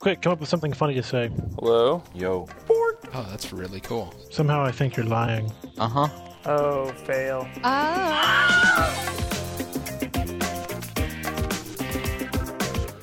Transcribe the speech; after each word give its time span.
Quick, 0.00 0.22
come 0.22 0.32
up 0.32 0.40
with 0.40 0.48
something 0.48 0.72
funny 0.72 0.94
to 0.94 1.02
say. 1.02 1.30
Hello? 1.58 2.02
Yo. 2.14 2.48
Oh, 2.70 3.26
that's 3.28 3.52
really 3.52 3.80
cool. 3.80 4.14
Somehow 4.30 4.64
I 4.64 4.72
think 4.72 4.96
you're 4.96 5.04
lying. 5.04 5.52
Uh 5.76 5.88
huh. 5.88 6.08
Oh, 6.46 6.86
fail. 7.04 7.46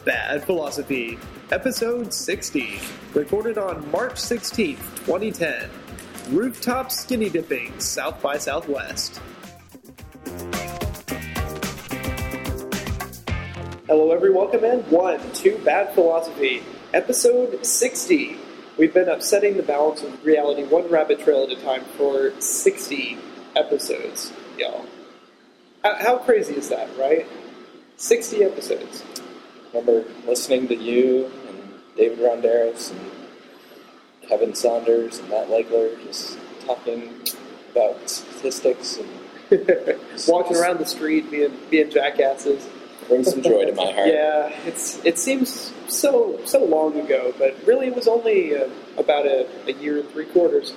Bad 0.05 0.43
Philosophy, 0.43 1.19
Episode 1.51 2.11
60, 2.11 2.79
recorded 3.13 3.59
on 3.59 3.91
March 3.91 4.15
16th, 4.15 4.79
2010. 5.05 5.69
Rooftop 6.31 6.91
skinny 6.91 7.29
dipping, 7.29 7.79
South 7.79 8.19
by 8.23 8.39
Southwest. 8.39 9.21
Hello, 13.85 14.11
everyone. 14.11 14.49
Welcome 14.51 14.65
in 14.65 14.79
one 14.89 15.19
two, 15.33 15.59
Bad 15.59 15.93
Philosophy, 15.93 16.63
Episode 16.97 17.63
60. 17.63 18.37
We've 18.75 18.91
been 18.91 19.07
upsetting 19.07 19.55
the 19.55 19.61
balance 19.61 20.01
of 20.01 20.25
reality 20.25 20.63
one 20.63 20.89
rabbit 20.89 21.19
trail 21.19 21.43
at 21.43 21.51
a 21.51 21.61
time 21.61 21.83
for 21.95 22.31
60 22.41 23.19
episodes, 23.55 24.33
y'all. 24.57 24.83
How, 25.83 25.93
how 25.93 26.17
crazy 26.17 26.55
is 26.55 26.69
that, 26.69 26.89
right? 26.97 27.27
60 27.97 28.43
episodes. 28.43 29.03
Remember 29.71 30.05
listening 30.25 30.67
to 30.69 30.75
you 30.75 31.31
and 31.47 31.71
David 31.95 32.17
Ronderos 32.17 32.89
and 32.89 33.11
Kevin 34.27 34.55
Saunders 34.55 35.19
and 35.19 35.29
Matt 35.29 35.49
Legler 35.49 36.03
just 36.03 36.39
talking 36.65 37.13
about 37.73 38.09
statistics 38.09 38.97
and 38.97 39.07
walking 40.27 40.57
around 40.57 40.79
the 40.79 40.85
street 40.87 41.29
being 41.29 41.55
being 41.69 41.91
jackasses. 41.91 42.67
Brings 43.07 43.29
some 43.31 43.41
joy 43.41 43.65
to 43.65 43.73
my 43.73 43.91
heart. 43.91 44.07
Yeah, 44.07 44.49
it's 44.65 45.03
it 45.05 45.17
seems 45.17 45.73
so 45.87 46.39
so 46.45 46.63
long 46.63 46.99
ago, 46.99 47.33
but 47.37 47.55
really 47.65 47.87
it 47.87 47.95
was 47.95 48.07
only 48.07 48.55
uh, 48.55 48.69
about 48.97 49.25
a, 49.25 49.47
a 49.67 49.73
year 49.73 49.99
and 49.99 50.09
three 50.09 50.25
quarters. 50.25 50.73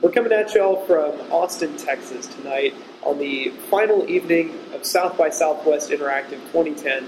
We're 0.00 0.10
coming 0.10 0.32
at 0.32 0.54
y'all 0.54 0.84
from 0.86 1.12
Austin, 1.30 1.76
Texas 1.76 2.26
tonight 2.26 2.74
on 3.02 3.18
the 3.18 3.50
final 3.70 4.08
evening 4.08 4.58
of 4.72 4.86
South 4.86 5.18
by 5.18 5.28
Southwest 5.28 5.90
Interactive 5.90 6.40
2010. 6.52 7.06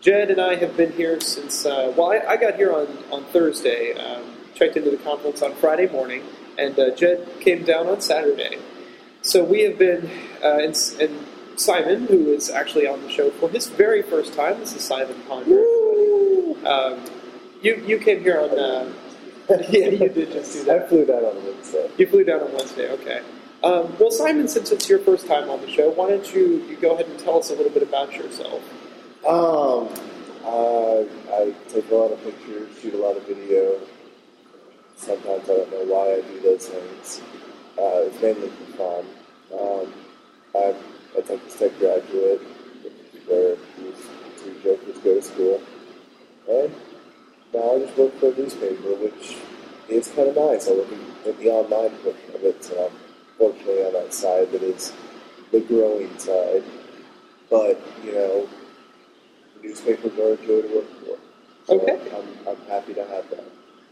Jed 0.00 0.30
and 0.30 0.40
I 0.40 0.56
have 0.56 0.76
been 0.76 0.92
here 0.92 1.20
since 1.20 1.64
uh, 1.66 1.92
well, 1.96 2.10
I, 2.10 2.32
I 2.32 2.36
got 2.36 2.56
here 2.56 2.72
on 2.72 2.86
on 3.10 3.24
Thursday. 3.26 3.94
Um, 3.94 4.34
checked 4.54 4.76
into 4.76 4.90
the 4.90 4.96
conference 4.98 5.40
on 5.42 5.54
Friday 5.54 5.88
morning, 5.88 6.24
and 6.58 6.76
uh, 6.78 6.90
Jed 6.94 7.28
came 7.40 7.62
down 7.64 7.86
on 7.86 8.00
Saturday. 8.00 8.58
So 9.22 9.44
we 9.44 9.62
have 9.62 9.78
been, 9.78 10.10
uh, 10.42 10.58
Simon, 11.58 12.06
who 12.06 12.28
is 12.28 12.50
actually 12.50 12.86
on 12.86 13.02
the 13.02 13.10
show 13.10 13.30
for 13.30 13.48
his 13.48 13.66
very 13.66 14.00
first 14.00 14.32
time, 14.34 14.60
this 14.60 14.74
is 14.76 14.82
Simon 14.82 15.20
Ponder. 15.26 15.58
Um, 16.64 17.04
you 17.62 17.82
you 17.84 17.98
came 17.98 18.20
here 18.20 18.40
on, 18.40 18.56
uh, 18.56 18.92
yeah, 19.68 19.88
you 19.88 20.08
did 20.08 20.30
just 20.30 20.52
do 20.52 20.64
that. 20.64 20.84
I 20.84 20.88
flew 20.88 21.04
down 21.04 21.24
on 21.24 21.44
Wednesday. 21.44 21.90
You 21.98 22.06
flew 22.06 22.22
down 22.22 22.42
on 22.42 22.52
Wednesday, 22.52 22.90
okay. 22.92 23.22
Um, 23.64 23.92
well, 23.98 24.12
Simon, 24.12 24.46
since 24.46 24.70
it's 24.70 24.88
your 24.88 25.00
first 25.00 25.26
time 25.26 25.50
on 25.50 25.60
the 25.60 25.68
show, 25.68 25.90
why 25.90 26.10
don't 26.10 26.32
you, 26.32 26.64
you 26.68 26.76
go 26.76 26.94
ahead 26.94 27.06
and 27.06 27.18
tell 27.18 27.38
us 27.38 27.50
a 27.50 27.54
little 27.54 27.72
bit 27.72 27.82
about 27.82 28.12
yourself? 28.12 28.62
Um, 29.26 29.88
uh, 30.44 31.00
I 31.34 31.52
take 31.68 31.90
a 31.90 31.94
lot 31.94 32.12
of 32.12 32.22
pictures, 32.22 32.68
shoot 32.80 32.94
a 32.94 32.98
lot 32.98 33.16
of 33.16 33.26
video. 33.26 33.80
Sometimes 34.94 35.42
I 35.50 35.54
don't 35.54 35.72
know 35.72 35.84
why 35.92 36.14
I 36.14 36.20
do 36.20 36.40
those 36.40 36.68
things. 36.68 37.20
Uh, 37.76 38.06
it's 38.06 38.22
mainly 38.22 38.48
for 38.48 39.02
fun. 39.02 39.06
Um, 39.58 39.92
I'm 40.54 40.76
a 41.16 41.22
Texas 41.22 41.58
Tech 41.58 41.78
graduate, 41.78 42.40
where 43.26 43.56
these 43.78 44.06
two 44.42 44.54
jokers 44.62 44.98
go 44.98 45.14
to 45.14 45.22
school. 45.22 45.62
And 46.50 46.72
now 47.52 47.76
I 47.76 47.78
just 47.80 47.96
work 47.98 48.14
for 48.18 48.32
a 48.32 48.36
newspaper, 48.36 48.94
which 48.94 49.36
is 49.88 50.08
kind 50.08 50.28
of 50.28 50.36
nice. 50.36 50.68
I 50.68 50.72
work 50.72 50.88
in, 50.92 51.30
in 51.30 51.38
the 51.38 51.50
online 51.50 51.96
portion 51.98 52.34
of 52.34 52.44
it, 52.44 52.64
so 52.64 52.86
I'm 52.86 52.98
fortunately 53.38 53.84
on 53.84 53.92
that 53.94 54.12
side 54.14 54.50
that 54.52 54.62
is 54.62 54.92
the 55.52 55.60
growing 55.60 56.16
side. 56.18 56.64
But, 57.50 57.80
you 58.04 58.12
know, 58.12 58.48
newspapers 59.62 60.12
are 60.18 60.32
a 60.34 60.36
joy 60.46 60.62
to 60.62 60.74
work 60.74 60.90
for. 61.00 61.18
So 61.66 61.80
Okay. 61.80 61.98
I'm, 62.16 62.48
I'm 62.48 62.66
happy 62.68 62.94
to 62.94 63.04
have 63.06 63.28
that. 63.30 63.44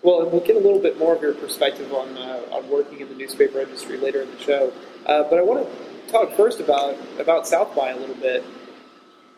Well, 0.03 0.23
and 0.23 0.31
we'll 0.31 0.43
get 0.43 0.57
a 0.57 0.61
little 0.61 0.79
bit 0.79 0.99
more 0.99 1.15
of 1.17 1.23
your 1.23 1.35
perspective 1.35 1.93
on 1.93 2.17
uh, 2.17 2.43
on 2.53 2.69
working 2.69 3.01
in 3.01 3.09
the 3.09 3.15
newspaper 3.15 3.61
industry 3.61 3.97
later 3.97 4.23
in 4.23 4.31
the 4.31 4.39
show. 4.39 4.73
Uh, 5.07 5.25
but 5.25 5.39
I 5.39 5.43
want 5.43 5.67
to 5.67 5.96
talk 6.09 6.33
first 6.33 6.61
about 6.61 6.97
about 7.19 7.47
South 7.47 7.75
by 7.75 7.91
a 7.91 7.97
little 7.97 8.15
bit. 8.17 8.45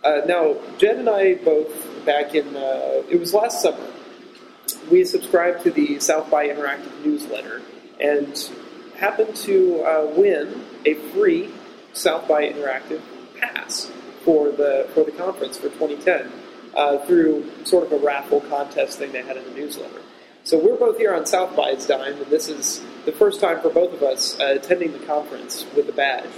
Uh, 0.05 0.21
now, 0.27 0.57
Jen 0.79 1.01
and 1.01 1.09
I 1.09 1.35
both 1.35 2.05
back 2.05 2.35
in 2.35 2.57
uh, 2.57 3.03
it 3.11 3.19
was 3.19 3.35
last 3.35 3.63
summer. 3.63 3.93
We 4.91 5.05
subscribed 5.05 5.63
to 5.65 5.71
the 5.71 5.99
South 6.01 6.31
by 6.31 6.49
Interactive 6.49 7.05
newsletter 7.05 7.63
and 8.01 8.51
happened 8.97 9.35
to 9.37 9.83
uh, 9.83 10.13
win 10.17 10.65
a 10.85 10.95
free 11.13 11.51
South 11.93 12.29
by 12.29 12.43
Interactive 12.49 13.01
pass 13.39 13.91
for 14.25 14.51
the 14.51 14.89
for 14.95 15.05
the 15.05 15.13
conference 15.13 15.57
for 15.57 15.69
2010 15.69 16.31
uh, 16.75 16.99
through 17.07 17.51
sort 17.65 17.85
of 17.85 17.93
a 17.93 18.05
raffle 18.05 18.41
contest 18.43 18.99
thing 18.99 19.13
they 19.13 19.23
had 19.23 19.37
in 19.37 19.45
the 19.45 19.51
newsletter. 19.51 20.01
So 20.45 20.59
we're 20.59 20.79
both 20.79 20.97
here 20.97 21.15
on 21.15 21.27
South 21.27 21.55
by's 21.55 21.87
dime, 21.87 22.15
and 22.15 22.27
this 22.27 22.49
is 22.49 22.83
the 23.05 23.13
first 23.13 23.41
time 23.41 23.61
for 23.61 23.69
both 23.69 23.93
of 23.93 24.03
us 24.03 24.39
uh, 24.41 24.55
attending 24.57 24.93
the 24.93 25.05
conference 25.07 25.67
with 25.77 25.89
a 25.89 25.93
badge. 25.93 26.31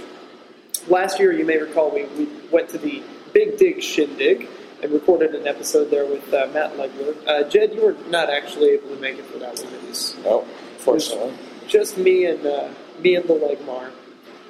Last 0.87 1.19
year, 1.19 1.31
you 1.31 1.45
may 1.45 1.57
recall, 1.57 1.91
we, 1.91 2.05
we 2.05 2.27
went 2.51 2.69
to 2.69 2.77
the 2.77 3.03
Big 3.33 3.57
Dig 3.57 3.81
Shindig 3.83 4.47
and 4.81 4.91
recorded 4.91 5.35
an 5.35 5.47
episode 5.47 5.91
there 5.91 6.05
with 6.05 6.33
uh, 6.33 6.47
Matt 6.53 6.73
Legler. 6.73 7.15
Uh, 7.27 7.43
Jed, 7.47 7.73
you 7.73 7.81
were 7.85 7.95
not 8.09 8.29
actually 8.29 8.69
able 8.71 8.89
to 8.89 8.95
make 8.99 9.17
it 9.19 9.25
for 9.25 9.37
that 9.39 9.57
one. 9.59 9.73
It 9.73 9.87
was 9.87 10.15
No, 10.23 10.41
fortunately. 10.79 11.33
just 11.67 11.97
me 11.97 12.25
and 12.25 12.43
uh, 12.45 12.69
me 12.99 13.15
and 13.15 13.27
the 13.27 13.33
Legmar. 13.35 13.91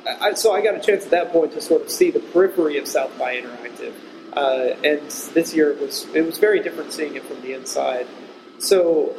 I, 0.08 0.30
I- 0.30 0.34
so 0.34 0.54
I 0.54 0.62
got 0.62 0.76
a 0.76 0.80
chance 0.80 1.04
at 1.06 1.12
that 1.12 1.32
point 1.32 1.52
to 1.54 1.62
sort 1.62 1.82
of 1.82 1.90
see 1.92 2.12
the 2.12 2.20
periphery 2.22 2.78
of 2.78 2.88
South 2.88 3.18
by 3.20 3.36
Interactive, 3.36 3.94
uh, 4.34 4.74
and 4.86 5.02
this 5.34 5.54
year 5.54 5.72
it 5.72 5.80
was 5.82 6.08
it 6.16 6.22
was 6.26 6.38
very 6.38 6.62
different 6.62 6.94
seeing 6.94 7.16
it 7.16 7.24
from 7.24 7.42
the 7.42 7.54
inside. 7.54 8.08
So 8.60 9.14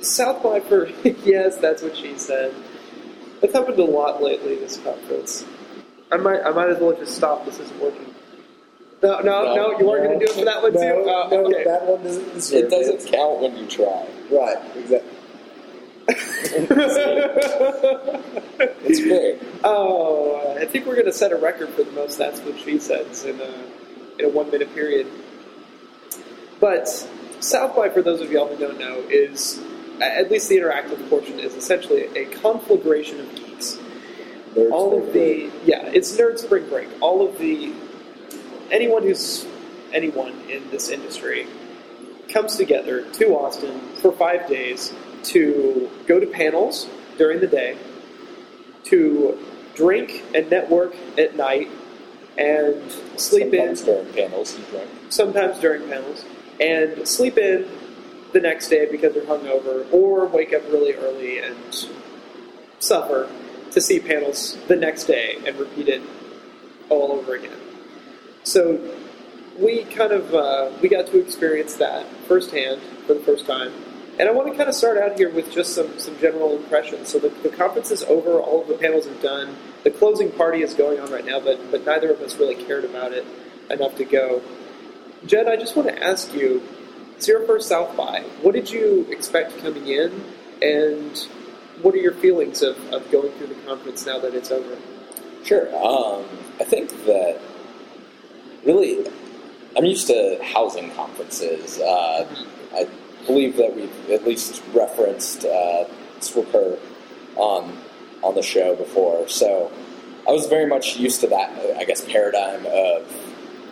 South 0.00 0.42
by 0.42 0.58
for 0.60 0.86
yes, 1.24 1.56
that's 1.58 1.82
what 1.82 1.96
she 1.96 2.18
said. 2.18 2.52
It's 3.42 3.52
happened 3.54 3.78
a 3.78 3.84
lot 3.84 4.20
lately. 4.22 4.56
This 4.56 4.76
conference. 4.78 5.44
I 6.12 6.16
might 6.16 6.42
I 6.42 6.50
might 6.50 6.70
as 6.70 6.78
well 6.78 6.96
just 6.96 7.16
stop. 7.16 7.44
This 7.44 7.58
isn't 7.58 7.80
working. 7.80 8.14
No, 9.02 9.20
no, 9.20 9.54
no. 9.54 9.78
you 9.78 9.86
weren't 9.86 10.04
going 10.04 10.18
to 10.18 10.26
do 10.26 10.32
it 10.32 10.38
for 10.38 10.44
that 10.46 10.62
one 10.62 10.72
no, 10.72 10.80
too. 10.80 11.04
Oh, 11.06 11.28
no, 11.30 11.36
uh, 11.36 11.48
okay. 11.48 11.64
that 11.64 11.86
one 11.86 12.02
doesn't 12.02 12.32
deserve 12.32 12.64
It 12.64 12.70
doesn't 12.70 13.06
count 13.12 13.40
when 13.40 13.54
you 13.56 13.66
try. 13.66 14.06
Right, 14.30 14.56
exactly. 14.76 15.10
It's 18.88 19.00
great. 19.00 19.42
Oh, 19.64 20.56
I 20.56 20.64
think 20.64 20.86
we're 20.86 20.94
going 20.94 21.06
to 21.06 21.12
set 21.12 21.32
a 21.32 21.36
record 21.36 21.70
for 21.70 21.82
the 21.82 21.90
most 21.90 22.18
"That's 22.18 22.38
What 22.40 22.56
She 22.60 22.78
Says" 22.78 23.24
in 23.24 23.40
a 23.40 23.52
in 24.18 24.24
a 24.24 24.28
one 24.28 24.48
minute 24.50 24.72
period. 24.74 25.08
But 26.60 26.88
South 27.40 27.74
by, 27.76 27.90
for 27.90 28.00
those 28.00 28.20
of 28.20 28.30
y'all 28.30 28.46
who 28.48 28.56
don't 28.56 28.78
know, 28.78 29.00
is 29.10 29.60
at 30.00 30.30
least 30.30 30.48
the 30.48 30.58
interactive 30.58 31.08
portion 31.10 31.40
is 31.40 31.54
essentially 31.54 32.04
a 32.16 32.26
conflagration 32.26 33.20
of 33.20 33.34
Nerds 34.56 34.70
all 34.72 34.96
of 34.98 35.12
the 35.12 35.50
yeah, 35.64 35.82
it's 35.86 36.16
nerd 36.16 36.38
spring 36.38 36.68
break. 36.68 36.88
All 37.00 37.26
of 37.26 37.38
the 37.38 37.74
anyone 38.70 39.02
who's 39.02 39.46
anyone 39.92 40.32
in 40.48 40.68
this 40.70 40.88
industry 40.88 41.46
comes 42.28 42.56
together 42.56 43.02
to 43.12 43.36
Austin 43.36 43.80
for 43.96 44.12
five 44.12 44.48
days 44.48 44.92
to 45.24 45.90
go 46.06 46.18
to 46.18 46.26
panels 46.26 46.88
during 47.18 47.40
the 47.40 47.46
day, 47.46 47.76
to 48.84 49.38
drink 49.74 50.24
and 50.34 50.48
network 50.50 50.94
at 51.18 51.36
night, 51.36 51.68
and 52.38 52.90
sleep 53.16 53.52
in 53.52 53.76
Sometimes 53.76 53.82
during 53.82 54.12
panels, 54.12 54.58
drink. 54.70 54.90
sometimes 55.10 55.58
during 55.60 55.88
panels, 55.88 56.24
and 56.60 57.06
sleep 57.06 57.38
in 57.38 57.68
the 58.32 58.40
next 58.40 58.68
day 58.68 58.86
because 58.90 59.14
they're 59.14 59.24
hungover, 59.24 59.90
or 59.92 60.26
wake 60.26 60.52
up 60.52 60.62
really 60.70 60.94
early 60.94 61.38
and 61.38 61.56
suffer 62.78 63.28
to 63.76 63.80
see 63.82 64.00
panels 64.00 64.56
the 64.68 64.74
next 64.74 65.04
day 65.04 65.36
and 65.44 65.54
repeat 65.58 65.86
it 65.86 66.00
all 66.88 67.12
over 67.12 67.34
again. 67.34 67.58
So 68.42 68.80
we 69.58 69.84
kind 69.84 70.12
of 70.12 70.34
uh, 70.34 70.70
we 70.80 70.88
got 70.88 71.06
to 71.08 71.20
experience 71.20 71.74
that 71.74 72.06
firsthand 72.26 72.80
for 73.06 73.12
the 73.12 73.20
first 73.20 73.44
time. 73.44 73.74
And 74.18 74.30
I 74.30 74.32
want 74.32 74.48
to 74.50 74.56
kind 74.56 74.70
of 74.70 74.74
start 74.74 74.96
out 74.96 75.18
here 75.18 75.28
with 75.28 75.52
just 75.52 75.74
some, 75.74 75.98
some 75.98 76.18
general 76.18 76.56
impressions. 76.56 77.10
So 77.10 77.18
the, 77.18 77.28
the 77.28 77.50
conference 77.50 77.90
is 77.90 78.02
over, 78.04 78.40
all 78.40 78.62
of 78.62 78.68
the 78.68 78.78
panels 78.78 79.06
are 79.06 79.20
done. 79.20 79.54
The 79.84 79.90
closing 79.90 80.32
party 80.32 80.62
is 80.62 80.72
going 80.72 80.98
on 80.98 81.12
right 81.12 81.26
now, 81.26 81.38
but, 81.38 81.70
but 81.70 81.84
neither 81.84 82.10
of 82.10 82.22
us 82.22 82.34
really 82.36 82.54
cared 82.54 82.86
about 82.86 83.12
it 83.12 83.26
enough 83.68 83.94
to 83.96 84.06
go. 84.06 84.40
Jed, 85.26 85.48
I 85.48 85.56
just 85.56 85.76
want 85.76 85.88
to 85.88 86.02
ask 86.02 86.32
you, 86.32 86.62
it's 87.14 87.28
your 87.28 87.44
first 87.46 87.68
South 87.68 87.94
by. 87.94 88.22
What 88.40 88.54
did 88.54 88.70
you 88.70 89.06
expect 89.10 89.58
coming 89.58 89.86
in, 89.86 90.24
and 90.62 91.28
what 91.82 91.94
are 91.94 91.98
your 91.98 92.12
feelings 92.12 92.62
of, 92.62 92.76
of 92.92 93.10
going 93.10 93.32
through 93.32 93.48
the 93.48 93.54
conference 93.66 94.06
now 94.06 94.18
that 94.18 94.34
it's 94.34 94.50
over? 94.50 94.76
Sure. 95.44 95.68
Um, 95.76 96.24
I 96.60 96.64
think 96.64 96.90
that 97.06 97.40
really, 98.64 99.06
I'm 99.76 99.84
used 99.84 100.06
to 100.08 100.38
housing 100.42 100.90
conferences. 100.92 101.78
Uh, 101.78 102.26
I 102.74 102.88
believe 103.26 103.56
that 103.56 103.74
we've 103.74 104.10
at 104.10 104.24
least 104.24 104.62
referenced 104.72 105.44
uh, 105.44 105.84
SWACURH 106.20 106.78
on 107.36 107.78
on 108.22 108.34
the 108.34 108.42
show 108.42 108.74
before, 108.74 109.28
so 109.28 109.70
I 110.26 110.32
was 110.32 110.46
very 110.46 110.66
much 110.66 110.96
used 110.96 111.20
to 111.20 111.28
that. 111.28 111.76
I 111.76 111.84
guess 111.84 112.04
paradigm 112.04 112.66
of 112.66 113.06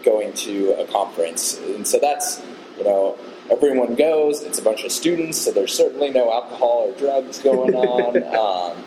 going 0.04 0.32
to 0.34 0.74
a 0.78 0.86
conference, 0.86 1.58
and 1.58 1.86
so 1.88 1.98
that's 1.98 2.40
you 2.78 2.84
know 2.84 3.18
everyone 3.50 3.94
goes. 3.94 4.42
It's 4.42 4.58
a 4.58 4.62
bunch 4.62 4.84
of 4.84 4.92
students, 4.92 5.40
so 5.40 5.52
there's 5.52 5.72
certainly 5.74 6.10
no 6.10 6.32
alcohol 6.32 6.90
or 6.90 6.98
drugs 6.98 7.38
going 7.38 7.74
on. 7.74 8.22
um, 8.34 8.84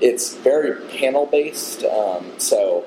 it's 0.00 0.34
very 0.36 0.80
panel 0.88 1.26
based, 1.26 1.84
um, 1.84 2.26
so 2.38 2.84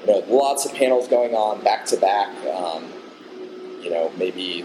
you 0.00 0.06
know 0.06 0.24
lots 0.28 0.64
of 0.64 0.74
panels 0.74 1.08
going 1.08 1.34
on 1.34 1.62
back 1.62 1.86
to 1.86 1.96
back. 1.96 2.28
Um, 2.46 2.84
you 3.80 3.90
know, 3.90 4.12
maybe 4.16 4.64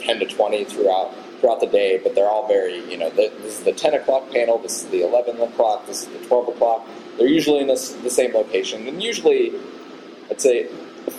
ten 0.00 0.18
to 0.18 0.26
twenty 0.26 0.64
throughout 0.64 1.14
throughout 1.40 1.60
the 1.60 1.66
day, 1.66 1.98
but 2.02 2.14
they're 2.14 2.28
all 2.28 2.48
very 2.48 2.88
you 2.90 2.96
know. 2.96 3.10
This 3.10 3.58
is 3.58 3.60
the 3.62 3.72
ten 3.72 3.94
o'clock 3.94 4.30
panel. 4.32 4.58
This 4.58 4.82
is 4.82 4.88
the 4.90 5.02
eleven 5.02 5.40
o'clock. 5.40 5.86
This 5.86 6.02
is 6.02 6.08
the 6.08 6.26
twelve 6.26 6.48
o'clock. 6.48 6.86
They're 7.16 7.28
usually 7.28 7.60
in 7.60 7.66
this, 7.66 7.92
the 7.94 8.10
same 8.10 8.32
location, 8.32 8.86
and 8.86 9.02
usually, 9.02 9.52
I'd 10.30 10.40
say 10.40 10.68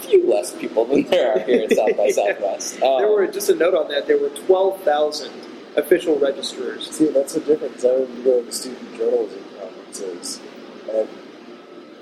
few 0.09 0.29
less 0.29 0.55
people 0.55 0.85
than 0.85 1.03
there 1.03 1.33
are 1.33 1.39
here 1.39 1.63
at 1.63 1.71
South 1.71 1.97
by 1.97 2.09
Southwest. 2.11 2.81
Um, 2.81 2.99
there 2.99 3.09
were 3.09 3.27
just 3.27 3.49
a 3.49 3.55
note 3.55 3.73
on 3.73 3.87
that. 3.89 4.07
There 4.07 4.19
were 4.19 4.29
twelve 4.29 4.81
thousand 4.83 5.31
official 5.75 6.17
registrars. 6.17 6.89
See, 6.89 7.07
that's 7.07 7.33
so 7.33 7.39
different 7.39 7.73
because 7.73 7.85
I 7.85 7.93
remember 7.93 8.23
going 8.23 8.45
to 8.45 8.51
student 8.51 8.97
journalism 8.97 9.43
conferences, 9.59 10.41
and 10.91 11.07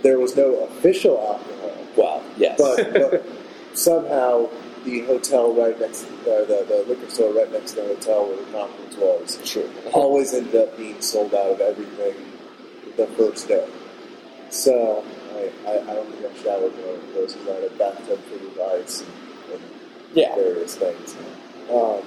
there 0.02 0.20
was 0.20 0.36
no 0.36 0.64
official 0.66 1.18
alcohol, 1.18 1.88
well, 1.96 2.24
yes, 2.38 2.58
but, 2.58 2.94
but 2.94 3.26
somehow 3.74 4.50
the 4.86 5.02
hotel 5.02 5.54
right 5.54 5.80
next, 5.80 6.06
uh, 6.06 6.46
the, 6.46 6.66
the 6.68 6.86
liquor 6.88 7.10
store 7.10 7.34
right 7.34 7.52
next 7.52 7.72
to 7.72 7.82
the 7.82 7.88
hotel 7.88 8.28
where 8.28 8.38
the 8.38 8.52
conference 8.52 8.96
was, 8.96 9.40
sure. 9.44 9.68
always 9.94 10.34
ended 10.34 10.56
up 10.56 10.78
being 10.78 11.00
sold 11.02 11.34
out 11.34 11.52
of 11.52 11.62
everything 11.62 12.16
the 12.96 13.08
first 13.08 13.48
day. 13.48 13.68
So 14.50 15.04
I, 15.38 15.52
I, 15.68 15.92
I 15.92 15.94
don't 15.96 16.12
think 16.12 16.26
I 16.26 16.44
showered 16.44 16.74
in 16.74 16.86
one 16.86 16.96
of 16.96 17.14
those 17.14 17.34
because 17.34 17.48
I 17.48 17.54
had 17.54 17.64
a 17.64 17.76
bathtub 17.78 18.20
filled 18.26 18.44
with 18.44 18.60
ice 18.60 19.02
and, 19.02 19.12
and 19.54 19.62
Yeah, 20.14 20.36
various 20.36 20.76
things. 20.76 21.16
Um, 21.70 22.02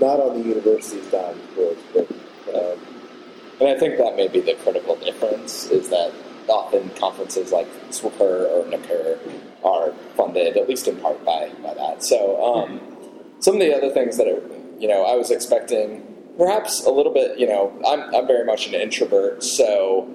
not 0.00 0.20
on 0.20 0.40
the 0.40 0.48
university's 0.48 1.06
dime, 1.10 1.38
of 1.38 1.54
course, 1.54 1.78
but 1.92 2.10
um, 2.54 2.78
and 3.60 3.68
I 3.68 3.78
think 3.78 3.98
that 3.98 4.16
may 4.16 4.28
be 4.28 4.40
the 4.40 4.54
critical 4.54 4.96
difference 4.96 5.66
is 5.66 5.88
that 5.90 6.12
often 6.48 6.88
conferences 6.90 7.52
like 7.52 7.66
SWACURH 7.90 8.46
or 8.50 8.64
NACURH 8.70 9.18
are 9.64 9.92
funded 10.16 10.56
at 10.56 10.68
least 10.68 10.88
in 10.88 10.96
part 10.96 11.22
by 11.24 11.50
by 11.62 11.74
that. 11.74 12.02
So 12.02 12.42
um, 12.42 12.80
some 13.40 13.54
of 13.54 13.60
the 13.60 13.74
other 13.76 13.90
things 13.90 14.16
that 14.16 14.26
are 14.28 14.40
you 14.78 14.88
know 14.88 15.04
I 15.04 15.16
was 15.16 15.30
expecting 15.30 16.06
perhaps 16.38 16.84
a 16.84 16.90
little 16.90 17.12
bit 17.12 17.38
you 17.38 17.46
know 17.48 17.72
I'm 17.86 18.14
I'm 18.14 18.26
very 18.26 18.44
much 18.44 18.68
an 18.68 18.74
introvert, 18.74 19.42
so 19.42 20.08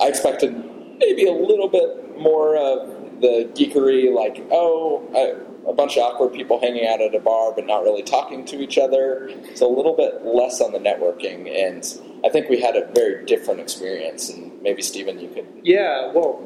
I 0.00 0.08
expected 0.08 0.54
maybe 0.98 1.26
a 1.26 1.32
little 1.32 1.68
bit 1.68 2.18
more 2.18 2.56
of 2.56 3.20
the 3.20 3.50
geekery, 3.54 4.14
like 4.14 4.46
oh. 4.50 5.44
A 5.66 5.74
bunch 5.74 5.98
of 5.98 6.04
awkward 6.04 6.32
people 6.32 6.58
hanging 6.58 6.86
out 6.86 7.02
at 7.02 7.14
a 7.14 7.20
bar 7.20 7.52
but 7.54 7.66
not 7.66 7.82
really 7.82 8.02
talking 8.02 8.42
to 8.46 8.58
each 8.62 8.78
other. 8.78 9.30
So 9.54 9.70
a 9.70 9.74
little 9.76 9.94
bit 9.94 10.24
less 10.24 10.62
on 10.62 10.72
the 10.72 10.78
networking, 10.78 11.46
and 11.46 11.84
I 12.24 12.30
think 12.30 12.48
we 12.48 12.58
had 12.58 12.74
a 12.74 12.90
very 12.94 13.26
different 13.26 13.60
experience. 13.60 14.30
And 14.30 14.62
maybe 14.62 14.80
Stephen, 14.80 15.18
you 15.18 15.28
could. 15.28 15.46
Yeah, 15.62 16.10
well, 16.14 16.42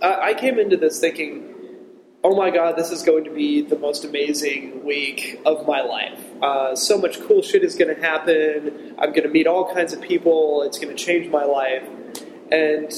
I, 0.00 0.30
I 0.30 0.34
came 0.34 0.58
into 0.58 0.76
this 0.76 0.98
thinking, 0.98 1.54
oh 2.24 2.34
my 2.34 2.50
god, 2.50 2.74
this 2.76 2.90
is 2.90 3.04
going 3.04 3.22
to 3.24 3.30
be 3.30 3.62
the 3.62 3.78
most 3.78 4.04
amazing 4.04 4.84
week 4.84 5.40
of 5.46 5.64
my 5.64 5.80
life. 5.80 6.20
Uh, 6.42 6.74
so 6.74 6.98
much 6.98 7.20
cool 7.20 7.42
shit 7.42 7.62
is 7.62 7.76
going 7.76 7.94
to 7.94 8.00
happen. 8.02 8.96
I'm 8.98 9.10
going 9.10 9.22
to 9.22 9.28
meet 9.28 9.46
all 9.46 9.72
kinds 9.72 9.92
of 9.92 10.00
people. 10.00 10.62
It's 10.62 10.80
going 10.80 10.96
to 10.96 11.00
change 11.00 11.30
my 11.30 11.44
life. 11.44 11.84
And 12.50 12.90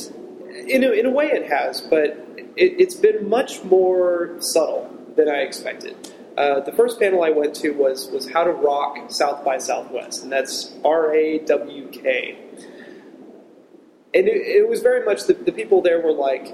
in 0.55 0.85
a, 0.85 0.91
in 0.93 1.06
a 1.06 1.11
way, 1.11 1.27
it 1.27 1.47
has, 1.51 1.81
but 1.81 2.11
it, 2.56 2.81
it's 2.81 2.95
been 2.95 3.29
much 3.29 3.62
more 3.65 4.37
subtle 4.41 4.91
than 5.17 5.29
I 5.29 5.39
expected. 5.39 5.97
Uh, 6.37 6.61
the 6.61 6.73
first 6.73 6.99
panel 6.99 7.23
I 7.23 7.31
went 7.31 7.55
to 7.56 7.71
was 7.71 8.11
was 8.11 8.29
how 8.31 8.43
to 8.45 8.51
rock 8.51 9.11
South 9.11 9.45
by 9.45 9.59
Southwest, 9.59 10.23
and 10.25 10.33
that's 10.33 10.73
R 10.85 11.15
A 11.15 11.39
W 11.41 11.89
K. 11.91 12.37
And 14.15 14.29
it, 14.29 14.37
it 14.37 14.69
was 14.69 14.81
very 14.81 15.05
much 15.05 15.25
the, 15.25 15.35
the 15.35 15.53
people 15.53 15.81
there 15.83 16.01
were 16.01 16.12
like 16.12 16.53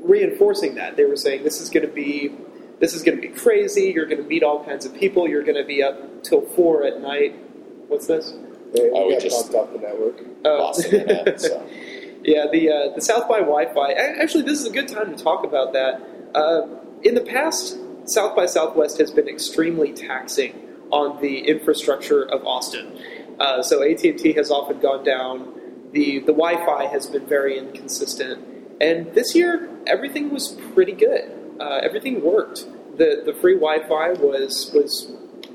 reinforcing 0.00 0.74
that. 0.76 0.96
They 0.96 1.04
were 1.04 1.16
saying 1.16 1.44
this 1.44 1.60
is 1.60 1.70
going 1.70 1.86
to 1.86 1.92
be 1.92 2.32
this 2.80 2.94
is 2.94 3.02
going 3.02 3.16
to 3.20 3.22
be 3.22 3.28
crazy. 3.34 3.92
You're 3.94 4.06
going 4.06 4.22
to 4.22 4.28
meet 4.28 4.42
all 4.42 4.64
kinds 4.64 4.84
of 4.84 4.94
people. 4.94 5.28
You're 5.28 5.44
going 5.44 5.56
to 5.60 5.64
be 5.64 5.82
up 5.82 6.22
till 6.22 6.42
four 6.42 6.84
at 6.84 7.00
night. 7.00 7.34
What's 7.88 8.06
this? 8.06 8.32
they, 8.74 8.90
Oh, 8.92 9.02
we 9.02 9.08
we 9.08 9.12
got 9.14 9.22
just- 9.22 9.52
bumped 9.52 9.74
off 9.74 9.80
the 9.80 9.86
network. 9.86 10.20
Oh. 10.44 10.58
Lost 10.58 10.90
the 10.90 11.34
so. 11.38 11.66
Yeah, 12.24 12.46
the 12.52 12.70
uh, 12.70 12.94
the 12.94 13.00
South 13.00 13.28
by 13.28 13.40
Wi-Fi. 13.40 13.92
Actually, 13.92 14.44
this 14.44 14.60
is 14.60 14.66
a 14.66 14.70
good 14.70 14.88
time 14.88 15.14
to 15.14 15.22
talk 15.22 15.44
about 15.44 15.72
that. 15.72 16.00
Uh, 16.34 16.68
in 17.02 17.14
the 17.14 17.20
past, 17.20 17.78
South 18.04 18.36
by 18.36 18.46
Southwest 18.46 18.98
has 18.98 19.10
been 19.10 19.28
extremely 19.28 19.92
taxing 19.92 20.68
on 20.90 21.20
the 21.20 21.48
infrastructure 21.48 22.22
of 22.22 22.46
Austin. 22.46 22.96
Uh, 23.40 23.62
so 23.62 23.82
AT 23.82 24.04
and 24.04 24.18
T 24.18 24.32
has 24.34 24.50
often 24.50 24.78
gone 24.78 25.04
down. 25.04 25.52
The 25.92 26.20
the 26.20 26.32
Wi-Fi 26.32 26.86
has 26.86 27.08
been 27.08 27.26
very 27.26 27.58
inconsistent, 27.58 28.46
and 28.80 29.12
this 29.14 29.34
year 29.34 29.68
everything 29.88 30.30
was 30.30 30.52
pretty 30.74 30.92
good. 30.92 31.56
Uh, 31.60 31.80
everything 31.82 32.22
worked. 32.22 32.66
the 32.98 33.22
The 33.24 33.34
free 33.34 33.54
Wi-Fi 33.54 34.12
was 34.12 34.70
was 34.72 35.12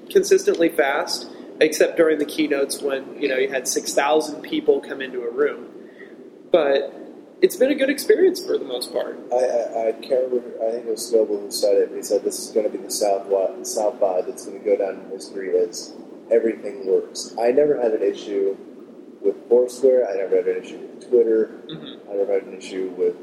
consistently 0.09 0.67
fast, 0.67 1.29
except 1.61 1.95
during 1.95 2.19
the 2.19 2.25
keynotes 2.25 2.81
when 2.81 3.21
you 3.21 3.29
know 3.29 3.37
you 3.37 3.49
had 3.49 3.69
six 3.69 3.93
thousand 3.93 4.41
people 4.41 4.81
come 4.81 5.01
into 5.01 5.21
a 5.21 5.31
room 5.31 5.69
but 6.51 6.93
it's 7.41 7.55
been 7.55 7.71
a 7.71 7.75
good 7.75 7.89
experience 7.89 8.43
for 8.43 8.57
the 8.57 8.65
most 8.65 8.91
part. 8.91 9.19
I, 9.31 9.35
I, 9.35 9.87
I 9.89 9.91
can't 9.93 10.31
remember. 10.31 10.53
I 10.65 10.71
think 10.71 10.85
it 10.87 10.91
was 10.91 11.11
Scoble 11.11 11.41
who 11.41 11.51
said 11.51 11.75
it. 11.75 11.89
But 11.89 11.97
he 11.97 12.03
said 12.03 12.23
this 12.23 12.39
is 12.39 12.51
going 12.51 12.69
to 12.69 12.75
be 12.75 12.83
the 12.83 12.91
South 12.91 13.27
South 13.67 13.99
by 13.99 14.21
that's 14.21 14.45
going 14.45 14.59
to 14.59 14.65
go 14.65 14.77
down 14.77 15.05
in 15.05 15.09
history 15.11 15.57
as 15.57 15.93
everything 16.31 16.87
works. 16.87 17.35
I 17.39 17.51
never 17.51 17.81
had 17.81 17.91
an 17.91 18.01
issue 18.01 18.57
with 19.21 19.35
Foursquare. 19.49 20.09
I 20.09 20.15
never 20.15 20.37
had 20.37 20.47
an 20.47 20.63
issue 20.63 20.77
with 20.77 21.09
Twitter. 21.09 21.61
Mm-hmm. 21.69 22.09
I 22.09 22.13
never 22.15 22.33
had 22.33 22.43
an 22.43 22.57
issue 22.57 22.93
with 22.97 23.15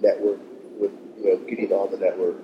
network 0.00 0.38
with 0.78 0.92
you 1.18 1.30
know 1.30 1.36
getting 1.48 1.72
on 1.72 1.90
the 1.90 1.98
network 1.98 2.36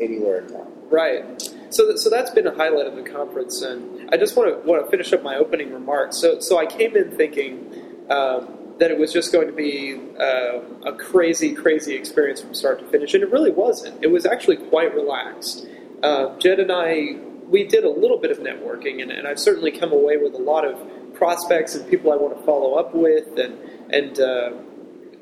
anywhere 0.00 0.40
in 0.40 0.48
town. 0.48 0.72
Right. 0.90 1.40
So, 1.70 1.86
th- 1.86 1.98
so 1.98 2.10
that's 2.10 2.30
been 2.30 2.46
a 2.46 2.54
highlight 2.54 2.86
of 2.86 2.96
the 2.96 3.02
conference, 3.02 3.62
and 3.62 4.08
I 4.12 4.16
just 4.16 4.36
want 4.36 4.50
to 4.50 4.68
want 4.68 4.84
to 4.84 4.90
finish 4.90 5.12
up 5.12 5.22
my 5.22 5.36
opening 5.36 5.72
remarks. 5.72 6.18
So, 6.18 6.40
so 6.40 6.58
I 6.58 6.66
came 6.66 6.96
in 6.96 7.16
thinking 7.16 7.73
um, 8.10 8.58
that 8.78 8.90
it 8.90 8.98
was 8.98 9.12
just 9.12 9.32
going 9.32 9.46
to 9.46 9.52
be 9.52 10.00
uh, 10.18 10.60
a 10.84 10.92
crazy, 10.96 11.54
crazy 11.54 11.94
experience 11.94 12.40
from 12.40 12.54
start 12.54 12.78
to 12.80 12.86
finish, 12.86 13.14
and 13.14 13.22
it 13.22 13.30
really 13.30 13.50
wasn't. 13.50 14.02
It 14.02 14.08
was 14.08 14.26
actually 14.26 14.56
quite 14.56 14.94
relaxed. 14.94 15.66
Uh, 16.02 16.36
Jed 16.38 16.60
and 16.60 16.72
I, 16.72 17.16
we 17.48 17.64
did 17.64 17.84
a 17.84 17.90
little 17.90 18.18
bit 18.18 18.30
of 18.30 18.38
networking, 18.38 19.00
and, 19.00 19.10
and 19.10 19.26
I've 19.26 19.38
certainly 19.38 19.70
come 19.70 19.92
away 19.92 20.16
with 20.16 20.34
a 20.34 20.42
lot 20.42 20.64
of 20.64 20.78
prospects 21.14 21.74
and 21.74 21.88
people 21.88 22.12
I 22.12 22.16
want 22.16 22.36
to 22.36 22.44
follow 22.44 22.74
up 22.74 22.94
with, 22.94 23.38
and 23.38 23.58
and 23.90 24.20
uh, 24.20 24.50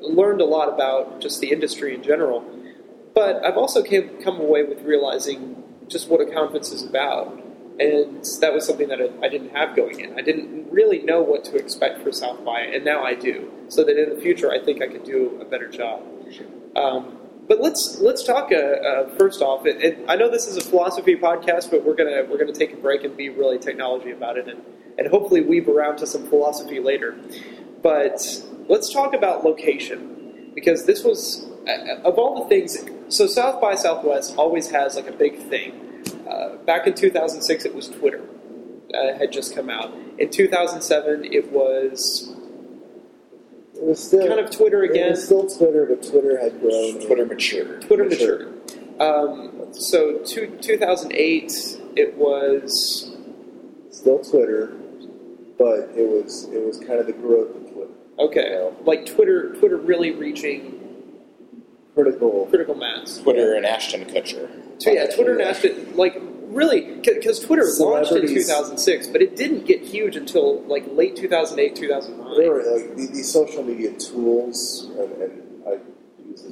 learned 0.01 0.41
a 0.41 0.45
lot 0.45 0.67
about 0.67 1.21
just 1.21 1.39
the 1.39 1.51
industry 1.51 1.93
in 1.93 2.03
general. 2.03 2.43
But 3.13 3.45
I've 3.45 3.57
also 3.57 3.83
came, 3.83 4.21
come 4.23 4.39
away 4.39 4.63
with 4.63 4.81
realizing 4.81 5.63
just 5.87 6.09
what 6.09 6.21
a 6.21 6.31
conference 6.31 6.71
is 6.71 6.83
about. 6.83 7.39
And 7.79 8.23
that 8.39 8.53
was 8.53 8.67
something 8.67 8.87
that 8.89 8.99
I, 9.01 9.25
I 9.25 9.29
didn't 9.29 9.49
have 9.49 9.75
going 9.75 9.99
in. 9.99 10.17
I 10.17 10.21
didn't 10.21 10.71
really 10.71 10.99
know 11.01 11.21
what 11.21 11.43
to 11.45 11.55
expect 11.55 12.03
for 12.03 12.11
South 12.11 12.43
by, 12.45 12.61
and 12.61 12.85
now 12.85 13.03
I 13.03 13.15
do. 13.15 13.51
So 13.69 13.83
that 13.83 13.97
in 13.97 14.15
the 14.15 14.21
future, 14.21 14.51
I 14.51 14.59
think 14.63 14.81
I 14.81 14.87
could 14.87 15.03
do 15.03 15.39
a 15.41 15.45
better 15.45 15.67
job. 15.67 16.03
Um, 16.75 17.17
but 17.47 17.61
let's 17.61 17.97
let's 17.99 18.23
talk 18.23 18.51
uh, 18.51 18.55
uh, 18.55 19.17
first 19.17 19.41
off. 19.41 19.65
I 20.07 20.15
know 20.15 20.29
this 20.29 20.47
is 20.47 20.55
a 20.55 20.61
philosophy 20.61 21.15
podcast, 21.15 21.71
but 21.71 21.83
we're 21.83 21.95
gonna 21.95 22.23
we're 22.29 22.37
gonna 22.37 22.53
take 22.53 22.73
a 22.73 22.77
break 22.77 23.03
and 23.03 23.17
be 23.17 23.29
really 23.29 23.59
technology 23.59 24.11
about 24.11 24.37
it, 24.37 24.47
and 24.47 24.61
and 24.97 25.07
hopefully 25.07 25.41
weave 25.41 25.67
around 25.67 25.97
to 25.97 26.07
some 26.07 26.27
philosophy 26.27 26.79
later. 26.79 27.17
But 27.81 28.21
let's 28.69 28.93
talk 28.93 29.13
about 29.13 29.43
location 29.43 30.51
because 30.55 30.85
this 30.85 31.03
was 31.03 31.45
uh, 31.67 31.97
of 32.03 32.17
all 32.17 32.43
the 32.43 32.49
things. 32.49 32.77
So 33.09 33.27
South 33.27 33.59
by 33.59 33.75
Southwest 33.75 34.35
always 34.37 34.69
has 34.71 34.95
like 34.95 35.07
a 35.07 35.11
big 35.11 35.37
thing. 35.37 35.82
Uh, 36.29 36.57
back 36.65 36.87
in 36.87 36.93
2006, 36.93 37.65
it 37.65 37.73
was 37.75 37.89
Twitter 37.89 38.21
uh, 38.93 39.17
had 39.17 39.31
just 39.31 39.55
come 39.55 39.69
out. 39.69 39.93
In 40.19 40.29
2007, 40.29 41.25
it 41.25 41.51
was 41.51 42.33
It 43.75 43.83
was 43.83 44.03
still 44.03 44.27
kind 44.27 44.39
of 44.39 44.49
Twitter 44.51 44.83
It 44.83 44.91
again. 44.91 45.11
was 45.11 45.25
still 45.25 45.47
Twitter, 45.47 45.85
but 45.87 46.03
Twitter 46.07 46.39
had 46.39 46.59
grown. 46.61 46.99
Twitter 47.05 47.25
matured. 47.25 47.81
Twitter 47.81 48.05
Mature. 48.05 48.39
matured. 48.45 49.01
Um, 49.01 49.73
so 49.73 50.19
two, 50.19 50.57
2008, 50.61 51.51
it 51.95 52.15
was 52.15 53.09
Still 53.89 54.19
Twitter, 54.19 54.67
but 55.57 55.89
it 55.95 56.07
was 56.07 56.45
it 56.51 56.63
was 56.65 56.77
kind 56.79 56.99
of 56.99 57.05
the 57.07 57.13
growth 57.13 57.55
of 57.55 57.71
Twitter. 57.71 57.91
okay, 58.19 58.45
You 58.49 58.55
know, 58.55 58.75
like 58.85 59.05
Twitter, 59.05 59.53
Twitter 59.55 59.77
really 59.77 60.11
reaching 60.11 60.82
critical. 61.93 62.45
critical 62.49 62.75
mass. 62.75 63.17
Twitter 63.19 63.53
and 63.55 63.65
Ashton 63.65 64.05
Kutcher. 64.05 64.49
So 64.81 64.91
yeah, 64.91 65.07
Twitter 65.07 65.33
and 65.33 65.41
Ashton, 65.41 65.95
like 65.95 66.19
really 66.47 66.95
because 67.01 67.39
Twitter 67.39 67.65
launched 67.79 68.11
in 68.11 68.27
2006, 68.27 69.07
but 69.07 69.21
it 69.21 69.35
didn't 69.35 69.65
get 69.65 69.81
huge 69.81 70.15
until 70.15 70.61
like 70.63 70.83
late 70.91 71.15
2008, 71.15 71.75
2009. 71.75 72.37
There 72.37 72.51
were 72.51 72.63
like 72.77 72.95
the- 72.95 73.07
these 73.07 73.31
social 73.31 73.63
media 73.63 73.91
tools, 73.93 74.89
and, 74.97 75.11
and 75.21 75.63
I 75.67 75.79
use 76.27 76.45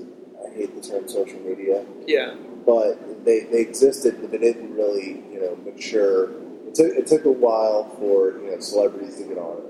I 0.45 0.53
hate 0.55 0.75
the 0.81 0.87
term 0.87 1.07
social 1.07 1.39
media, 1.39 1.85
Yeah, 2.07 2.35
but 2.65 3.25
they, 3.25 3.41
they 3.41 3.59
existed, 3.61 4.17
but 4.21 4.31
they 4.31 4.37
didn't 4.37 4.73
really 4.75 5.23
you 5.31 5.39
know 5.41 5.55
mature. 5.71 6.31
It 6.67 6.75
took 6.75 6.87
it 6.95 7.07
took 7.07 7.25
a 7.25 7.31
while 7.31 7.89
for 7.99 8.39
you 8.39 8.51
know 8.51 8.59
celebrities 8.59 9.17
to 9.17 9.23
get 9.23 9.37
on 9.37 9.57
it. 9.57 9.63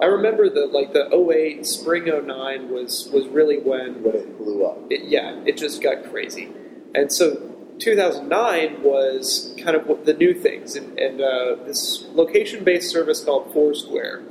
I 0.00 0.06
remember 0.06 0.48
that 0.48 0.72
like 0.72 0.92
the 0.92 1.14
08 1.14 1.66
spring 1.66 2.04
09 2.04 2.70
was 2.70 3.10
was 3.12 3.26
really 3.28 3.58
when 3.58 4.02
when 4.02 4.16
it 4.16 4.38
blew 4.38 4.64
up. 4.64 4.78
it, 4.90 5.04
yeah, 5.04 5.40
it 5.44 5.56
just 5.56 5.82
got 5.82 6.10
crazy. 6.10 6.48
And 6.94 7.12
so 7.12 7.52
2009 7.78 8.82
was 8.82 9.54
kind 9.58 9.76
of 9.76 10.04
the 10.04 10.14
new 10.14 10.34
things, 10.34 10.76
and, 10.76 10.98
and 10.98 11.20
uh, 11.20 11.56
this 11.64 12.06
location-based 12.12 12.90
service 12.90 13.24
called 13.24 13.52
Foursquare 13.52 14.22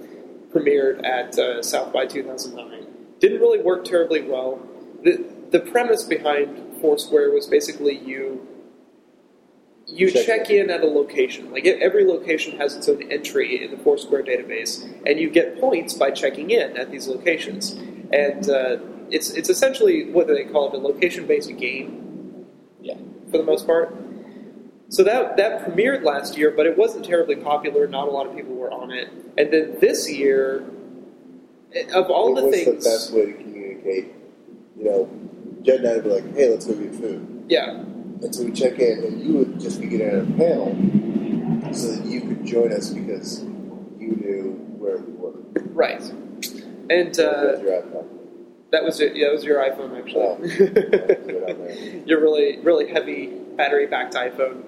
premiered 0.53 1.03
at 1.05 1.37
uh, 1.37 1.61
South 1.61 1.93
by 1.93 2.05
2009. 2.05 2.87
Didn't 3.19 3.39
really 3.39 3.59
work 3.59 3.85
terribly 3.85 4.21
well. 4.21 4.59
The 5.03 5.23
the 5.51 5.59
premise 5.59 6.03
behind 6.03 6.81
Foursquare 6.81 7.31
was 7.31 7.47
basically 7.47 7.97
you 7.97 8.47
you 9.93 10.09
Check 10.09 10.25
check 10.25 10.49
in 10.49 10.69
at 10.69 10.81
a 10.81 10.87
location. 10.87 11.51
Like 11.51 11.65
every 11.65 12.05
location 12.05 12.57
has 12.57 12.75
its 12.75 12.87
own 12.87 13.11
entry 13.11 13.63
in 13.63 13.71
the 13.71 13.77
Foursquare 13.77 14.23
database, 14.23 14.83
and 15.05 15.19
you 15.19 15.29
get 15.29 15.59
points 15.59 15.93
by 15.93 16.11
checking 16.11 16.49
in 16.51 16.77
at 16.77 16.91
these 16.91 17.07
locations. 17.07 17.71
And 18.13 18.49
uh, 18.49 18.77
it's 19.09 19.31
it's 19.31 19.49
essentially 19.49 20.09
what 20.11 20.27
they 20.27 20.45
call 20.45 20.69
it? 20.71 20.75
A 20.75 20.77
location-based 20.77 21.55
game, 21.57 22.45
Yeah. 22.81 22.95
for 23.29 23.37
the 23.37 23.43
most 23.43 23.65
part. 23.67 23.95
So 24.89 25.03
that 25.03 25.37
that 25.37 25.65
premiered 25.65 26.03
last 26.03 26.37
year, 26.37 26.51
but 26.51 26.65
it 26.65 26.77
wasn't 26.77 27.05
terribly 27.05 27.35
popular. 27.35 27.87
Not 27.87 28.07
a 28.07 28.11
lot 28.11 28.27
of 28.27 28.35
people 28.35 28.55
were 28.55 28.71
on 28.71 28.91
it. 28.91 29.09
And 29.37 29.51
then 29.51 29.77
this 29.79 30.09
year, 30.11 30.63
eh, 31.73 31.85
of 31.93 32.09
all 32.09 32.37
it 32.37 32.41
the 32.41 32.51
things, 32.51 32.65
the 32.83 32.89
best 32.89 33.13
way 33.13 33.25
to 33.27 33.33
communicate. 33.33 34.13
You 34.77 34.83
know, 34.85 35.09
Jed 35.61 35.79
and 35.81 35.87
I 35.87 35.93
would 35.95 36.03
be 36.03 36.09
like, 36.09 36.35
"Hey, 36.35 36.49
let's 36.49 36.65
go 36.65 36.73
get 36.73 36.93
food," 36.95 37.45
yeah, 37.47 37.83
and 38.21 38.33
so 38.35 38.43
we 38.43 38.51
check 38.51 38.79
in, 38.79 39.03
and 39.03 39.21
you 39.21 39.33
would 39.37 39.59
just 39.59 39.79
be 39.81 39.87
getting 39.87 40.09
on 40.09 40.33
a 40.33 40.37
panel 40.37 41.73
so 41.73 41.91
that 41.95 42.05
you 42.05 42.21
could 42.21 42.45
join 42.45 42.71
us 42.73 42.89
because 42.89 43.41
you 43.99 44.15
knew 44.19 44.51
where 44.77 44.97
we 44.97 45.13
were. 45.13 45.33
right. 45.73 46.01
And 46.89 47.17
uh, 47.19 47.53
With 47.53 47.61
your 47.63 47.81
iPhone. 47.81 48.07
that 48.71 48.83
was 48.83 48.99
it. 48.99 49.15
Yeah, 49.15 49.27
that 49.27 49.33
was 49.33 49.43
your 49.43 49.59
iPhone 49.63 49.97
actually. 49.97 50.21
Oh, 50.21 50.35
Good 50.37 51.49
on 51.49 51.57
there. 51.65 51.97
your 52.05 52.19
really 52.21 52.59
really 52.59 52.89
heavy 52.91 53.27
battery 53.55 53.87
backed 53.87 54.15
iPhone. 54.15 54.63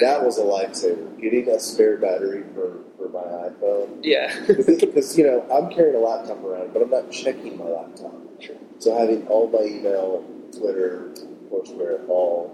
That 0.00 0.24
was 0.24 0.38
a 0.38 0.42
lifesaver. 0.42 1.20
Getting 1.20 1.48
a 1.48 1.58
spare 1.60 1.96
battery 1.96 2.44
for, 2.54 2.78
for 2.96 3.08
my 3.08 3.20
iPhone. 3.48 3.98
Yeah, 4.02 4.32
Because, 4.46 5.18
you 5.18 5.24
know, 5.26 5.44
I'm 5.52 5.72
carrying 5.74 5.96
a 5.96 5.98
laptop 5.98 6.42
around, 6.44 6.72
but 6.72 6.82
I'm 6.82 6.90
not 6.90 7.10
checking 7.10 7.58
my 7.58 7.64
laptop. 7.64 8.14
Sure. 8.40 8.54
So 8.78 8.96
having 8.96 9.26
all 9.26 9.48
my 9.48 9.62
email, 9.64 10.24
Twitter, 10.56 11.12
Foursquare, 11.52 12.00
all, 12.08 12.50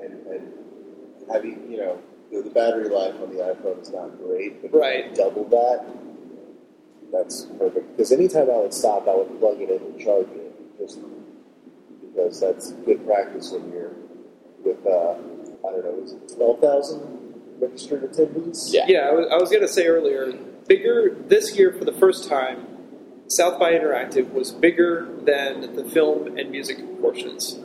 and, 0.00 0.24
and 0.28 0.52
having, 1.32 1.70
you 1.70 1.78
know, 1.78 1.98
the, 2.30 2.42
the 2.42 2.50
battery 2.50 2.88
life 2.88 3.14
on 3.20 3.30
the 3.34 3.42
iPhone 3.42 3.82
is 3.82 3.90
not 3.90 4.16
great, 4.18 4.62
but 4.62 4.72
Right. 4.78 5.12
double 5.14 5.44
that, 5.48 5.84
that's 7.12 7.46
perfect. 7.58 7.90
Because 7.96 8.12
anytime 8.12 8.48
I 8.50 8.58
would 8.58 8.72
stop, 8.72 9.08
I 9.08 9.14
would 9.16 9.38
plug 9.40 9.60
it 9.60 9.68
in 9.70 9.82
and 9.82 9.98
charge 10.00 10.28
it, 10.28 10.78
just 10.78 11.00
because 12.00 12.38
that's 12.40 12.70
good 12.86 13.04
practice 13.04 13.50
when 13.50 13.70
you're 13.72 13.92
with, 14.64 14.86
uh, 14.86 15.14
I 15.66 15.72
don't 15.72 15.84
know, 15.84 16.00
is 16.04 16.12
it 16.12 16.36
12,000 16.36 17.34
registered 17.60 18.02
attendees? 18.12 18.72
Yeah. 18.72 18.84
yeah. 18.86 19.08
I 19.08 19.12
was, 19.12 19.26
I 19.32 19.36
was 19.36 19.50
gonna 19.50 19.66
say 19.66 19.86
earlier, 19.86 20.32
bigger 20.68 21.16
this 21.26 21.56
year 21.56 21.72
for 21.72 21.84
the 21.84 21.92
first 21.92 22.28
time. 22.28 22.66
South 23.30 23.58
by 23.58 23.72
Interactive 23.72 24.32
was 24.32 24.52
bigger 24.52 25.06
than 25.24 25.74
the 25.76 25.84
film 25.84 26.38
and 26.38 26.50
music 26.50 26.78
portions. 27.00 27.58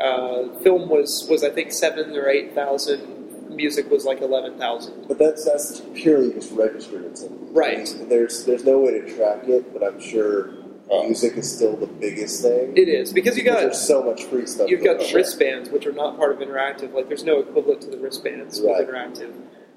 Uh, 0.00 0.48
film 0.60 0.88
was 0.88 1.26
was 1.30 1.44
I 1.44 1.50
think 1.50 1.72
seven 1.72 2.16
or 2.16 2.28
eight 2.28 2.54
thousand. 2.54 3.12
Music 3.54 3.88
was 3.90 4.04
like 4.04 4.20
eleven 4.20 4.58
thousand. 4.58 5.06
But 5.06 5.18
that's 5.18 5.44
that's 5.44 5.80
purely 5.94 6.32
just 6.32 6.50
registered 6.52 7.04
attendees. 7.04 7.38
Right. 7.54 7.94
There's 8.08 8.44
there's 8.44 8.64
no 8.64 8.78
way 8.80 8.92
to 9.00 9.14
track 9.16 9.44
it, 9.46 9.72
but 9.72 9.82
I'm 9.84 10.00
sure 10.00 10.50
Oh. 10.90 11.04
music 11.04 11.36
is 11.38 11.50
still 11.50 11.76
the 11.76 11.86
biggest 11.86 12.42
thing. 12.42 12.76
It 12.76 12.88
is 12.90 13.10
because 13.12 13.38
you 13.38 13.42
got 13.44 13.60
there's 13.60 13.80
so 13.80 14.02
much 14.02 14.24
free 14.24 14.46
stuff. 14.46 14.68
You've 14.68 14.84
got 14.84 14.98
the 14.98 15.10
wristbands, 15.14 15.70
which 15.70 15.86
are 15.86 15.92
not 15.92 16.18
part 16.18 16.32
of 16.32 16.46
interactive. 16.46 16.92
Like, 16.92 17.08
there's 17.08 17.24
no 17.24 17.40
equivalent 17.40 17.80
to 17.82 17.90
the 17.90 17.96
wristbands 17.96 18.60
Right. 18.60 18.86
with 18.86 18.94
interactive. 18.94 19.32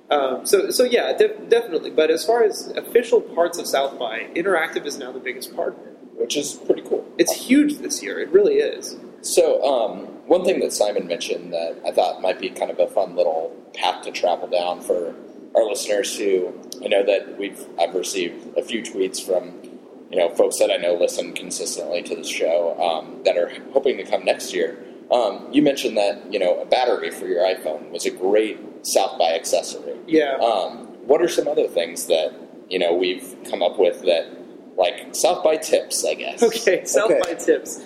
Um, 0.09 0.45
so, 0.45 0.69
so 0.69 0.83
yeah, 0.83 1.15
de- 1.15 1.37
definitely. 1.47 1.91
But 1.91 2.11
as 2.11 2.25
far 2.25 2.43
as 2.43 2.67
official 2.75 3.21
parts 3.21 3.57
of 3.57 3.67
South 3.67 3.97
by, 3.97 4.27
interactive 4.35 4.85
is 4.85 4.97
now 4.97 5.13
the 5.13 5.19
biggest 5.19 5.55
part 5.55 5.77
of 5.77 5.87
it. 5.87 5.97
which 6.19 6.35
is 6.35 6.53
pretty 6.55 6.81
cool. 6.81 7.05
It's 7.17 7.31
huge 7.31 7.77
this 7.77 8.03
year. 8.03 8.19
It 8.19 8.29
really 8.29 8.55
is. 8.55 8.97
So, 9.21 9.63
um, 9.63 10.05
one 10.27 10.43
thing 10.45 10.59
that 10.59 10.73
Simon 10.73 11.07
mentioned 11.07 11.53
that 11.53 11.79
I 11.85 11.91
thought 11.91 12.21
might 12.21 12.39
be 12.39 12.49
kind 12.49 12.69
of 12.71 12.79
a 12.79 12.87
fun 12.87 13.15
little 13.15 13.51
path 13.73 14.03
to 14.03 14.11
travel 14.11 14.47
down 14.47 14.81
for 14.81 15.15
our 15.55 15.63
listeners 15.65 16.15
who 16.17 16.53
I 16.83 16.87
know 16.87 17.03
that 17.05 17.37
we've 17.37 17.65
I've 17.79 17.95
received 17.95 18.57
a 18.57 18.61
few 18.63 18.81
tweets 18.81 19.25
from 19.25 19.53
you 20.11 20.17
know 20.17 20.29
folks 20.35 20.59
that 20.59 20.69
I 20.71 20.77
know 20.77 20.93
listen 20.93 21.33
consistently 21.33 22.03
to 22.03 22.15
the 22.15 22.23
show 22.23 22.79
um, 22.81 23.23
that 23.23 23.37
are 23.37 23.51
hoping 23.71 23.97
to 23.97 24.03
come 24.03 24.23
next 24.23 24.53
year. 24.53 24.77
Um, 25.11 25.47
you 25.51 25.61
mentioned 25.61 25.97
that 25.97 26.31
you 26.31 26.39
know 26.39 26.61
a 26.61 26.65
battery 26.65 27.11
for 27.11 27.25
your 27.27 27.43
iPhone 27.43 27.89
was 27.91 28.05
a 28.05 28.11
great 28.11 28.59
South 28.85 29.17
by 29.17 29.33
accessory. 29.33 29.95
Yeah. 30.05 30.35
Um, 30.35 30.87
what 31.07 31.21
are 31.21 31.27
some 31.27 31.47
other 31.47 31.67
things 31.67 32.05
that 32.07 32.33
you 32.69 32.77
know 32.79 32.93
we've 32.93 33.35
come 33.49 33.63
up 33.63 33.79
with 33.79 34.01
that 34.03 34.27
like 34.77 35.15
South 35.15 35.43
by 35.43 35.55
tips? 35.57 36.05
I 36.05 36.13
guess. 36.13 36.43
Okay, 36.43 36.85
South 36.85 37.09
Okay. 37.11 37.19
by 37.23 37.33
tips. 37.33 37.81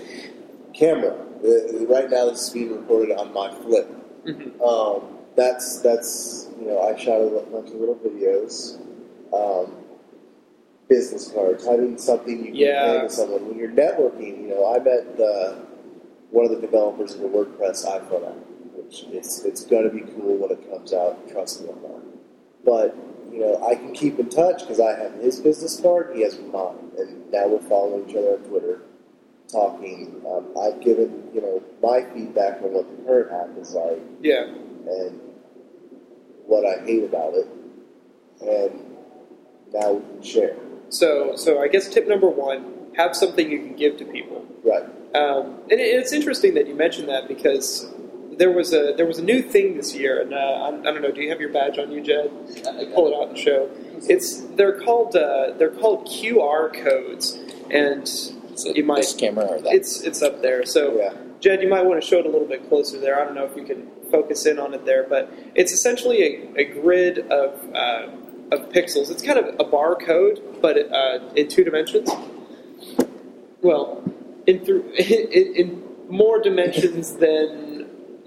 Camera. 0.74 1.16
Uh, 1.44 1.86
right 1.88 2.10
now, 2.10 2.30
this 2.30 2.48
is 2.48 2.50
being 2.52 2.72
recorded 2.76 3.16
on 3.18 3.34
my 3.34 3.52
flip. 3.62 3.90
Mhm. 4.26 4.62
Um, 4.62 5.18
that's 5.36 5.80
that's 5.80 6.50
you 6.60 6.68
know 6.68 6.82
I 6.82 6.96
shot 6.98 7.20
a 7.22 7.42
bunch 7.52 7.70
of 7.70 7.76
little 7.76 7.96
videos. 7.96 8.80
Um, 9.34 9.76
business 10.88 11.32
cards, 11.32 11.66
having 11.66 11.98
something 11.98 12.38
you 12.40 12.46
can 12.52 12.56
Yeah. 12.56 12.86
hand 12.86 13.10
to 13.10 13.16
someone 13.16 13.48
when 13.48 13.58
you're 13.58 13.70
networking. 13.72 14.42
You 14.42 14.50
know, 14.50 14.66
I 14.74 14.78
met 14.80 15.16
the, 15.16 15.56
one 16.32 16.44
of 16.46 16.52
the 16.52 16.60
developers 16.60 17.14
of 17.16 17.22
the 17.22 17.28
WordPress 17.28 17.86
iPhone 17.86 18.28
app, 18.28 18.36
which 18.76 19.06
it's 19.12 19.46
it's 19.46 19.64
going 19.66 19.84
to 19.84 19.90
be 19.90 20.02
cool 20.02 20.36
when 20.36 20.52
it 20.52 20.70
comes 20.70 20.94
out. 20.94 21.28
Trust 21.30 21.62
me 21.64 21.70
on 21.70 21.82
that. 21.84 22.02
But 22.66 22.96
you 23.32 23.40
know, 23.40 23.66
I 23.66 23.76
can 23.76 23.94
keep 23.94 24.20
in 24.20 24.28
touch 24.30 24.62
because 24.62 24.82
I 24.82 25.00
have 25.00 25.14
his 25.16 25.40
business 25.40 25.80
card, 25.80 26.12
he 26.14 26.24
has 26.24 26.38
mine, 26.52 26.92
and 26.98 27.32
now 27.32 27.48
we're 27.48 27.60
following 27.62 28.10
each 28.10 28.16
other 28.18 28.34
on 28.34 28.40
Twitter, 28.40 28.82
talking. 29.52 30.22
Um, 30.28 30.48
I've 30.60 30.82
given 30.82 31.30
you 31.34 31.42
know 31.42 31.64
my 31.82 32.04
feedback 32.14 32.62
on 32.62 32.74
what 32.74 32.86
the 32.90 33.04
current 33.04 33.32
app 33.32 33.58
is 33.62 33.74
like 33.74 34.00
Yeah. 34.22 34.46
and 34.46 35.20
what 36.46 36.66
I 36.66 36.84
hate 36.86 37.04
about 37.04 37.34
it, 37.36 37.48
and 38.42 38.96
now 39.74 39.94
we 39.94 40.02
can 40.02 40.22
share. 40.24 40.56
So, 40.90 41.36
so 41.36 41.62
I 41.62 41.68
guess 41.68 41.88
tip 41.90 42.08
number 42.08 42.28
one: 42.30 42.92
have 42.98 43.16
something 43.16 43.50
you 43.50 43.60
can 43.60 43.76
give 43.76 43.98
to 43.98 44.06
people. 44.06 44.46
Right. 44.64 44.84
Um, 45.16 45.60
and 45.70 45.74
it, 45.80 45.84
it's 45.84 46.14
interesting 46.14 46.54
that 46.56 46.68
you 46.68 46.76
mentioned 46.76 47.10
that 47.10 47.28
because 47.28 47.92
there 48.38 48.52
was 48.52 48.74
a 48.74 48.94
there 48.98 49.06
was 49.06 49.20
a 49.20 49.24
new 49.24 49.42
thing 49.42 49.78
this 49.78 49.94
year, 49.96 50.22
and 50.22 50.34
uh, 50.34 50.38
I, 50.38 50.68
I 50.68 50.84
don't 50.94 51.02
know. 51.02 51.12
Do 51.12 51.22
you 51.22 51.30
have 51.30 51.40
your 51.42 51.52
badge 51.52 51.78
on 51.80 51.92
you, 51.92 52.02
Jed? 52.02 52.32
I 52.68 52.86
Pull 52.94 53.08
it 53.08 53.16
out 53.16 53.30
and 53.30 53.38
show. 53.38 53.70
It's 54.10 54.42
they're 54.56 54.80
called 54.82 55.16
uh, 55.16 55.54
they're 55.58 55.70
called 55.70 56.08
QR 56.08 56.74
codes, 56.84 57.38
and 57.70 58.04
Is 58.04 58.34
it 58.66 58.78
you 58.78 58.84
might 58.84 58.98
this 58.98 59.14
camera 59.14 59.46
or 59.46 59.62
that? 59.62 59.74
it's 59.74 60.02
it's 60.02 60.22
up 60.22 60.42
there. 60.42 60.66
So 60.66 60.98
Yeah. 60.98 61.14
Jed, 61.42 61.64
you 61.64 61.70
might 61.70 61.84
want 61.84 62.00
to 62.00 62.08
show 62.08 62.20
it 62.20 62.26
a 62.28 62.30
little 62.30 62.48
bit 62.48 62.70
closer 62.70 63.00
there. 63.00 63.20
I 63.20 63.26
don't 63.26 63.34
know 63.34 63.46
if 63.46 63.58
you 63.58 63.64
can 63.64 63.88
focus 64.12 64.46
in 64.46 64.60
on 64.60 64.76
it 64.76 64.86
there, 64.86 65.08
but 65.10 65.34
it's 65.56 65.72
essentially 65.72 66.22
a, 66.56 66.62
a 66.62 66.64
grid 66.66 67.18
of 67.32 67.56
uh, 67.74 68.08
of 68.52 68.70
pixels. 68.70 69.10
It's 69.10 69.24
kind 69.24 69.40
of 69.40 69.48
a 69.60 69.64
barcode, 69.64 70.62
but 70.62 70.78
uh, 70.78 71.20
in 71.36 71.48
two 71.48 71.64
dimensions. 71.64 72.10
Well, 73.62 74.04
in 74.46 74.64
through 74.64 74.92
in, 75.00 75.56
in 75.56 75.84
more 76.10 76.40
dimensions 76.42 77.16
than 77.16 77.71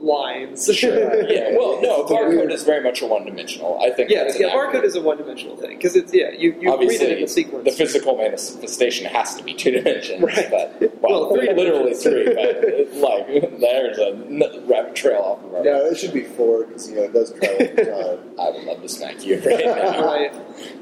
lines. 0.04 0.68
yeah. 0.82 1.56
Well, 1.56 1.80
no, 1.80 2.04
barcode 2.04 2.52
is 2.52 2.62
very 2.62 2.82
much 2.82 3.02
a 3.02 3.06
one-dimensional. 3.06 3.80
I 3.82 3.90
think. 3.90 4.10
yeah, 4.10 4.30
yeah. 4.38 4.48
an 4.48 4.52
Barcode 4.52 4.84
is 4.84 4.94
a 4.96 5.00
one-dimensional 5.00 5.56
thing 5.56 5.76
because 5.76 5.96
it's 5.96 6.12
yeah. 6.12 6.30
You, 6.30 6.52
you 6.52 6.60
read 6.60 6.68
Obviously, 6.68 7.06
it 7.06 7.18
in 7.18 7.24
a 7.24 7.28
sequence. 7.28 7.64
the 7.64 7.70
physical 7.72 8.16
manifestation 8.16 9.06
has 9.06 9.34
to 9.36 9.42
be 9.42 9.54
two 9.54 9.70
dimensions, 9.70 10.22
Right. 10.22 10.48
but 10.50 10.76
well, 11.02 11.30
Well, 11.30 11.34
three 11.36 11.52
literally 11.54 11.94
three. 11.94 12.24
But 12.34 12.92
like 12.94 13.60
there's 13.60 13.98
a 13.98 14.08
n- 14.14 14.66
rabbit 14.66 14.94
trail 14.94 15.20
off 15.22 15.44
of 15.44 15.54
our. 15.54 15.64
No, 15.64 15.86
it 15.86 15.96
should 15.98 16.12
be 16.12 16.24
four 16.24 16.64
because 16.66 16.88
you 16.88 16.96
know 16.96 17.02
it 17.04 17.12
does 17.12 17.32
travel 17.32 17.66
through 17.66 17.84
time. 17.84 18.18
I 18.40 18.50
would 18.50 18.64
love 18.64 18.82
to 18.82 18.88
smack 18.88 19.24
you 19.24 19.38
right 19.40 19.64
now. 19.64 20.04
right. 20.04 20.32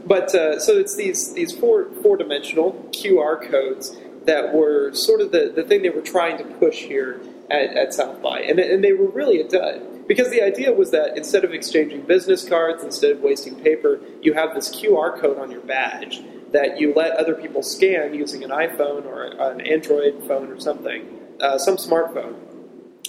But 0.07 0.35
uh, 0.35 0.59
so 0.59 0.77
it's 0.77 0.97
these 0.97 1.33
these 1.35 1.53
four 1.57 1.89
four 2.03 2.17
dimensional 2.17 2.73
QR 2.91 3.49
codes 3.51 3.97
that 4.25 4.55
were 4.55 4.93
sort 4.95 5.21
of 5.21 5.33
the, 5.33 5.53
the 5.55 5.65
thing 5.65 5.83
they 5.83 5.91
were 5.91 6.01
trying 6.01 6.39
to 6.39 6.45
push 6.45 6.83
here 6.83 7.21
at, 7.53 7.77
at 7.77 7.95
South 7.95 8.21
by, 8.23 8.41
and 8.41 8.59
and 8.59 8.83
they 8.83 8.93
were 8.93 9.11
really 9.11 9.41
a 9.41 9.49
dud. 9.49 10.09
Because 10.09 10.31
the 10.31 10.43
idea 10.43 10.73
was 10.73 10.91
that 10.91 11.17
instead 11.17 11.45
of 11.45 11.53
exchanging 11.53 12.03
business 12.03 12.49
cards, 12.49 12.83
instead 12.83 13.13
of 13.13 13.21
wasting 13.21 13.55
paper, 13.55 14.01
you 14.21 14.33
have 14.33 14.55
this 14.55 14.75
QR 14.75 15.21
code 15.21 15.39
on 15.39 15.51
your 15.51 15.61
badge 15.61 16.23
that 16.53 16.81
you 16.81 16.93
let 16.95 17.13
other 17.17 17.35
people 17.35 17.63
scan 17.63 18.15
using 18.15 18.43
an 18.43 18.51
iPhone 18.51 19.07
or 19.07 19.25
an 19.25 19.61
Android 19.61 20.25
phone 20.27 20.51
or 20.51 20.61
something, 20.61 21.19
uh, 21.41 21.57
some 21.57 21.77
smartphone. 21.77 22.35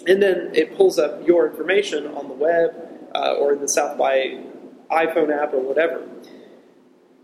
And 0.07 0.21
then 0.21 0.51
it 0.53 0.77
pulls 0.77 0.99
up 0.99 1.25
your 1.27 1.49
information 1.49 2.07
on 2.07 2.27
the 2.27 2.33
web 2.33 2.71
uh, 3.15 3.33
or 3.33 3.53
in 3.53 3.59
the 3.59 3.67
South 3.67 3.97
by 3.97 4.43
iPhone 4.91 5.35
app 5.35 5.53
or 5.53 5.61
whatever. 5.61 6.07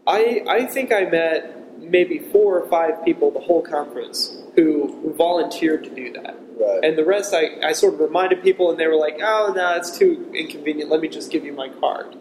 I, 0.07 0.43
I 0.47 0.65
think 0.65 0.91
I 0.91 1.05
met 1.05 1.79
maybe 1.79 2.19
four 2.19 2.59
or 2.59 2.69
five 2.69 3.03
people 3.05 3.31
the 3.31 3.39
whole 3.39 3.61
conference 3.61 4.43
who, 4.55 4.99
who 5.01 5.13
volunteered 5.13 5.83
to 5.83 5.89
do 5.89 6.13
that. 6.13 6.38
Right. 6.59 6.83
And 6.83 6.97
the 6.97 7.05
rest, 7.05 7.33
I, 7.33 7.57
I 7.63 7.71
sort 7.71 7.93
of 7.93 7.99
reminded 8.01 8.43
people, 8.43 8.69
and 8.69 8.79
they 8.79 8.87
were 8.87 8.95
like, 8.97 9.19
oh, 9.21 9.53
no, 9.55 9.75
it's 9.75 9.97
too 9.97 10.29
inconvenient. 10.35 10.89
Let 10.89 10.99
me 10.99 11.07
just 11.07 11.31
give 11.31 11.45
you 11.45 11.53
my 11.53 11.69
card. 11.69 12.15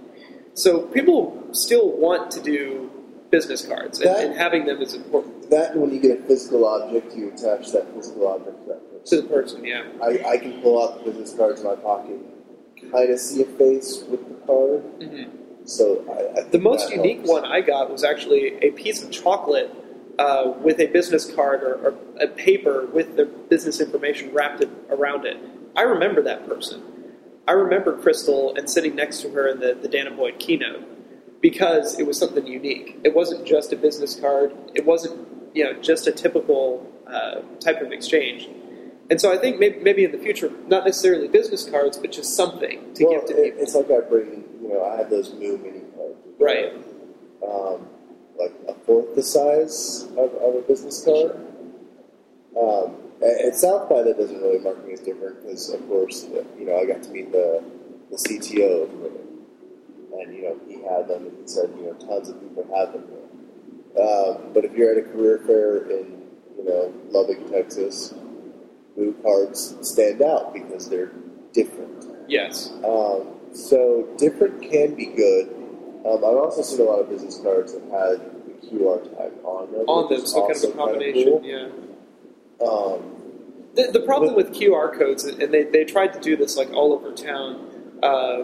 So 0.54 0.82
people 0.86 1.48
still 1.52 1.90
want 1.90 2.30
to 2.32 2.40
do 2.40 2.90
business 3.30 3.66
cards, 3.66 4.00
and, 4.00 4.08
That- 4.10 4.24
and 4.24 4.34
having 4.36 4.64
them 4.66 4.80
is 4.80 4.94
important 4.94 5.50
that 5.50 5.74
when 5.76 5.90
you 5.92 5.98
get 6.00 6.18
a 6.20 6.22
physical 6.24 6.66
object, 6.66 7.14
you 7.16 7.28
attach 7.28 7.72
that 7.72 7.92
physical 7.94 8.28
object 8.28 8.58
to 8.62 8.68
that 8.68 9.06
to 9.06 9.22
the 9.22 9.28
person, 9.28 9.64
yeah. 9.64 9.84
I, 10.02 10.22
I 10.32 10.36
can 10.38 10.60
pull 10.60 10.82
out 10.82 10.98
the 11.02 11.10
business 11.10 11.32
cards 11.34 11.60
in 11.62 11.66
my 11.66 11.76
pocket, 11.76 12.18
kind 12.92 13.10
of 13.10 13.18
see 13.18 13.42
a 13.42 13.46
face 13.46 14.02
with 14.08 14.28
the 14.28 14.34
card. 14.46 14.82
Mhm. 15.00 15.30
So 15.64 16.04
I, 16.10 16.40
I 16.40 16.42
The 16.44 16.58
most 16.58 16.90
unique 16.90 17.18
helps. 17.18 17.30
one 17.30 17.44
I 17.46 17.60
got 17.62 17.90
was 17.90 18.04
actually 18.04 18.56
a 18.62 18.70
piece 18.72 19.02
of 19.02 19.10
chocolate 19.10 19.70
uh, 20.18 20.52
with 20.60 20.80
a 20.80 20.86
business 20.86 21.30
card 21.32 21.62
or, 21.62 21.74
or 21.76 21.94
a 22.20 22.28
paper 22.28 22.86
with 22.86 23.16
the 23.16 23.24
business 23.24 23.80
information 23.80 24.32
wrapped 24.32 24.60
it, 24.62 24.70
around 24.90 25.24
it. 25.26 25.36
I 25.76 25.82
remember 25.82 26.22
that 26.22 26.46
person. 26.46 26.82
I 27.46 27.52
remember 27.52 27.96
Crystal 27.96 28.54
and 28.56 28.68
sitting 28.68 28.94
next 28.94 29.22
to 29.22 29.30
her 29.30 29.48
in 29.48 29.60
the, 29.60 29.74
the 29.80 29.88
danah 29.88 30.16
boyd 30.16 30.38
keynote 30.38 31.40
because 31.40 31.98
it 31.98 32.06
was 32.06 32.18
something 32.18 32.46
unique. 32.46 32.98
It 33.04 33.14
wasn't 33.14 33.46
just 33.46 33.72
a 33.72 33.76
business 33.76 34.16
card. 34.16 34.52
It 34.74 34.84
wasn't 34.84 35.26
you 35.54 35.64
know 35.64 35.72
just 35.80 36.06
a 36.06 36.12
typical 36.12 36.86
uh, 37.06 37.40
type 37.60 37.80
of 37.80 37.92
exchange. 37.92 38.48
And 39.10 39.18
so 39.18 39.32
I 39.32 39.38
think 39.38 39.58
maybe, 39.58 39.78
maybe 39.78 40.04
in 40.04 40.12
the 40.12 40.18
future, 40.18 40.52
not 40.66 40.84
necessarily 40.84 41.28
business 41.28 41.68
cards, 41.68 41.96
but 41.96 42.12
just 42.12 42.36
something 42.36 42.92
to 42.94 43.04
well, 43.04 43.12
give 43.14 43.26
to 43.28 43.36
it- 43.42 43.44
people. 43.44 43.62
It's 43.62 43.74
like 43.74 43.90
I 43.90 44.00
bring, 44.00 44.44
you 44.60 44.68
know, 44.68 44.84
I 44.84 44.96
have 44.98 45.08
those 45.08 45.32
Moo 45.32 45.56
mini 45.56 45.80
cards. 45.96 46.18
Right. 46.38 46.72
Um, 47.42 47.88
like 48.38 48.54
a 48.68 48.74
fourth 48.74 49.14
the 49.14 49.22
size 49.22 50.04
of, 50.16 50.32
of 50.34 50.54
a 50.54 50.62
business 50.62 51.04
card. 51.04 51.36
Um, 52.58 52.96
at, 53.22 53.56
South 53.56 53.88
by 53.88 54.02
that 54.02 54.16
doesn't 54.16 54.40
really 54.40 54.60
mark 54.60 54.86
me 54.86 54.92
as 54.92 55.00
different 55.00 55.42
because, 55.42 55.70
of 55.70 55.86
course, 55.88 56.26
you 56.58 56.66
know, 56.66 56.78
I 56.78 56.84
got 56.86 57.02
to 57.02 57.10
meet 57.10 57.32
the, 57.32 57.62
the 58.10 58.16
CTO 58.16 58.84
of 58.84 58.90
Twitter. 58.90 59.24
And, 60.20 60.34
you 60.34 60.42
know, 60.42 60.60
he 60.66 60.74
had 60.82 61.08
them 61.08 61.26
and 61.26 61.36
he 61.40 61.46
said, 61.46 61.70
you 61.76 61.86
know, 61.86 61.94
tons 61.94 62.28
of 62.28 62.40
people 62.40 62.66
have 62.74 62.92
them. 62.92 63.04
Um, 64.00 64.52
but 64.52 64.64
if 64.64 64.72
you're 64.74 64.92
at 64.92 64.98
a 64.98 65.08
career 65.10 65.38
fair 65.46 65.90
in, 65.90 66.22
you 66.56 66.64
know, 66.64 66.92
Lubbock, 67.10 67.50
Texas, 67.50 68.14
Moo 68.96 69.14
cards 69.22 69.76
stand 69.82 70.22
out 70.22 70.52
because 70.52 70.88
they're 70.88 71.12
different. 71.52 72.04
Yes. 72.28 72.70
Um, 72.84 73.28
so 73.52 74.06
different 74.18 74.62
can 74.62 74.94
be 74.94 75.06
good. 75.06 75.57
Um, 76.06 76.16
I've 76.18 76.36
also 76.36 76.62
seen 76.62 76.80
a 76.80 76.84
lot 76.84 77.00
of 77.00 77.08
business 77.08 77.38
cards 77.42 77.72
that 77.74 77.82
had 77.82 78.20
the 78.46 78.66
QR 78.66 79.02
tag 79.16 79.32
on 79.44 79.72
them. 79.72 79.80
On 79.88 80.08
them, 80.08 80.26
so 80.26 80.46
kind 80.46 80.56
of 80.56 80.70
a 80.70 80.72
combination. 80.76 81.24
cool. 81.24 81.42
Yeah. 81.44 82.66
Um, 82.66 83.14
The, 83.74 83.92
the 83.92 84.00
problem 84.00 84.34
with 84.34 84.52
QR 84.52 84.96
codes, 84.96 85.24
and 85.24 85.52
they, 85.52 85.64
they 85.64 85.84
tried 85.84 86.12
to 86.14 86.20
do 86.20 86.36
this 86.36 86.56
like 86.56 86.70
all 86.72 86.92
over 86.92 87.12
town, 87.12 87.98
uh, 88.02 88.42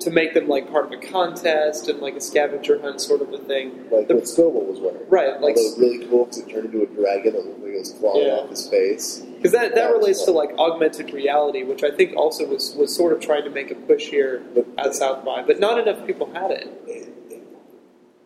to 0.00 0.10
make 0.10 0.34
them 0.34 0.48
like 0.48 0.70
part 0.70 0.86
of 0.86 0.92
a 0.92 0.96
contest 0.96 1.88
and 1.88 2.00
like 2.00 2.14
a 2.16 2.20
scavenger 2.20 2.80
hunt 2.80 3.00
sort 3.00 3.20
of 3.22 3.32
a 3.32 3.38
thing. 3.38 3.88
like 3.90 4.08
The- 4.08 4.14
what 4.16 4.24
Scoble 4.24 4.66
was 4.66 4.80
wearing. 4.80 4.98
Right, 5.08 5.40
like- 5.40 5.56
Although 5.56 5.76
really 5.80 6.06
cool 6.06 6.24
because 6.24 6.38
it 6.38 6.48
turned 6.48 6.66
into 6.66 6.82
a 6.82 6.86
dragon 6.86 7.34
that 7.34 7.44
looked 7.46 7.60
like 7.62 7.72
it 7.72 7.78
was 7.78 7.92
clawing 7.92 8.26
Yeah. 8.26 8.32
off 8.34 8.50
his 8.50 8.68
face. 8.68 9.20
Because 9.36 9.52
that, 9.52 9.74
that 9.74 9.92
relates 9.92 10.24
to 10.24 10.30
like 10.32 10.50
augmented 10.58 11.12
reality, 11.12 11.62
which 11.64 11.82
I 11.82 11.90
think 11.90 12.16
also 12.16 12.46
was, 12.46 12.74
was 12.76 12.94
sort 12.94 13.12
of 13.12 13.20
trying 13.20 13.44
to 13.44 13.50
make 13.50 13.70
a 13.70 13.74
push 13.74 14.08
here 14.08 14.42
But 14.54 14.66
at 14.78 14.94
South 14.94 15.24
by, 15.24 15.42
but 15.42 15.58
not 15.60 15.78
enough 15.78 16.06
people 16.06 16.30
had 16.32 16.50
it. 16.50 16.68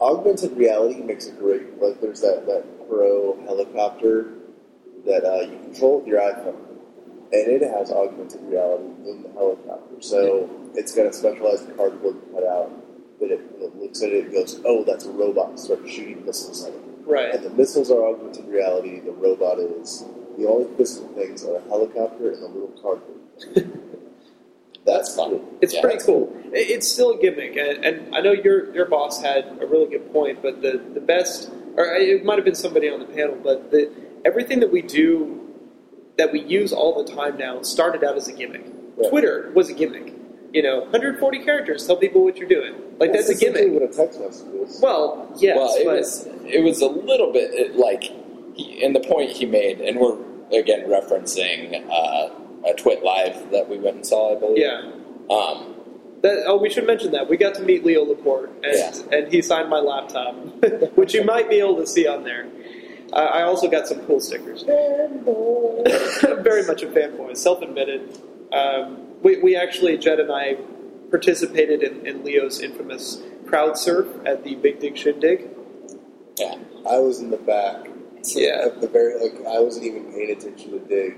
augmented 0.01 0.57
reality 0.57 1.01
makes 1.03 1.27
a 1.27 1.33
great 1.33 1.81
like 1.81 2.01
there's 2.03 2.21
that, 2.21 2.45
that 2.47 2.65
pro 2.89 3.37
helicopter 3.45 4.35
that 5.07 5.25
uh, 5.25 5.41
you 5.41 5.59
control 5.65 5.99
with 6.01 6.07
your 6.07 6.21
iphone 6.21 6.55
and 7.33 7.49
it 7.51 7.63
has 7.63 7.91
augmented 7.91 8.41
reality 8.43 8.85
in 9.09 9.23
the 9.23 9.29
helicopter 9.33 10.01
so 10.01 10.49
it's 10.75 10.93
got 10.95 11.07
a 11.07 11.13
specialized 11.13 11.65
cardboard 11.77 12.17
cutout 12.33 12.71
that 13.21 13.31
it, 13.31 13.41
when 13.59 13.71
it 13.71 13.77
looks 13.77 14.03
at 14.03 14.11
it 14.11 14.27
it 14.27 14.33
goes 14.33 14.61
oh 14.65 14.85
that's 14.85 15.07
a 15.07 15.11
robot 15.13 15.49
and 15.51 15.59
starts 15.61 15.91
shooting 15.91 16.25
missiles 16.25 16.65
at 16.65 16.73
it 16.73 16.81
Right. 17.05 17.33
and 17.35 17.45
the 17.45 17.51
missiles 17.51 17.91
are 17.91 18.05
augmented 18.07 18.47
reality 18.49 19.01
the 19.01 19.13
robot 19.13 19.59
is 19.59 20.05
the 20.39 20.47
only 20.47 20.69
physical 20.77 21.09
things 21.15 21.45
are 21.45 21.57
a 21.57 21.63
helicopter 21.63 22.31
and 22.33 22.43
a 22.43 22.47
little 22.47 22.75
cardboard 22.83 23.21
That's 24.85 25.17
fun. 25.17 25.41
It's 25.61 25.75
Yeah, 25.75 25.81
pretty 25.81 25.97
that's 25.97 26.07
cool. 26.07 26.33
It's 26.53 26.89
still 26.93 27.11
a 27.11 27.19
gimmick, 27.21 27.57
and, 27.57 27.85
and 27.85 28.15
I 28.15 28.21
know 28.21 28.31
your 28.31 28.73
your 28.73 28.87
boss 28.87 29.21
had 29.21 29.59
a 29.61 29.67
really 29.67 29.87
good 29.91 30.13
point. 30.13 30.41
But 30.43 30.63
the, 30.63 30.81
the 30.95 31.01
best, 31.01 31.51
or 31.77 31.87
it 31.97 32.25
might 32.25 32.37
have 32.37 32.45
been 32.45 32.55
somebody 32.55 32.89
on 32.89 33.01
the 33.01 33.07
panel, 33.07 33.37
but 33.43 33.73
the 33.73 33.91
everything 34.25 34.61
that 34.61 34.71
we 34.71 34.83
do, 34.83 35.46
that 36.19 36.33
we 36.33 36.41
use 36.43 36.73
all 36.73 37.03
the 37.03 37.13
time 37.13 37.37
now, 37.37 37.63
started 37.63 38.03
out 38.05 38.17
as 38.17 38.29
a 38.29 38.33
gimmick. 38.33 38.65
Right. 38.97 39.11
Twitter 39.11 39.51
was 39.55 39.69
a 39.71 39.75
gimmick. 39.75 40.15
You 40.53 40.63
know, 40.63 40.81
140 40.81 41.45
characters, 41.45 41.87
tell 41.87 41.97
people 41.97 42.25
what 42.25 42.37
you're 42.39 42.49
doing. 42.49 42.75
Like 42.99 43.13
that's 43.13 43.29
a 43.29 43.35
gimmick. 43.35 43.71
what 43.73 43.83
a 43.83 43.89
text 43.89 44.19
message 44.21 44.47
is 44.55 44.81
Well, 44.81 45.31
yes, 45.37 45.57
well, 45.59 45.75
it 45.77 45.85
but 45.85 45.97
was 45.99 46.27
it 46.47 46.63
was 46.65 46.81
a 46.81 46.87
little 46.87 47.31
bit 47.33 47.51
it, 47.53 47.77
like, 47.77 48.05
he, 48.55 48.83
and 48.83 48.97
the 48.97 49.01
point 49.01 49.31
he 49.33 49.45
made, 49.45 49.81
and 49.83 49.99
we're 50.01 50.17
again 50.59 50.89
referencing 50.89 51.85
uh, 51.91 52.31
a 52.67 52.75
Twit 52.75 53.03
Live 53.05 53.51
that 53.51 53.69
we 53.69 53.77
went 53.79 53.97
and 53.97 54.07
saw, 54.07 54.35
I 54.35 54.41
believe. 54.41 54.59
yeah. 54.59 54.91
Um, 55.31 55.75
That, 56.23 56.45
oh, 56.47 56.57
we 56.57 56.71
should 56.71 56.87
mention 56.87 57.13
that 57.13 57.29
we 57.29 57.37
got 57.37 57.55
to 57.57 57.63
meet 57.63 57.85
Leo 57.85 58.05
Laporte, 58.05 58.49
and 58.65 58.73
Yeah. 58.75 59.19
and 59.19 59.31
he 59.31 59.43
signed 59.43 59.69
my 59.69 59.81
laptop, 59.81 60.35
which 60.95 61.13
you 61.13 61.23
might 61.25 61.51
be 61.51 61.57
able 61.59 61.77
to 61.77 61.87
see 61.87 62.07
on 62.07 62.25
there. 62.25 62.47
I 63.13 63.43
also 63.43 63.69
got 63.69 63.87
some 63.87 64.05
cool 64.07 64.21
stickers. 64.21 64.63
I'm 64.63 65.25
very 66.43 66.67
much 66.67 66.83
a 66.83 66.87
fanboy, 66.87 67.37
self-admitted. 67.37 68.21
Um, 68.53 69.23
we, 69.23 69.41
we 69.41 69.57
actually, 69.57 69.97
Jed 69.97 70.21
and 70.21 70.31
I, 70.33 70.57
participated 71.11 71.83
in, 71.83 72.07
in 72.07 72.25
Leo's 72.25 72.61
infamous 72.61 73.23
crowd 73.47 73.79
surf 73.79 74.07
at 74.27 74.45
the 74.45 74.57
Big 74.57 74.81
Dig 74.81 74.97
Shindig. 74.97 75.49
yeah. 76.39 76.57
I 76.89 76.99
was 76.99 77.21
in 77.21 77.31
the 77.31 77.37
back. 77.37 77.89
Yeah. 78.35 78.67
At 78.67 78.81
the 78.81 78.89
very 78.89 79.21
like 79.21 79.45
I 79.47 79.61
wasn't 79.61 79.87
even 79.87 80.13
paying 80.13 80.31
attention 80.31 80.73
to 80.73 80.79
dig. 80.81 81.17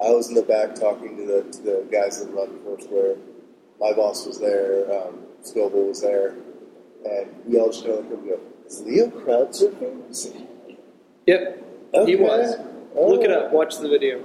I 0.00 0.10
was 0.10 0.28
in 0.28 0.34
the 0.34 0.42
back 0.42 0.74
talking 0.74 1.16
to 1.16 1.26
the 1.26 1.42
to 1.50 1.62
the 1.62 1.88
guys 1.90 2.24
that 2.24 2.32
run 2.32 2.58
Foursquare. 2.64 3.16
My 3.80 3.92
boss 3.92 4.26
was 4.26 4.38
there. 4.38 4.84
Um, 4.92 5.26
Scoble 5.42 5.88
was 5.88 6.02
there, 6.02 6.36
and 7.04 7.30
we 7.44 7.58
all 7.58 7.70
just 7.70 7.84
kind 7.84 7.98
of 7.98 8.10
looked 8.10 8.22
and 8.22 8.28
go, 8.30 8.40
"Is 8.66 8.82
Leo 8.82 9.10
crowd 9.10 9.50
surfing?" 9.50 10.55
Yep, 11.26 11.64
he 12.06 12.16
was. 12.16 12.56
Oh. 12.94 13.08
Look 13.08 13.22
it 13.22 13.30
up. 13.30 13.52
Watch 13.52 13.78
the 13.78 13.88
video. 13.88 14.22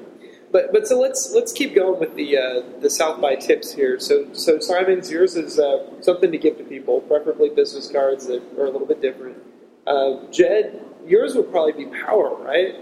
But 0.52 0.72
but 0.74 0.88
so 0.88 1.00
let's 1.00 1.32
let's 1.34 1.54
keep 1.54 1.74
going 1.74 2.00
with 2.00 2.16
the 2.16 2.38
uh, 2.38 2.80
the 2.80 2.90
South 2.90 3.22
by 3.22 3.36
tips 3.36 3.74
here. 3.74 4.00
So 4.00 4.34
so 4.34 4.60
Simon's 4.60 5.10
yours 5.10 5.36
is 5.36 5.60
uh, 5.60 6.02
something 6.02 6.32
to 6.32 6.38
give 6.38 6.58
to 6.58 6.64
people, 6.64 7.02
preferably 7.02 7.50
business 7.50 7.90
cards 7.90 8.28
that 8.28 8.42
are 8.58 8.66
a 8.66 8.70
little 8.70 8.88
bit 8.88 9.02
different. 9.02 9.38
Uh, 9.88 10.26
Jed, 10.30 10.84
yours 11.06 11.36
would 11.36 11.52
probably 11.52 11.86
be 11.86 11.92
power, 12.06 12.36
right? 12.36 12.76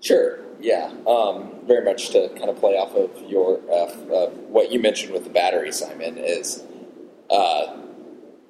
Sure. 0.00 0.38
Yeah. 0.60 0.92
Um, 1.06 1.56
very 1.64 1.84
much 1.84 2.10
to 2.10 2.28
kind 2.30 2.48
of 2.48 2.56
play 2.58 2.72
off 2.72 2.94
of 2.94 3.28
your 3.28 3.60
uh, 3.70 4.14
uh, 4.14 4.30
what 4.48 4.70
you 4.70 4.80
mentioned 4.80 5.12
with 5.12 5.24
the 5.24 5.30
battery, 5.30 5.72
Simon, 5.72 6.16
is 6.16 6.64
uh, 7.30 7.76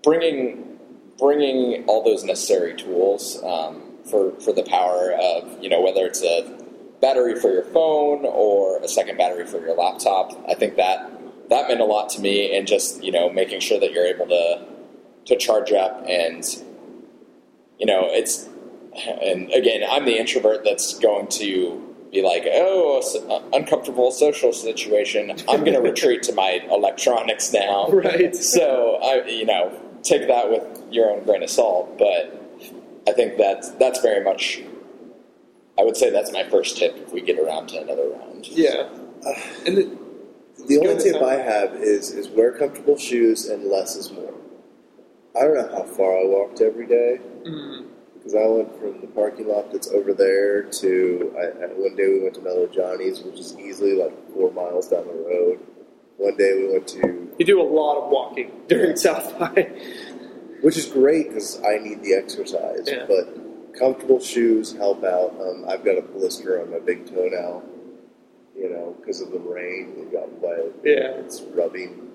bringing 0.03 0.79
bringing 1.19 1.85
all 1.87 2.05
those 2.05 2.25
necessary 2.25 2.77
tools 2.77 3.43
um, 3.43 3.88
for 4.11 4.33
for 4.40 4.53
the 4.53 4.62
power 4.64 5.12
of 5.12 5.62
you 5.62 5.68
know 5.68 5.81
whether 5.81 6.05
it's 6.07 6.23
a 6.23 6.42
battery 7.01 7.38
for 7.40 7.53
your 7.53 7.64
phone 7.64 8.25
or 8.25 8.83
a 8.83 8.88
second 8.88 9.16
battery 9.16 9.47
for 9.47 9.61
your 9.61 9.77
laptop. 9.77 10.33
I 10.49 10.55
think 10.55 10.77
that 10.77 11.11
that 11.51 11.68
meant 11.68 11.81
a 11.81 11.85
lot 11.85 12.09
to 12.11 12.21
me, 12.21 12.57
and 12.57 12.66
just 12.66 13.03
you 13.03 13.12
know 13.12 13.31
making 13.31 13.61
sure 13.61 13.79
that 13.81 13.92
you're 13.92 14.07
able 14.07 14.27
to 14.27 14.64
to 15.27 15.37
charge 15.37 15.73
up 15.73 16.03
and 16.09 16.42
you 17.79 17.85
know 17.87 18.05
it's 18.07 18.49
and 19.23 19.51
again 19.53 19.83
i'm 19.90 20.07
the 20.07 20.16
introvert 20.18 20.64
that's 20.64 20.99
going 21.01 21.27
to 21.29 21.85
be 22.11 22.23
like 22.23 22.44
oh 22.47 23.03
uncomfortable 23.53 24.11
social 24.11 24.55
situation 24.55 25.31
i'm 25.51 25.61
going 25.61 25.75
to 25.81 25.81
retreat 25.81 26.23
to 26.23 26.33
my 26.33 26.61
electronics 26.71 27.53
now 27.53 27.88
Right. 27.90 28.35
so 28.35 28.99
i 29.03 29.23
you 29.29 29.44
know 29.44 29.71
take 30.03 30.27
that 30.29 30.49
with 30.51 30.83
your 30.90 31.11
own 31.11 31.23
grain 31.25 31.42
of 31.42 31.51
salt 31.51 31.99
but 31.99 32.38
i 33.09 33.12
think 33.12 33.31
that's 33.37 33.71
that's 33.83 34.01
very 34.09 34.23
much 34.31 34.42
i 35.79 35.83
would 35.83 35.97
say 35.97 36.09
that's 36.11 36.33
my 36.33 36.44
first 36.55 36.77
tip 36.79 36.92
if 37.05 37.12
we 37.12 37.21
get 37.21 37.38
around 37.38 37.64
to 37.68 37.77
another 37.81 38.09
round 38.16 38.47
Yeah. 38.49 38.88
And 39.66 39.77
the, 39.79 39.85
The 40.68 40.77
only 40.79 40.97
tip 41.03 41.21
I 41.23 41.37
have 41.53 41.71
is 41.94 42.05
is 42.21 42.29
wear 42.37 42.51
comfortable 42.62 42.97
shoes 43.09 43.40
and 43.53 43.64
less 43.75 43.90
is 43.97 44.09
more. 44.12 44.35
I 45.37 45.40
don't 45.44 45.57
know 45.61 45.68
how 45.77 45.85
far 45.99 46.11
I 46.23 46.25
walked 46.37 46.61
every 46.61 46.87
day 46.87 47.12
Mm, 47.47 47.87
because 48.14 48.35
I 48.35 48.47
went 48.57 48.71
from 48.81 49.01
the 49.01 49.07
parking 49.21 49.47
lot 49.49 49.64
that's 49.73 49.88
over 49.99 50.12
there 50.25 50.62
to 50.83 50.90
I, 51.42 51.44
I, 51.64 51.66
one 51.87 51.94
day 52.01 52.07
we 52.14 52.18
went 52.25 52.35
to 52.38 52.42
Mellow 52.49 52.66
Johnny's, 52.79 53.16
which 53.27 53.38
is 53.44 53.57
easily 53.66 53.94
like 54.03 54.14
four 54.35 54.51
miles 54.53 54.87
down 54.92 55.07
the 55.07 55.14
road. 55.33 55.59
One 56.16 56.37
day 56.37 56.53
we 56.61 56.66
went 56.75 56.87
to, 56.97 57.03
you 57.38 57.44
do 57.47 57.61
a 57.61 57.68
lot 57.81 57.94
of 58.03 58.11
walking 58.11 58.51
during 58.68 58.97
South 58.97 59.38
by. 59.38 59.71
Which 60.62 60.77
is 60.77 60.87
great 60.87 61.29
because 61.29 61.61
I 61.62 61.79
need 61.79 62.03
the 62.03 62.14
exercise, 62.14 62.87
Yeah. 62.87 63.07
but 63.07 63.75
comfortable 63.79 64.21
shoes 64.21 64.73
help 64.77 65.05
out. 65.05 65.35
Um, 65.40 65.64
I've 65.68 65.85
got 65.85 65.99
a 65.99 66.03
blister 66.03 66.61
on 66.61 66.71
my 66.71 66.79
big 66.81 67.07
toe 67.07 67.29
now, 67.31 67.62
you 68.57 68.68
know, 68.71 68.97
because 69.01 69.21
of 69.21 69.31
the 69.31 69.38
rain. 69.38 69.94
It 69.99 70.12
got 70.12 70.31
wet. 70.40 70.73
Yeah. 70.85 71.21
it's 71.21 71.40
rubbing. 71.42 72.11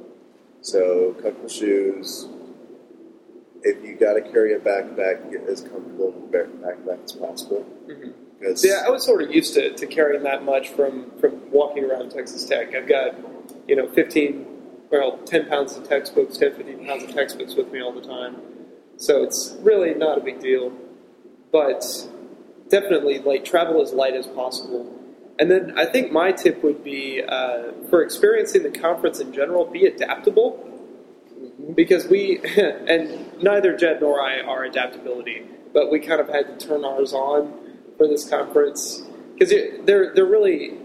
So 0.61 1.13
comfortable 1.21 1.49
shoes. 1.49 2.27
If 3.63 3.83
you 3.85 3.95
got 3.95 4.13
to 4.13 4.21
carry 4.21 4.53
a 4.53 4.59
backpack, 4.59 5.31
get 5.31 5.47
as 5.47 5.61
comfortable 5.61 6.09
a 6.09 6.35
backpack 6.35 7.03
as 7.05 7.13
possible. 7.13 7.65
Mhm. 7.87 8.13
Because 8.39 8.65
Yeah, 8.65 8.83
I 8.85 8.89
was 8.89 9.05
sort 9.05 9.21
of 9.21 9.31
used 9.33 9.53
to, 9.53 9.71
to 9.73 9.87
carrying 9.87 10.23
that 10.23 10.43
much 10.43 10.67
from, 10.69 11.11
from 11.19 11.49
walking 11.49 11.85
around 11.85 12.09
Texas 12.11 12.43
Tech. 12.43 12.75
I've 12.75 12.87
got, 12.89 13.15
you 13.69 13.77
know, 13.77 13.87
15, 13.87 14.45
well, 14.93 15.17
10 15.25 15.47
pounds 15.47 15.75
of 15.75 15.89
textbooks, 15.89 16.37
10, 16.37 16.53
15 16.53 16.85
pounds 16.85 17.03
of 17.03 17.11
textbooks 17.13 17.55
with 17.55 17.71
me 17.71 17.81
all 17.81 17.91
the 17.91 18.07
time. 18.07 18.37
So 18.97 19.23
it's 19.23 19.57
really 19.61 19.95
not 19.95 20.19
a 20.19 20.21
big 20.21 20.39
deal. 20.39 20.71
But 21.51 21.83
definitely, 22.69 23.17
like, 23.17 23.43
travel 23.43 23.81
as 23.81 23.91
light 23.91 24.13
as 24.13 24.27
possible. 24.27 24.95
And 25.39 25.49
then 25.49 25.73
I 25.77 25.85
think 25.85 26.11
my 26.11 26.31
tip 26.31 26.63
would 26.63 26.83
be 26.83 27.23
uh, 27.27 27.71
for 27.89 28.03
experiencing 28.03 28.61
the 28.61 28.69
conference 28.69 29.19
in 29.19 29.33
general, 29.33 29.65
be 29.65 29.87
adaptable. 29.87 30.69
Because 31.73 32.07
we, 32.07 32.39
and 32.57 33.41
neither 33.41 33.75
Jed 33.75 33.99
nor 33.99 34.21
I 34.21 34.41
are 34.41 34.63
adaptability, 34.63 35.41
but 35.73 35.91
we 35.91 35.99
kind 35.99 36.21
of 36.21 36.29
had 36.29 36.59
to 36.59 36.67
turn 36.67 36.85
ours 36.85 37.13
on 37.13 37.79
for 37.97 38.07
this 38.07 38.29
conference 38.29 39.01
because 39.33 39.49
they're, 39.85 40.13
they're 40.13 40.25
really 40.25 40.77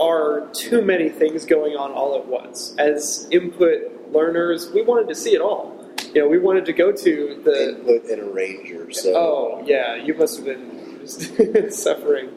are 0.00 0.48
too 0.52 0.82
many 0.82 1.08
things 1.08 1.44
going 1.44 1.76
on 1.76 1.92
all 1.92 2.14
at 2.16 2.26
once. 2.26 2.74
As 2.78 3.28
input 3.30 4.12
learners, 4.12 4.70
we 4.72 4.82
wanted 4.82 5.08
to 5.08 5.14
see 5.14 5.34
it 5.34 5.40
all. 5.40 5.76
You 6.14 6.22
know, 6.22 6.28
we 6.28 6.38
wanted 6.38 6.64
to 6.66 6.72
go 6.72 6.92
to 6.92 7.40
the. 7.44 7.70
input 7.76 8.04
and 8.10 8.22
arranger. 8.22 8.90
So 8.90 9.12
Oh 9.16 9.62
yeah, 9.66 9.94
you 9.96 10.14
must 10.14 10.36
have 10.38 10.46
been 10.46 11.70
suffering. 11.70 12.28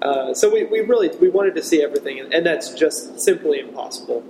Uh, 0.00 0.32
so 0.32 0.52
we, 0.52 0.64
we 0.64 0.80
really 0.80 1.08
we 1.18 1.28
wanted 1.28 1.54
to 1.56 1.62
see 1.62 1.82
everything, 1.82 2.20
and, 2.20 2.32
and 2.32 2.46
that's 2.46 2.72
just 2.74 3.18
simply 3.20 3.58
impossible. 3.60 4.22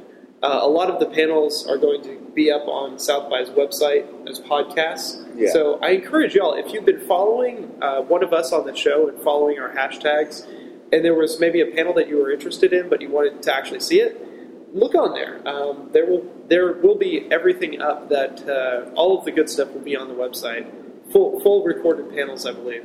Uh, 0.43 0.61
a 0.63 0.69
lot 0.69 0.89
of 0.89 1.01
the 1.01 1.07
panels 1.07 1.67
are 1.67 1.77
going 1.77 2.01
to 2.03 2.17
be 2.33 2.51
up 2.51 2.67
on 2.69 2.99
South 2.99 3.29
by's 3.29 3.51
website 3.51 4.07
as 4.31 4.41
podcasts. 4.41 5.27
Yeah. 5.35 5.51
So 5.53 5.81
I 5.83 5.91
encourage 5.91 6.35
y'all 6.37 6.55
if 6.55 6.73
you've 6.73 6.85
been 6.85 7.01
following 7.07 7.77
uh, 7.83 8.03
one 8.03 8.23
of 8.23 8.33
us 8.33 8.53
on 8.53 8.65
the 8.65 8.75
show 8.75 9.09
and 9.09 9.21
following 9.23 9.59
our 9.59 9.75
hashtags, 9.75 10.47
and 10.93 11.05
there 11.05 11.15
was 11.15 11.39
maybe 11.41 11.61
a 11.61 11.67
panel 11.67 11.93
that 11.95 12.09
you 12.09 12.17
were 12.17 12.31
interested 12.31 12.73
in 12.73 12.89
but 12.89 13.01
you 13.01 13.09
wanted 13.11 13.43
to 13.43 13.55
actually 13.55 13.81
see 13.81 14.01
it, 14.01 14.21
look 14.75 14.95
on 14.95 15.13
there. 15.15 15.47
Um, 15.49 15.91
there 15.93 16.07
will 16.07 16.25
there 16.49 16.73
will 16.75 16.97
be 16.97 17.27
everything 17.31 17.81
up 17.81 18.09
that 18.09 18.49
uh, 18.49 18.91
all 18.95 19.19
of 19.19 19.25
the 19.25 19.33
good 19.33 19.49
stuff 19.51 19.69
will 19.73 19.81
be 19.83 19.97
on 19.97 20.09
the 20.09 20.15
website. 20.15 20.67
Full 21.13 21.41
full 21.41 21.65
recorded 21.65 22.11
panels, 22.15 22.47
I 22.47 22.53
believe. 22.53 22.85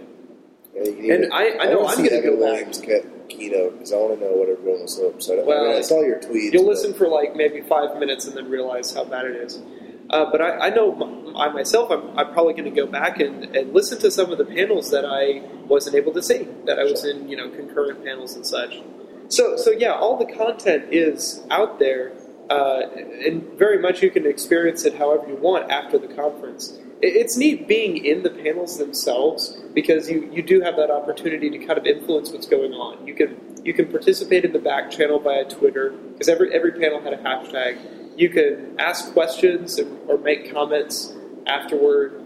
Yeah, 0.75 1.13
And 1.13 1.23
to- 1.25 1.29
I- 1.33 1.57
I 1.59 1.65
know 1.71 1.85
I'm 1.87 1.97
gonna 1.97 2.09
Evan 2.09 2.23
go 2.23 2.31
back. 2.31 2.39
Williams' 2.39 2.81
ke- 2.81 3.29
keynote 3.29 3.73
because 3.73 3.93
I 3.93 3.97
want 3.97 4.19
to 4.19 4.25
know 4.25 4.33
what 4.33 4.49
everyone 4.49 4.81
was 4.81 4.95
so 4.95 5.07
upset 5.09 5.35
about. 5.39 5.45
I, 5.45 5.47
Well, 5.47 5.67
mean, 5.69 5.77
I 5.77 5.81
saw 5.81 6.01
your 6.01 6.19
tweets. 6.19 6.51
You'll 6.53 6.65
listen 6.67 6.93
for 6.93 7.07
like 7.07 7.35
maybe 7.35 7.61
five 7.61 7.97
minutes 7.99 8.25
and 8.27 8.35
then 8.35 8.49
realize 8.49 8.93
how 8.93 9.03
bad 9.03 9.25
it 9.25 9.35
is. 9.35 9.61
Uh, 10.09 10.29
but 10.31 10.41
I, 10.41 10.67
I 10.67 10.69
know 10.69 10.91
I 11.35 11.49
myself, 11.49 11.89
I'm, 11.91 12.17
I'm 12.17 12.31
probably 12.33 12.53
going 12.53 12.65
to 12.65 12.71
go 12.81 12.85
back 12.87 13.19
and, 13.19 13.55
and 13.55 13.73
listen 13.73 13.99
to 13.99 14.11
some 14.11 14.31
of 14.31 14.37
the 14.37 14.45
panels 14.45 14.91
that 14.91 15.05
I 15.05 15.41
wasn't 15.67 15.95
able 15.95 16.13
to 16.13 16.21
see, 16.21 16.47
that 16.65 16.79
I 16.79 16.83
was 16.83 17.01
Sure. 17.01 17.11
in, 17.11 17.27
you 17.29 17.37
know, 17.37 17.49
concurrent 17.49 18.03
panels 18.03 18.35
and 18.35 18.45
such. 18.45 18.81
So, 19.29 19.57
so 19.57 19.71
yeah, 19.71 19.93
all 19.93 20.17
the 20.17 20.31
content 20.31 20.85
is 20.91 21.41
out 21.49 21.79
there, 21.79 22.13
uh, 22.49 22.81
and 23.25 23.43
very 23.57 23.79
much 23.79 24.03
you 24.03 24.11
can 24.11 24.25
experience 24.27 24.83
it 24.85 24.95
however 24.95 25.27
you 25.27 25.35
want 25.37 25.71
after 25.71 25.97
the 25.97 26.07
conference. 26.07 26.77
It- 27.01 27.15
It's 27.15 27.35
neat 27.37 27.67
being 27.67 28.05
in 28.05 28.23
the 28.23 28.29
panels 28.29 28.77
themselves 28.77 29.57
because 29.73 30.09
you, 30.09 30.29
you 30.31 30.43
do 30.43 30.61
have 30.61 30.75
that 30.75 30.91
opportunity 30.91 31.49
to 31.49 31.57
kind 31.57 31.77
of 31.79 31.85
influence 31.85 32.31
what's 32.31 32.45
going 32.47 32.73
on. 32.73 33.07
You 33.07 33.13
can 33.15 33.37
you 33.63 33.73
can 33.73 33.87
participate 33.87 34.43
in 34.43 34.51
the 34.51 34.59
back 34.59 34.91
channel 34.91 35.19
via 35.19 35.45
Twitter 35.45 35.91
because 36.11 36.27
every 36.29 36.53
every 36.53 36.73
panel 36.73 36.99
had 37.01 37.13
a 37.13 37.17
hashtag. 37.17 37.77
You 38.17 38.29
can 38.29 38.75
ask 38.77 39.11
questions 39.13 39.79
or 40.07 40.17
make 40.17 40.53
comments 40.53 41.13
afterward. 41.47 42.21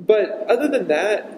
But 0.00 0.46
other 0.48 0.68
than 0.68 0.88
that, 0.88 1.34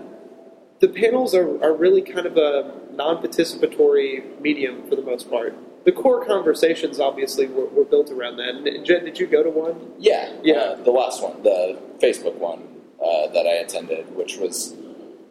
the 0.81 0.89
panels 0.89 1.35
are, 1.35 1.63
are 1.63 1.75
really 1.75 2.03
kind 2.03 2.27
of 2.27 2.37
a 2.37 2.75
non-participatory 2.93 4.41
medium 4.41 4.89
for 4.89 4.97
the 4.97 5.03
most 5.03 5.31
part. 5.31 5.55
The 5.85 5.93
core 5.93 6.25
conversations 6.27 7.01
obviously 7.01 7.47
were, 7.47 7.67
were 7.67 7.85
built 7.85 8.11
around 8.11 8.37
that. 8.37 8.51
And 8.57 8.85
Jen, 8.85 9.05
did 9.05 9.19
you 9.19 9.27
go 9.27 9.43
to 9.43 9.51
one? 9.51 9.93
Yeah, 9.99 10.33
Yeah. 10.43 10.55
Uh, 10.57 10.83
the 10.83 10.91
last 10.91 11.23
one, 11.23 11.43
the 11.43 11.79
Facebook 11.99 12.35
one 12.37 12.63
uh, 13.03 13.29
that 13.29 13.47
I 13.47 13.57
attended, 13.65 14.15
which 14.15 14.37
was 14.37 14.75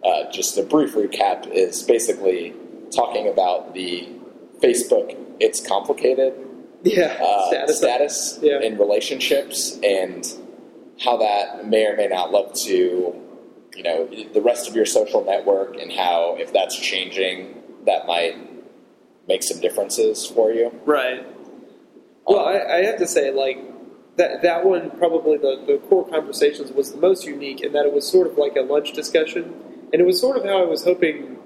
uh, 0.04 0.30
just 0.32 0.58
a 0.58 0.64
brief 0.64 0.96
recap, 0.96 1.48
is 1.52 1.84
basically 1.84 2.54
talking 2.96 3.28
about 3.28 3.74
the 3.76 4.10
Facebook. 4.60 5.16
It's 5.40 5.66
complicated 5.66 6.34
Yeah, 6.84 7.18
uh, 7.22 7.48
status. 7.48 7.78
status, 7.78 8.40
Yeah. 8.42 8.60
in 8.62 8.78
relationships 8.80 9.78
and 9.84 10.28
how 11.02 11.18
that 11.18 11.68
may 11.68 11.86
or 11.86 11.96
may 11.96 12.08
not 12.08 12.32
look 12.32 12.54
to 12.54 13.16
you 13.76 13.84
know 13.84 14.10
the 14.34 14.42
rest 14.42 14.68
of 14.68 14.76
your 14.76 14.86
social 14.86 15.24
network 15.24 15.78
and 15.78 15.92
how 15.92 16.36
if 16.38 16.52
that's 16.52 16.78
changing 16.78 17.62
that 17.86 18.06
might 18.08 18.36
make 19.28 19.44
some 19.44 19.60
differences 19.60 20.26
for 20.26 20.52
you 20.52 20.72
Right. 20.86 21.26
Well, 22.30 22.46
I, 22.46 22.60
I 22.60 22.84
have 22.84 22.98
to 23.00 23.08
say, 23.08 23.32
like 23.32 23.58
that 24.18 24.44
that 24.44 24.64
one 24.64 24.92
probably 24.92 25.38
the, 25.38 25.64
the 25.66 25.80
core 25.88 26.08
conversations 26.08 26.72
was 26.72 26.92
the 26.92 27.00
most 27.00 27.26
unique 27.26 27.62
in 27.62 27.72
that 27.74 27.88
it 27.88 27.92
was 27.92 28.08
sort 28.08 28.28
of 28.28 28.38
like 28.38 28.56
a 28.56 28.62
lunch 28.62 28.94
discussion, 28.94 29.52
and 29.92 30.00
it 30.00 30.06
was 30.06 30.20
sort 30.20 30.38
of 30.38 30.44
how 30.44 30.62
I 30.62 30.66
was 30.66 30.84
hoping 30.84 31.40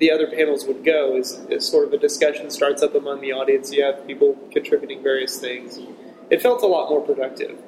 the 0.00 0.10
other 0.10 0.26
panels 0.26 0.66
would 0.66 0.84
go. 0.84 1.16
Is, 1.16 1.38
is 1.48 1.68
sort 1.68 1.86
of 1.86 1.92
a 1.92 1.98
discussion 1.98 2.50
starts 2.50 2.82
up 2.82 2.96
among 2.96 3.20
the 3.20 3.32
audience. 3.32 3.72
You 3.72 3.84
have 3.84 4.04
people 4.08 4.36
contributing 4.50 5.04
various 5.04 5.38
things. 5.38 5.78
It 6.30 6.42
felt 6.42 6.64
a 6.64 6.66
lot 6.66 6.90
more 6.90 7.00
productive. 7.00 7.62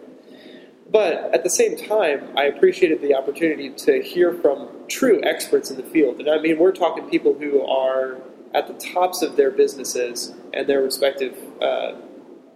But 0.90 1.32
at 1.32 1.44
the 1.44 1.50
same 1.50 1.76
time, 1.76 2.36
I 2.36 2.44
appreciated 2.44 3.00
the 3.00 3.14
opportunity 3.14 3.70
to 3.70 4.02
hear 4.02 4.32
from 4.34 4.68
true 4.88 5.20
experts 5.22 5.70
in 5.70 5.76
the 5.76 5.84
field. 5.84 6.18
And 6.18 6.28
I 6.28 6.38
mean, 6.38 6.58
we're 6.58 6.72
talking 6.72 7.08
people 7.08 7.34
who 7.34 7.64
are 7.64 8.18
at 8.54 8.66
the 8.66 8.74
tops 8.74 9.22
of 9.22 9.36
their 9.36 9.52
businesses 9.52 10.34
and 10.52 10.68
their 10.68 10.82
respective 10.82 11.36
uh, 11.62 11.92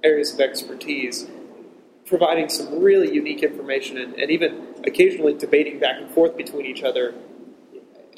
areas 0.03 0.35
of 0.35 0.41
expertise, 0.41 1.29
providing 2.07 2.49
some 2.49 2.81
really 2.81 3.15
unique 3.15 3.45
information 3.45 3.99
and, 3.99 4.15
and 4.15 4.31
even 4.31 4.75
occasionally 4.85 5.35
debating 5.35 5.79
back 5.79 6.01
and 6.01 6.11
forth 6.11 6.37
between 6.37 6.67
each 6.67 6.83
other 6.83 7.15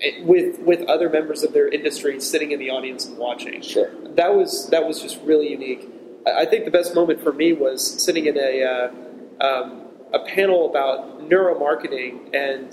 eh, 0.02 0.22
with 0.24 0.59
with 0.61 0.83
other 0.88 1.11
members 1.11 1.42
of 1.42 1.52
their 1.52 1.68
industry 1.68 2.18
sitting 2.20 2.50
in 2.50 2.59
the 2.59 2.70
audience 2.70 3.07
and 3.07 3.16
watching 3.18 3.61
sure 3.61 3.90
that 4.16 4.35
was 4.35 4.68
that 4.70 4.85
was 4.85 5.00
just 5.00 5.20
really 5.22 5.50
unique. 5.50 5.88
I 6.26 6.40
I 6.40 6.46
think 6.46 6.64
the 6.64 6.70
best 6.70 6.94
moment 6.94 7.22
for 7.22 7.33
me 7.33 7.52
was 7.52 8.02
sitting 8.02 8.26
in 8.26 8.37
a 8.37 8.64
uh, 8.64 9.46
um, 9.46 9.86
a 10.12 10.21
panel 10.21 10.69
about 10.71 11.21
neuromarketing 11.29 12.35
and 12.35 12.73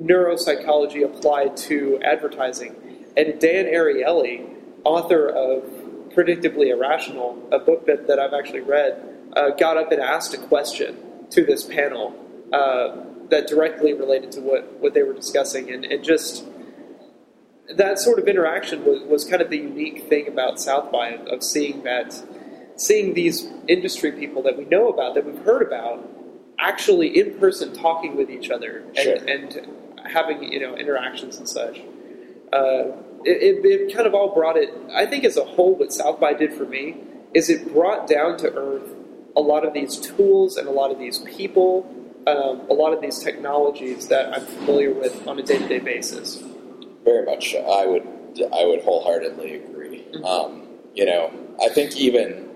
neuropsychology 0.00 1.04
applied 1.04 1.56
to 1.56 2.00
advertising, 2.02 2.74
and 3.16 3.40
Dan 3.40 3.66
Ariely, 3.66 4.48
author 4.84 5.28
of 5.28 5.64
Predictably 6.14 6.68
Irrational, 6.68 7.48
a 7.52 7.58
book 7.58 7.86
that, 7.86 8.06
that 8.06 8.18
I've 8.18 8.32
actually 8.32 8.60
read, 8.60 9.02
uh, 9.36 9.50
got 9.50 9.76
up 9.76 9.92
and 9.92 10.00
asked 10.00 10.34
a 10.34 10.38
question 10.38 10.96
to 11.30 11.44
this 11.44 11.64
panel 11.64 12.14
uh, 12.52 12.96
that 13.30 13.46
directly 13.46 13.92
related 13.92 14.32
to 14.32 14.40
what, 14.40 14.72
what 14.80 14.94
they 14.94 15.02
were 15.02 15.12
discussing, 15.12 15.70
and, 15.70 15.84
and 15.84 16.02
just 16.04 16.44
that 17.76 17.98
sort 17.98 18.18
of 18.18 18.26
interaction 18.28 18.84
was, 18.84 19.02
was 19.02 19.24
kind 19.24 19.42
of 19.42 19.50
the 19.50 19.58
unique 19.58 20.08
thing 20.08 20.26
about 20.26 20.60
South 20.60 20.90
by 20.90 21.10
of, 21.10 21.26
of 21.26 21.42
seeing 21.42 21.82
that 21.82 22.22
seeing 22.76 23.12
these 23.14 23.48
industry 23.66 24.12
people 24.12 24.40
that 24.42 24.56
we 24.56 24.64
know 24.64 24.88
about 24.88 25.14
that 25.14 25.26
we've 25.26 25.44
heard 25.44 25.62
about 25.62 26.08
actually 26.58 27.18
in 27.18 27.38
person 27.38 27.72
talking 27.72 28.16
with 28.16 28.30
each 28.30 28.50
other 28.50 28.78
and, 28.96 28.96
Sure. 28.98 29.14
and 29.28 29.68
having 30.06 30.42
you 30.52 30.60
know 30.60 30.74
interactions 30.76 31.36
and 31.38 31.48
such. 31.48 31.80
Uh, 32.52 32.92
it, 33.24 33.64
it, 33.64 33.64
it 33.64 33.94
kind 33.94 34.06
of 34.06 34.14
all 34.14 34.34
brought 34.34 34.56
it. 34.56 34.72
I 34.94 35.04
think 35.06 35.24
as 35.24 35.36
a 35.36 35.44
whole, 35.44 35.74
what 35.76 35.92
South 35.92 36.20
by 36.20 36.32
did 36.34 36.54
for 36.54 36.64
me 36.64 36.96
is 37.34 37.50
it 37.50 37.72
brought 37.72 38.06
down 38.06 38.38
to 38.38 38.52
earth 38.54 38.94
a 39.36 39.40
lot 39.40 39.64
of 39.66 39.74
these 39.74 39.96
tools 39.98 40.56
and 40.56 40.66
a 40.66 40.70
lot 40.70 40.90
of 40.90 40.98
these 40.98 41.18
people, 41.18 41.86
um, 42.26 42.62
a 42.70 42.74
lot 42.74 42.92
of 42.94 43.00
these 43.02 43.18
technologies 43.18 44.08
that 44.08 44.32
I'm 44.32 44.46
familiar 44.46 44.92
with 44.92 45.26
on 45.26 45.38
a 45.38 45.42
day 45.42 45.58
to 45.58 45.68
day 45.68 45.78
basis. 45.80 46.42
Very 47.04 47.24
much. 47.26 47.54
I 47.54 47.86
would 47.86 48.02
I 48.52 48.64
would 48.64 48.82
wholeheartedly 48.82 49.54
agree. 49.56 50.04
Mhm. 50.12 50.24
Um, 50.24 50.68
you 50.94 51.04
know, 51.04 51.30
I 51.62 51.68
think 51.68 51.96
even, 51.96 52.48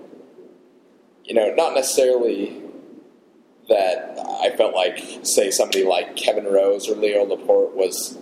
you 1.25 1.33
know, 1.35 1.53
not 1.55 1.73
necessarily 1.75 2.62
that 3.69 4.17
I 4.41 4.55
felt 4.55 4.73
like, 4.75 4.99
say, 5.23 5.49
somebody 5.51 5.83
like 5.83 6.15
Kevin 6.15 6.45
Rose 6.45 6.89
or 6.89 6.95
Leo 6.95 7.23
Laporte 7.25 7.75
was 7.75 8.17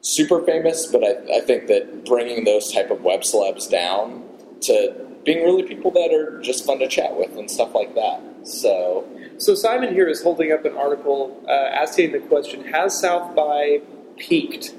super 0.00 0.42
famous, 0.44 0.86
but 0.86 1.04
I, 1.04 1.36
I 1.38 1.40
think 1.40 1.68
that 1.68 2.04
bringing 2.04 2.44
those 2.44 2.72
type 2.72 2.90
of 2.90 3.02
web 3.02 3.20
celebs 3.20 3.70
down 3.70 4.24
to 4.62 4.94
being 5.24 5.44
really 5.44 5.62
people 5.62 5.90
that 5.92 6.12
are 6.12 6.40
just 6.40 6.64
fun 6.66 6.80
to 6.80 6.88
chat 6.88 7.16
with 7.16 7.36
and 7.36 7.48
stuff 7.50 7.74
like 7.74 7.94
that. 7.94 8.20
So, 8.44 9.04
So 9.38 9.54
Simon 9.54 9.94
here 9.94 10.08
is 10.08 10.20
holding 10.22 10.50
up 10.50 10.64
an 10.64 10.76
article 10.76 11.40
uh, 11.46 11.52
asking 11.52 12.10
the 12.12 12.18
question: 12.18 12.64
Has 12.64 13.00
South 13.00 13.36
by 13.36 13.80
peaked? 14.16 14.74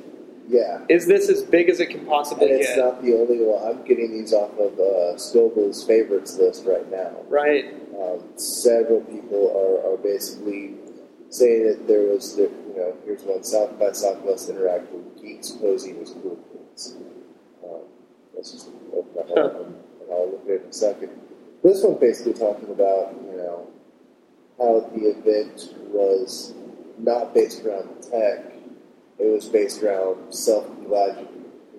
Yeah. 0.49 0.83
Is 0.89 1.07
this 1.07 1.29
as 1.29 1.41
big 1.43 1.69
as 1.69 1.79
it 1.79 1.85
can 1.89 2.05
possibly 2.05 2.51
And 2.51 2.59
it's 2.59 2.67
get? 2.75 2.77
not 2.77 3.01
the 3.01 3.13
only 3.13 3.37
one. 3.39 3.63
I'm 3.65 3.85
getting 3.85 4.11
these 4.11 4.33
off 4.33 4.51
of 4.59 4.73
uh, 4.73 5.15
Scoble's 5.17 5.85
favorites 5.85 6.37
list 6.37 6.65
right 6.65 6.89
now. 6.91 7.11
right. 7.29 7.73
Um, 8.01 8.23
several 8.35 9.01
people 9.01 9.51
are, 9.51 9.93
are 9.93 9.97
basically 9.97 10.75
saying 11.29 11.67
that 11.67 11.87
there 11.87 12.03
was, 12.03 12.35
the, 12.35 12.43
you 12.43 12.73
know, 12.75 12.95
here's 13.05 13.23
one 13.23 13.43
South 13.43 13.77
by 13.79 13.91
Southwest 13.91 14.49
Interactive 14.49 15.21
Geeks 15.21 15.51
posing 15.51 16.01
as 16.01 16.11
cool 16.11 16.39
kids. 16.51 16.95
Um, 17.63 17.81
let's 18.35 18.51
just 18.51 18.69
open 18.93 19.13
that 19.15 19.37
up 19.37 19.55
and 19.61 19.75
I'll 20.11 20.31
look 20.31 20.43
at 20.45 20.51
it 20.51 20.61
in 20.63 20.69
a 20.69 20.73
second. 20.73 21.09
This 21.63 21.83
one 21.83 21.99
basically 21.99 22.33
talking 22.33 22.69
about, 22.69 23.15
you 23.25 23.37
know, 23.37 23.67
how 24.57 24.89
the 24.93 25.09
event 25.09 25.73
was 25.91 26.53
not 26.97 27.33
based 27.33 27.63
around 27.63 27.89
tech, 28.01 28.53
it 29.19 29.31
was 29.31 29.47
based 29.47 29.81
around 29.81 30.33
self 30.33 30.65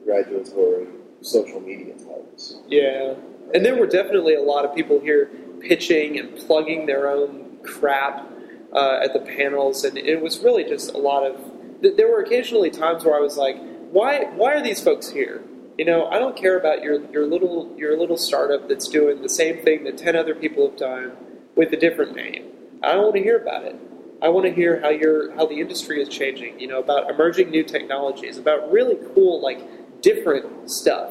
congratulatory 0.05 0.87
social 1.21 1.61
media 1.61 1.95
types. 1.95 2.61
Yeah. 2.69 3.15
And 3.53 3.65
there 3.65 3.77
were 3.77 3.87
definitely 3.87 4.35
a 4.35 4.43
lot 4.43 4.65
of 4.65 4.75
people 4.75 5.01
here 5.01 5.31
pitching 5.69 6.19
and 6.19 6.37
plugging 6.37 6.87
their 6.87 7.09
own 7.09 7.59
crap 7.65 8.31
uh, 8.73 9.01
at 9.03 9.13
the 9.13 9.21
panels, 9.21 9.85
and 9.85 9.97
it 9.97 10.21
was 10.21 10.39
really 10.41 10.65
just 10.65 10.93
a 10.95 10.99
lot 10.99 11.25
of. 11.25 11.37
th- 11.83 11.97
There 11.97 12.09
were 12.09 12.21
occasionally 12.21 12.71
times 12.71 13.05
where 13.05 13.17
I 13.17 13.21
was 13.21 13.37
like, 13.37 13.57
"Why? 13.91 14.25
Why 14.35 14.55
are 14.55 14.63
these 14.63 14.81
folks 14.81 15.09
here?" 15.11 15.43
You 15.79 15.85
know, 15.85 16.07
I 16.07 16.19
don't 16.19 16.37
care 16.37 16.57
about 16.59 16.83
your 16.83 17.01
your 17.11 17.27
little 17.27 17.73
your 17.77 17.99
little 17.99 18.17
startup 18.17 18.69
that's 18.69 18.89
doing 18.89 19.23
the 19.23 19.29
same 19.29 19.59
thing 19.65 19.85
that 19.85 19.97
ten 19.99 20.17
other 20.17 20.35
people 20.35 20.69
have 20.69 20.79
done 20.79 21.13
with 21.57 21.73
a 21.73 21.77
different 21.77 22.15
name. 22.15 22.45
I 22.83 22.93
don't 22.93 23.05
want 23.05 23.17
to 23.17 23.23
hear 23.23 23.39
about 23.39 23.65
it. 23.65 23.77
I 24.23 24.29
want 24.29 24.47
to 24.47 24.53
hear 24.53 24.81
how 24.81 24.91
your 24.91 25.35
how 25.37 25.47
the 25.47 25.61
industry 25.61 26.01
is 26.03 26.09
changing. 26.09 26.59
You 26.61 26.69
know, 26.69 26.81
about 26.81 27.11
emerging 27.11 27.51
new 27.51 27.65
technologies, 27.65 28.39
about 28.39 28.71
really 28.71 28.97
cool 29.15 29.41
like 29.41 29.61
different 30.03 30.71
stuff. 30.71 31.11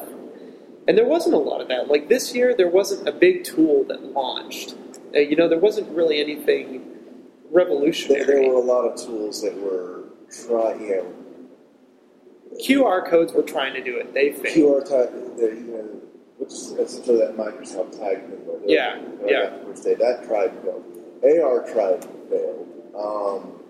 And 0.86 0.98
there 0.98 1.06
wasn't 1.06 1.34
a 1.34 1.38
lot 1.38 1.60
of 1.60 1.68
that. 1.68 1.88
Like 1.88 2.08
this 2.08 2.34
year, 2.34 2.54
there 2.54 2.68
wasn't 2.68 3.08
a 3.08 3.12
big 3.12 3.44
tool 3.44 3.84
that 3.84 4.02
launched. 4.02 4.74
Uh, 5.14 5.20
you 5.20 5.36
know, 5.36 5.48
there 5.48 5.58
wasn't 5.58 5.88
really 5.90 6.20
anything 6.20 6.90
revolutionary. 7.50 8.24
there 8.24 8.48
were 8.48 8.56
a 8.56 8.64
lot 8.64 8.82
of 8.82 9.00
tools 9.00 9.42
that 9.42 9.56
were 9.56 10.04
trying, 10.46 10.80
you 10.82 10.96
know, 10.96 11.14
QR 12.62 13.08
codes 13.08 13.32
were 13.32 13.42
trying 13.42 13.74
to 13.74 13.82
do 13.82 13.96
it. 13.96 14.12
They 14.12 14.32
failed. 14.32 14.84
QR 14.84 14.88
type, 14.88 15.36
the, 15.36 15.46
you 15.46 15.60
know, 15.60 16.00
which 16.38 16.52
is 16.52 16.72
essentially 16.72 17.18
that 17.18 17.36
Microsoft 17.36 17.98
tag 17.98 18.20
thing. 18.28 18.46
where 18.46 18.60
Yeah, 18.66 19.00
yeah. 19.26 19.50
that 19.50 19.68
Which 19.68 19.80
they, 19.80 19.94
that 19.94 20.24
tried 20.24 20.48
to 20.48 20.60
fail. 20.62 21.42
AR 21.44 21.72
tried 21.72 22.02
to 22.02 22.08
fail. 22.28 22.66
Um, 22.94 23.63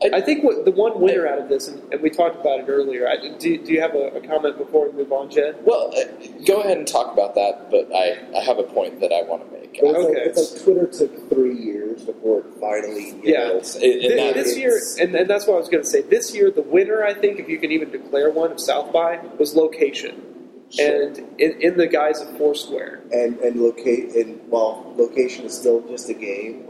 I 0.00 0.20
think 0.20 0.44
what 0.44 0.64
the 0.64 0.70
one 0.70 1.00
winner 1.00 1.26
out 1.26 1.40
of 1.40 1.48
this, 1.48 1.66
and, 1.66 1.82
and 1.92 2.00
we 2.00 2.08
talked 2.08 2.36
about 2.40 2.60
it 2.60 2.66
earlier. 2.68 3.08
I, 3.08 3.16
do, 3.16 3.58
do 3.58 3.72
you 3.72 3.80
have 3.80 3.94
a, 3.96 4.08
a 4.14 4.20
comment 4.26 4.56
before 4.56 4.88
we 4.88 4.96
move 4.96 5.10
on, 5.10 5.28
Jed? 5.28 5.56
well, 5.64 5.90
uh, 5.96 6.04
go 6.46 6.60
ahead 6.60 6.78
and 6.78 6.86
talk 6.86 7.12
about 7.12 7.34
that, 7.34 7.68
but 7.68 7.90
I, 7.92 8.16
I 8.38 8.42
have 8.44 8.58
a 8.58 8.62
point 8.62 9.00
that 9.00 9.10
I 9.12 9.22
want 9.22 9.44
to 9.44 9.50
make. 9.58 9.72
but 9.80 9.90
it's, 9.90 9.98
Okay. 9.98 10.18
like, 10.20 10.26
it's 10.28 10.52
like 10.54 10.62
Twitter 10.62 10.86
took 10.86 11.28
three 11.28 11.56
years 11.56 12.04
before 12.04 12.40
it 12.40 12.46
finally, 12.60 13.08
you 13.10 13.20
Yeah. 13.32 13.48
know, 13.48 13.56
it- 13.56 13.74
and 13.74 14.34
Thi- 14.36 14.40
this 14.40 14.56
year, 14.56 14.78
and, 15.00 15.16
and 15.16 15.28
that's 15.28 15.48
what 15.48 15.54
I 15.54 15.58
was 15.58 15.68
going 15.68 15.82
to 15.82 15.88
say. 15.90 16.02
This 16.02 16.32
year, 16.32 16.52
the 16.52 16.62
winner, 16.62 17.02
I 17.04 17.12
think, 17.14 17.40
if 17.40 17.48
you 17.48 17.58
can 17.58 17.72
even 17.72 17.90
declare 17.90 18.30
one 18.30 18.52
of 18.52 18.60
South 18.60 18.92
by, 18.92 19.18
was 19.36 19.56
location, 19.56 20.22
Sure. 20.70 21.06
and 21.06 21.18
in, 21.40 21.60
in 21.60 21.76
the 21.76 21.86
guise 21.88 22.20
of 22.20 22.36
Foursquare. 22.38 23.00
and 23.10 23.38
and 23.40 23.56
locate 23.60 24.14
and 24.14 24.38
while 24.48 24.94
location 24.96 25.44
is 25.46 25.56
still 25.56 25.80
just 25.88 26.08
a 26.10 26.14
game, 26.14 26.68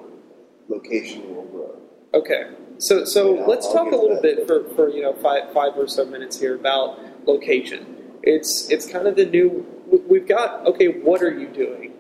location 0.69 1.35
will 1.35 1.45
grow. 1.47 1.75
Okay, 2.15 2.45
so 2.79 3.05
so 3.05 3.45
let's 3.47 3.67
I'll 3.67 3.73
talk 3.73 3.93
a 3.93 3.97
little 3.97 4.21
bit 4.21 4.47
for, 4.47 4.65
for 4.75 4.89
you 4.89 5.03
know 5.03 5.13
five 5.15 5.53
five 5.53 5.73
or 5.77 5.89
so 5.89 6.05
minutes 6.05 6.39
here 6.39 6.55
about 6.55 6.99
location. 7.27 7.97
It's 8.23 8.69
it's 8.71 8.87
kind 8.87 9.07
of 9.07 9.17
the 9.17 9.27
new. 9.27 9.67
We've 10.09 10.27
got 10.27 10.67
okay. 10.67 10.89
What 10.89 11.23
are 11.23 11.37
you 11.37 11.49
doing 11.49 11.95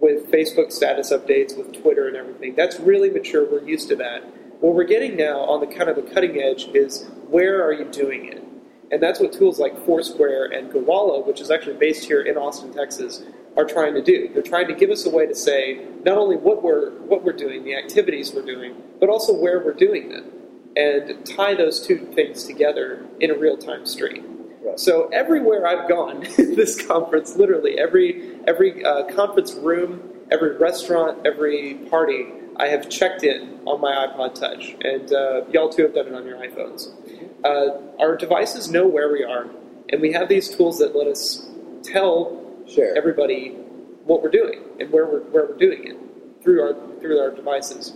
with 0.00 0.30
Facebook 0.30 0.72
status 0.72 1.12
updates, 1.12 1.56
with 1.56 1.80
Twitter 1.80 2.08
and 2.08 2.16
everything? 2.16 2.54
That's 2.54 2.78
really 2.80 3.10
mature. 3.10 3.50
We're 3.50 3.66
used 3.66 3.88
to 3.88 3.96
that. 3.96 4.24
What 4.60 4.74
we're 4.74 4.84
getting 4.84 5.16
now 5.16 5.40
on 5.40 5.60
the 5.60 5.66
kind 5.66 5.90
of 5.90 5.96
the 5.96 6.02
cutting 6.14 6.40
edge 6.40 6.68
is 6.74 7.06
where 7.28 7.62
are 7.64 7.72
you 7.72 7.84
doing 7.90 8.26
it? 8.26 8.42
And 8.90 9.02
that's 9.02 9.18
what 9.20 9.32
tools 9.32 9.58
like 9.58 9.84
Foursquare 9.84 10.46
and 10.46 10.70
Gowalla, 10.70 11.26
which 11.26 11.40
is 11.40 11.50
actually 11.50 11.76
based 11.76 12.04
here 12.04 12.22
in 12.22 12.36
Austin, 12.36 12.72
Texas, 12.72 13.24
are 13.56 13.64
trying 13.64 13.94
to 13.94 14.02
do. 14.02 14.28
They're 14.32 14.42
trying 14.42 14.68
to 14.68 14.74
give 14.74 14.90
us 14.90 15.06
a 15.06 15.10
way 15.10 15.26
to 15.26 15.34
say 15.34 15.86
not 16.04 16.18
only 16.18 16.36
what 16.36 16.62
we're 16.62 16.90
what 17.02 17.24
we're 17.24 17.32
doing, 17.32 17.64
the 17.64 17.76
activities 17.76 18.32
we're 18.32 18.42
doing, 18.42 18.74
but 19.00 19.08
also 19.08 19.32
where 19.32 19.64
we're 19.64 19.72
doing 19.74 20.08
them, 20.08 20.30
and 20.76 21.24
tie 21.24 21.54
those 21.54 21.86
two 21.86 21.98
things 22.14 22.44
together 22.44 23.06
in 23.20 23.30
a 23.30 23.34
real 23.34 23.56
time 23.56 23.86
stream. 23.86 24.48
Right. 24.62 24.78
So 24.78 25.08
everywhere 25.08 25.66
I've 25.66 25.88
gone 25.88 26.20
this 26.36 26.84
conference, 26.86 27.36
literally 27.36 27.78
every 27.78 28.38
every 28.46 28.84
uh, 28.84 29.04
conference 29.14 29.54
room, 29.54 30.02
every 30.30 30.56
restaurant, 30.56 31.26
every 31.26 31.74
party, 31.90 32.26
I 32.56 32.68
have 32.68 32.88
checked 32.88 33.24
in 33.24 33.60
on 33.66 33.80
my 33.80 34.06
iPod 34.06 34.34
Touch, 34.34 34.76
and 34.82 35.12
uh, 35.12 35.42
y'all 35.50 35.68
too 35.68 35.82
have 35.82 35.94
done 35.94 36.08
it 36.08 36.14
on 36.14 36.26
your 36.26 36.38
iPhones. 36.38 36.88
Uh, 37.44 38.00
our 38.00 38.16
devices 38.16 38.70
know 38.70 38.86
where 38.86 39.12
we 39.12 39.22
are, 39.22 39.46
and 39.90 40.00
we 40.00 40.12
have 40.12 40.28
these 40.28 40.48
tools 40.48 40.78
that 40.78 40.96
let 40.96 41.06
us 41.06 41.48
tell 41.82 42.43
Share. 42.66 42.96
everybody 42.96 43.56
what 44.04 44.22
we're 44.22 44.30
doing 44.30 44.62
and 44.80 44.90
where 44.90 45.06
we're 45.06 45.20
where 45.20 45.46
we're 45.46 45.56
doing 45.56 45.86
it 45.88 46.42
through 46.42 46.62
our 46.62 47.00
through 47.00 47.18
our 47.18 47.30
devices. 47.30 47.94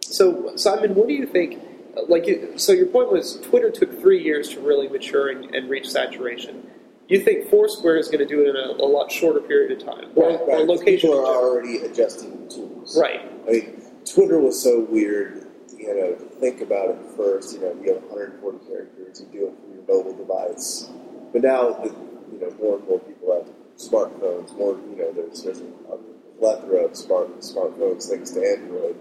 So 0.00 0.54
Simon, 0.56 0.94
what 0.94 1.08
do 1.08 1.14
you 1.14 1.26
think? 1.26 1.60
Uh, 1.96 2.02
like, 2.08 2.26
so 2.56 2.72
your 2.72 2.86
point 2.86 3.10
was 3.10 3.40
Twitter 3.40 3.70
took 3.70 3.98
three 4.00 4.22
years 4.22 4.50
to 4.50 4.60
really 4.60 4.88
mature 4.88 5.30
and, 5.30 5.52
and 5.54 5.68
reach 5.68 5.88
saturation. 5.88 6.66
You 7.08 7.20
think 7.20 7.50
Foursquare 7.50 7.96
is 7.96 8.06
going 8.06 8.20
to 8.20 8.26
do 8.26 8.42
it 8.42 8.50
in 8.50 8.56
a, 8.56 8.84
a 8.84 8.86
lot 8.86 9.10
shorter 9.10 9.40
period 9.40 9.72
of 9.72 9.84
time, 9.84 10.10
or, 10.14 10.30
right, 10.30 10.40
or 10.40 10.64
location? 10.64 11.10
People 11.10 11.18
are 11.18 11.26
already 11.26 11.78
adjusting 11.78 12.48
tools. 12.48 12.96
Right. 12.96 13.20
I 13.48 13.50
mean, 13.50 13.82
Twitter 14.04 14.38
was 14.38 14.62
so 14.62 14.80
weird. 14.80 15.48
You 15.76 15.88
know, 15.88 16.14
to 16.14 16.24
think 16.40 16.60
about 16.60 16.90
it 16.90 16.98
first. 17.16 17.54
You 17.54 17.62
know, 17.62 17.76
you 17.82 17.94
have 17.94 18.02
140 18.04 18.66
characters. 18.66 19.20
You 19.20 19.26
do 19.32 19.46
it 19.48 19.54
from 19.58 19.74
your 19.74 20.04
mobile 20.04 20.16
device. 20.16 20.90
But 21.32 21.42
now, 21.42 21.82
you 21.82 22.38
know, 22.38 22.50
more 22.60 22.78
and 22.78 22.86
more 22.86 23.00
people 23.00 23.34
have 23.34 23.48
smartphones. 23.80 24.56
More, 24.56 24.78
you 24.90 24.96
know, 24.96 25.12
there's 25.12 25.42
there's 25.42 25.60
a 25.60 25.98
plethora 26.38 26.84
of 26.84 26.96
smart 26.96 27.40
smartphones 27.40 28.08
thanks 28.08 28.30
to 28.32 28.40
Android. 28.40 28.96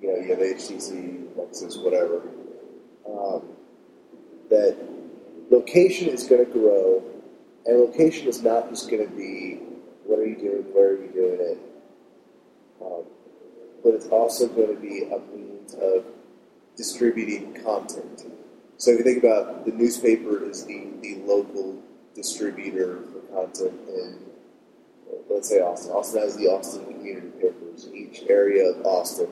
You 0.00 0.08
know, 0.08 0.16
you 0.16 0.30
have 0.30 0.38
HTC, 0.38 1.36
Nexus, 1.36 1.78
whatever. 1.78 2.22
Um, 3.08 3.42
that 4.50 4.76
location 5.50 6.08
is 6.08 6.24
going 6.24 6.44
to 6.44 6.50
grow, 6.50 7.02
and 7.66 7.78
location 7.78 8.28
is 8.28 8.42
not 8.42 8.70
just 8.70 8.90
going 8.90 9.08
to 9.08 9.14
be 9.14 9.60
what 10.04 10.18
are 10.18 10.26
you 10.26 10.36
doing, 10.36 10.62
where 10.74 10.90
are 10.90 11.02
you 11.02 11.10
doing 11.12 11.38
it, 11.40 11.58
um, 12.82 13.04
but 13.82 13.94
it's 13.94 14.06
also 14.06 14.48
going 14.48 14.74
to 14.74 14.80
be 14.80 15.04
a 15.04 15.18
means 15.34 15.74
of 15.74 16.04
distributing 16.76 17.54
content. 17.62 18.26
So 18.76 18.90
if 18.90 18.98
you 18.98 19.04
think 19.04 19.24
about 19.24 19.64
the 19.64 19.72
newspaper 19.72 20.44
is 20.44 20.66
the, 20.66 20.90
the 21.00 21.22
local 21.24 21.82
distributor 22.14 22.98
content 23.34 23.80
in, 23.88 24.18
let's 25.28 25.48
say 25.48 25.60
Austin. 25.60 25.92
Austin 25.92 26.22
has 26.22 26.36
the 26.36 26.46
Austin 26.46 26.84
community 26.86 27.28
papers. 27.40 27.88
Each 27.94 28.22
area 28.28 28.70
of 28.70 28.86
Austin 28.86 29.28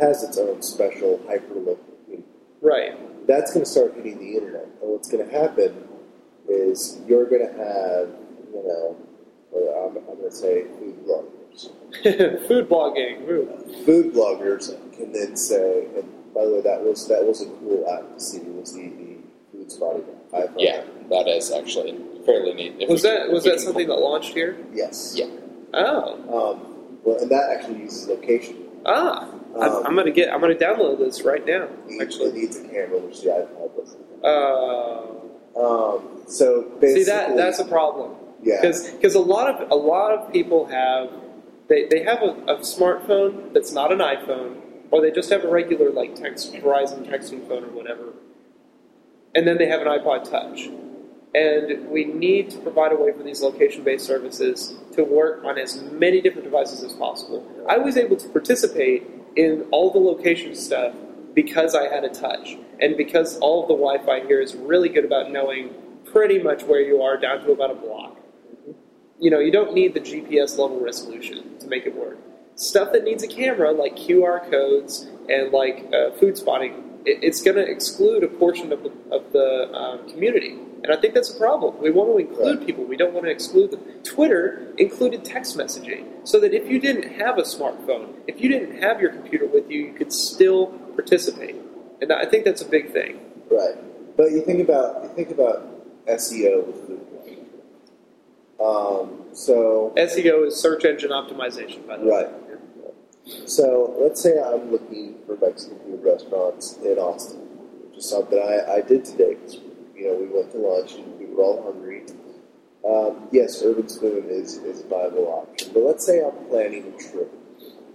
has 0.00 0.22
its 0.22 0.38
own 0.38 0.62
special 0.62 1.18
hyperlook. 1.28 1.78
Right. 2.60 3.26
That's 3.26 3.52
going 3.52 3.64
to 3.64 3.70
start 3.70 3.94
hitting 3.94 4.18
the 4.18 4.36
internet. 4.36 4.64
And 4.64 4.90
what's 4.90 5.10
going 5.10 5.28
to 5.28 5.32
happen 5.32 5.88
is 6.48 7.00
you're 7.06 7.26
going 7.26 7.46
to 7.46 7.52
have, 7.52 8.08
you 8.52 8.62
know, 8.64 8.96
uh, 9.54 9.86
I'm, 9.86 9.96
I'm 9.96 10.18
going 10.18 10.30
to 10.30 10.36
say 10.36 10.64
food 10.78 11.04
bloggers. 11.06 11.70
Food 12.48 12.68
blogging. 12.68 13.26
Ooh. 13.28 13.84
food 13.86 14.12
bloggers 14.12 14.68
can 14.96 15.12
then 15.12 15.36
say, 15.36 15.86
and 15.96 16.04
by 16.34 16.44
the 16.44 16.52
way, 16.52 16.60
that 16.60 16.82
was 16.82 17.08
that 17.08 17.24
was 17.24 17.40
a 17.40 17.46
cool 17.46 17.88
app 17.90 18.12
to 18.14 18.20
see 18.20 18.40
was 18.40 18.74
the, 18.74 18.92
the 19.68 19.74
Foodspotting 19.74 20.04
iPhone. 20.32 20.54
Yeah, 20.58 20.82
that 21.10 21.28
is 21.28 21.50
actually 21.52 21.98
fairly 22.24 22.54
neat. 22.54 22.76
If 22.80 22.88
Was 22.88 23.02
we 23.02 23.10
that 23.10 23.22
can- 23.24 23.32
was 23.34 23.44
that 23.44 23.60
something 23.60 23.86
that 23.88 23.96
launched 23.96 24.34
here? 24.34 24.56
Yes. 24.72 25.14
Yeah. 25.16 25.26
Oh. 25.74 26.14
Um, 26.52 26.98
well, 27.04 27.16
and 27.18 27.30
that 27.30 27.50
actually 27.50 27.80
uses 27.80 28.08
location. 28.08 28.56
Ah. 28.84 29.28
I'm, 29.56 29.62
Um, 29.62 29.86
I'm 29.86 29.94
gonna 29.96 30.10
get. 30.10 30.32
I'm 30.32 30.40
gonna 30.40 30.54
download 30.54 30.98
this 30.98 31.22
right 31.22 31.44
now. 31.46 31.68
It 31.88 32.02
Actually. 32.02 32.32
needs 32.32 32.56
a 32.58 32.62
camera, 32.64 32.98
which 32.98 33.22
the 33.22 33.30
iPod 33.30 33.76
doesn't. 33.76 34.24
Uh, 34.24 35.02
Um, 35.58 36.22
so 36.26 36.62
basically, 36.80 37.04
see 37.04 37.10
that 37.10 37.34
that's 37.36 37.58
a 37.58 37.64
problem. 37.64 38.10
Yeah. 38.42 38.60
because 38.60 39.14
a 39.14 39.18
lot 39.20 39.48
of 39.48 39.70
a 39.70 39.74
lot 39.74 40.12
of 40.12 40.30
people 40.30 40.66
have 40.66 41.08
they, 41.68 41.86
they 41.86 42.02
have 42.02 42.20
a, 42.22 42.32
a 42.46 42.56
smartphone 42.58 43.52
that's 43.54 43.72
not 43.72 43.90
an 43.90 43.98
iPhone, 44.00 44.56
or 44.90 45.00
they 45.00 45.10
just 45.10 45.30
have 45.30 45.42
a 45.44 45.48
regular 45.48 45.90
like 45.90 46.14
text 46.14 46.52
Verizon 46.52 47.08
texting 47.10 47.48
phone 47.48 47.64
or 47.64 47.68
whatever, 47.70 48.12
and 49.36 49.46
then 49.46 49.56
they 49.58 49.68
have 49.68 49.80
an 49.80 49.86
iPod 49.86 50.28
Touch. 50.28 50.68
And 51.34 51.88
we 51.88 52.06
need 52.06 52.50
to 52.50 52.58
provide 52.58 52.92
a 52.92 52.96
way 52.96 53.12
for 53.12 53.22
these 53.22 53.42
location-based 53.42 54.04
services 54.04 54.74
to 54.94 55.04
work 55.04 55.44
on 55.44 55.58
as 55.58 55.80
many 55.92 56.20
different 56.20 56.44
devices 56.44 56.82
as 56.82 56.94
possible. 56.94 57.46
I 57.68 57.78
was 57.78 57.96
able 57.96 58.16
to 58.16 58.28
participate 58.30 59.06
in 59.36 59.66
all 59.70 59.92
the 59.92 59.98
location 59.98 60.56
stuff 60.56 60.94
because 61.34 61.74
I 61.74 61.92
had 61.94 62.04
a 62.04 62.08
touch, 62.08 62.56
and 62.80 62.96
because 62.96 63.36
all 63.38 63.62
of 63.62 63.68
the 63.68 63.74
Wi-Fi 63.74 64.26
here 64.26 64.40
is 64.40 64.56
really 64.56 64.88
good 64.88 65.04
about 65.04 65.30
knowing 65.30 65.74
pretty 66.06 66.42
much 66.42 66.64
where 66.64 66.80
you 66.80 67.02
are 67.02 67.18
down 67.18 67.44
to 67.44 67.52
about 67.52 67.70
a 67.70 67.74
block 67.74 68.16
you 69.18 69.30
know, 69.30 69.38
you 69.38 69.50
don't 69.50 69.72
need 69.72 69.94
the 69.94 70.00
GPS 70.00 70.58
level 70.58 70.80
resolution 70.80 71.58
to 71.58 71.66
make 71.66 71.86
it 71.86 71.94
work. 71.94 72.18
Stuff 72.54 72.92
that 72.92 73.04
needs 73.04 73.22
a 73.22 73.28
camera, 73.28 73.72
like 73.72 73.96
QR 73.96 74.50
codes 74.50 75.06
and 75.28 75.52
like 75.52 75.86
uh, 75.88 76.10
Foodspotting, 76.18 76.85
it, 77.06 77.18
it's 77.22 77.40
going 77.42 77.56
to 77.56 77.66
exclude 77.66 78.22
a 78.24 78.28
portion 78.28 78.72
of 78.72 78.82
the, 78.82 78.90
of 79.10 79.32
the 79.32 79.72
um, 79.72 80.08
community. 80.10 80.58
And 80.84 80.92
I 80.92 81.00
think 81.00 81.14
that's 81.14 81.34
a 81.34 81.38
problem. 81.38 81.80
We 81.82 81.90
want 81.90 82.10
to 82.12 82.18
include 82.18 82.58
Right. 82.58 82.66
people, 82.66 82.84
we 82.84 82.96
don't 82.96 83.14
want 83.14 83.24
to 83.26 83.30
exclude 83.32 83.70
them. 83.70 83.80
Twitter 84.04 84.72
included 84.78 85.24
text 85.24 85.56
messaging 85.56 86.04
so 86.24 86.38
that 86.40 86.52
if 86.54 86.68
you 86.70 86.78
didn't 86.78 87.10
have 87.14 87.38
a 87.38 87.42
smartphone, 87.42 88.14
if 88.26 88.40
you 88.40 88.48
didn't 88.48 88.82
have 88.82 89.00
your 89.00 89.10
computer 89.10 89.46
with 89.46 89.70
you, 89.70 89.86
you 89.86 89.92
could 89.94 90.12
still 90.12 90.66
participate. 90.94 91.56
And 92.00 92.12
I 92.12 92.26
think 92.26 92.44
that's 92.44 92.62
a 92.62 92.68
big 92.68 92.92
thing. 92.92 93.20
Right. 93.50 93.74
But 94.16 94.30
you 94.32 94.42
think 94.42 94.60
about 94.60 95.02
you 95.02 95.08
think 95.10 95.30
about 95.30 96.06
SEO 96.06 96.66
with 96.66 96.88
blogging. 96.88 97.44
Um, 98.60 99.24
so 99.32 99.92
SEO 99.96 100.46
is 100.46 100.56
search 100.56 100.84
engine 100.84 101.10
optimization, 101.10 101.86
by 101.86 101.96
the 101.98 102.04
way. 102.04 102.10
Right. 102.10 102.28
So 103.26 103.96
let's 104.00 104.22
say 104.22 104.40
I'm 104.40 104.70
looking 104.70 105.16
for 105.26 105.36
Mexican 105.36 105.78
food 105.80 106.00
restaurants 106.04 106.78
in 106.84 106.96
Austin, 106.98 107.40
which 107.88 107.98
is 107.98 108.08
something 108.08 108.38
I, 108.38 108.74
I 108.74 108.80
did 108.82 109.04
today. 109.04 109.34
'cause, 109.34 109.58
you 109.96 110.06
know, 110.06 110.14
we 110.14 110.26
went 110.26 110.52
to 110.52 110.58
lunch 110.58 110.94
and 110.94 111.18
we 111.18 111.26
were 111.26 111.42
all 111.42 111.62
hungry. 111.62 112.04
Um, 112.84 113.28
yes, 113.32 113.62
Urbanspoon 113.64 114.28
is, 114.30 114.58
is 114.58 114.84
a 114.84 114.86
viable 114.86 115.26
option, 115.26 115.72
but 115.74 115.82
let's 115.82 116.06
say 116.06 116.22
I'm 116.24 116.36
planning 116.48 116.94
a 116.94 117.02
trip, 117.02 117.32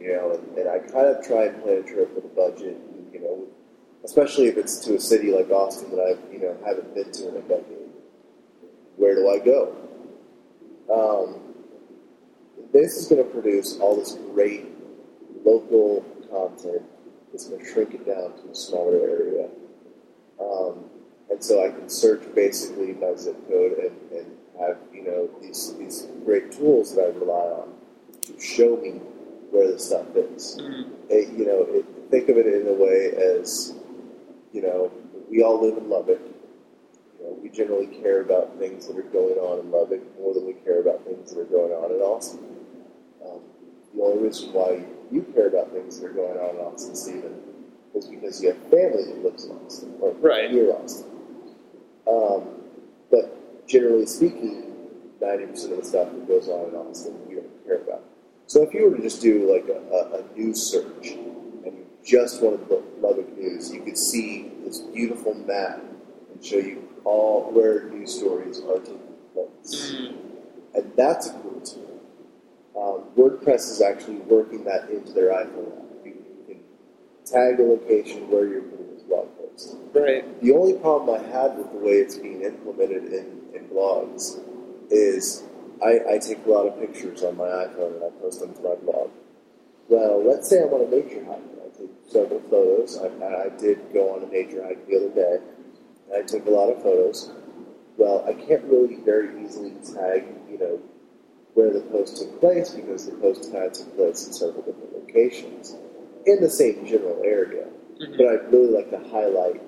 you 0.01 0.09
know, 0.13 0.31
and, 0.31 0.57
and 0.57 0.67
I 0.67 0.79
kind 0.79 1.07
of 1.07 1.25
try 1.25 1.45
and 1.45 1.63
plan 1.63 1.77
a 1.77 1.83
trip 1.83 2.13
with 2.13 2.25
a 2.25 2.35
budget, 2.35 2.77
you 3.13 3.21
know, 3.21 3.47
especially 4.03 4.47
if 4.47 4.57
it's 4.57 4.79
to 4.79 4.95
a 4.95 4.99
city 4.99 5.31
like 5.31 5.49
Austin 5.49 5.91
that 5.91 6.01
I, 6.01 6.33
you 6.33 6.39
know, 6.39 6.57
haven't 6.65 6.93
been 6.93 7.09
to 7.09 7.29
in 7.29 7.35
a 7.37 7.41
decade. 7.41 7.89
Where 8.97 9.15
do 9.15 9.29
I 9.29 9.39
go? 9.39 9.75
Um, 10.91 11.39
this 12.73 12.97
is 12.97 13.07
going 13.07 13.23
to 13.23 13.29
produce 13.29 13.77
all 13.79 13.95
this 13.95 14.17
great 14.33 14.65
local 15.43 16.01
content. 16.29 16.83
It's 17.33 17.47
going 17.47 17.63
to 17.63 17.71
shrink 17.71 17.93
it 17.93 18.05
down 18.05 18.33
to 18.41 18.51
a 18.51 18.55
smaller 18.55 18.97
area. 18.97 19.47
Um, 20.39 20.85
and 21.29 21.43
so 21.43 21.65
I 21.65 21.69
can 21.69 21.89
search 21.89 22.23
basically 22.35 22.93
by 22.93 23.15
zip 23.15 23.37
code 23.47 23.77
and, 23.79 24.11
and 24.11 24.37
have, 24.59 24.77
you 24.93 25.03
know, 25.03 25.29
these, 25.41 25.75
these 25.77 26.07
great 26.25 26.51
tools 26.51 26.93
that 26.95 27.01
I 27.01 27.07
rely 27.17 27.63
on 27.63 27.73
to 28.23 28.39
show 28.39 28.77
me 28.77 28.99
where 29.51 29.71
the 29.71 29.79
stuff 29.79 30.07
is. 30.15 30.57
It, 31.09 31.31
you 31.37 31.45
know, 31.45 31.65
it, 31.69 31.85
think 32.09 32.29
of 32.29 32.37
it 32.37 32.47
in 32.47 32.67
a 32.67 32.73
way 32.73 33.11
as, 33.15 33.73
you 34.51 34.61
know, 34.61 34.91
we 35.29 35.41
all 35.43 35.61
live 35.65 35.77
in 35.77 35.89
Lubbock. 35.89 36.19
You 37.19 37.25
know, 37.25 37.39
we 37.41 37.49
generally 37.49 37.87
care 37.87 38.21
about 38.21 38.57
things 38.57 38.87
that 38.87 38.97
are 38.97 39.03
going 39.03 39.35
on 39.35 39.59
in 39.59 39.71
Lubbock 39.71 40.01
more 40.19 40.33
than 40.33 40.45
we 40.45 40.53
care 40.53 40.81
about 40.81 41.05
things 41.05 41.31
that 41.31 41.39
are 41.39 41.45
going 41.45 41.71
on 41.71 41.91
in 41.91 42.01
Austin. 42.01 42.39
Um, 43.25 43.39
the 43.95 44.03
only 44.03 44.23
reason 44.23 44.51
why 44.51 44.83
you 45.11 45.21
care 45.33 45.47
about 45.47 45.71
things 45.71 45.99
that 45.99 46.07
are 46.07 46.13
going 46.13 46.37
on 46.37 46.55
in 46.55 46.61
Austin, 46.61 46.95
Stephen, 46.95 47.35
is 47.93 48.05
because 48.07 48.41
you 48.41 48.49
have 48.49 48.57
family 48.69 49.03
that 49.05 49.23
lives 49.23 49.45
in 49.45 49.51
Austin 49.57 49.93
or 49.99 50.11
Right. 50.13 50.51
near 50.51 50.73
Austin. 50.73 51.07
Um, 52.07 52.43
but 53.09 53.67
generally 53.67 54.05
speaking, 54.05 54.71
90% 55.21 55.71
of 55.71 55.77
the 55.77 55.85
stuff 55.85 56.11
that 56.11 56.27
goes 56.27 56.47
on 56.49 56.69
in 56.69 56.75
Austin, 56.75 57.15
you 57.29 57.35
don't 57.37 57.65
care 57.65 57.77
about. 57.77 58.03
So 58.47 58.63
if 58.63 58.73
you 58.73 58.89
were 58.89 58.95
to 58.97 59.01
just 59.01 59.21
do 59.21 59.51
like 59.51 59.67
a, 59.69 59.79
a, 59.93 60.19
a 60.21 60.37
news 60.37 60.61
search 60.61 61.11
and 61.11 61.65
you 61.65 61.85
just 62.03 62.41
wanted 62.41 62.67
to 62.67 62.73
look 62.75 62.85
Lubbock 63.01 63.37
news, 63.37 63.71
you 63.71 63.81
could 63.81 63.97
see 63.97 64.51
this 64.65 64.79
beautiful 64.79 65.33
map 65.33 65.81
and 66.33 66.43
show 66.43 66.57
you 66.57 66.87
all 67.03 67.51
where 67.51 67.83
news 67.89 68.13
stories 68.17 68.59
are 68.61 68.79
taking 68.79 68.99
place. 69.33 69.93
And 70.73 70.91
that's 70.95 71.27
a 71.29 71.33
cool 71.33 71.61
tool. 71.61 71.90
Um, 72.75 73.03
WordPress 73.17 73.69
is 73.69 73.81
actually 73.81 74.17
working 74.17 74.63
that 74.63 74.89
into 74.89 75.11
their 75.11 75.31
iPhone 75.31 75.77
app. 75.77 76.05
You 76.05 76.15
can 76.47 76.59
tag 77.25 77.59
a 77.59 77.63
location 77.63 78.29
where 78.29 78.47
you're 78.47 78.61
putting 78.61 78.93
this 78.93 79.03
blog 79.03 79.27
post. 79.37 79.75
Right. 79.93 80.41
The 80.41 80.53
only 80.53 80.73
problem 80.73 81.19
I 81.19 81.27
had 81.27 81.57
with 81.57 81.71
the 81.71 81.77
way 81.77 81.93
it's 81.93 82.15
being 82.15 82.41
implemented 82.43 83.11
in, 83.11 83.41
in 83.53 83.67
blogs 83.67 84.39
is 84.89 85.43
I, 85.83 86.13
I 86.13 86.17
take 86.17 86.45
a 86.45 86.49
lot 86.49 86.67
of 86.67 86.79
pictures 86.79 87.23
on 87.23 87.37
my 87.37 87.47
iPhone 87.47 87.95
and 87.95 88.03
I 88.03 88.09
post 88.21 88.39
them 88.39 88.53
to 88.53 88.61
my 88.61 88.75
blog. 88.75 89.09
Well, 89.89 90.23
let's 90.25 90.47
say 90.49 90.61
I 90.61 90.65
want 90.65 90.87
on 90.87 90.93
a 90.93 90.95
nature 90.95 91.25
hike 91.25 91.37
and 91.37 91.59
I 91.59 91.77
take 91.77 91.91
several 92.07 92.39
photos. 92.49 92.97
I, 92.97 93.07
I 93.07 93.49
did 93.59 93.79
go 93.93 94.15
on 94.15 94.23
a 94.23 94.27
nature 94.27 94.63
hike 94.63 94.87
the 94.87 94.95
other 94.95 95.09
day 95.09 95.37
and 96.07 96.23
I 96.23 96.25
took 96.25 96.45
a 96.45 96.49
lot 96.49 96.69
of 96.69 96.81
photos. 96.81 97.31
Well, 97.97 98.23
I 98.27 98.33
can't 98.33 98.63
really 98.65 98.95
very 99.03 99.43
easily 99.43 99.71
tag, 99.83 100.23
you 100.49 100.57
know, 100.57 100.79
where 101.53 101.71
the 101.71 101.81
post 101.81 102.17
took 102.17 102.39
place 102.39 102.69
because 102.71 103.05
the 103.05 103.15
post 103.17 103.53
of 103.53 103.73
took 103.73 103.95
place 103.95 104.27
in 104.27 104.33
several 104.33 104.63
different 104.63 104.93
locations 104.93 105.75
in 106.25 106.41
the 106.41 106.49
same 106.49 106.85
general 106.85 107.21
area. 107.23 107.67
But 108.17 108.27
I'd 108.27 108.51
really 108.51 108.71
like 108.71 108.89
to 108.91 108.99
highlight 109.09 109.61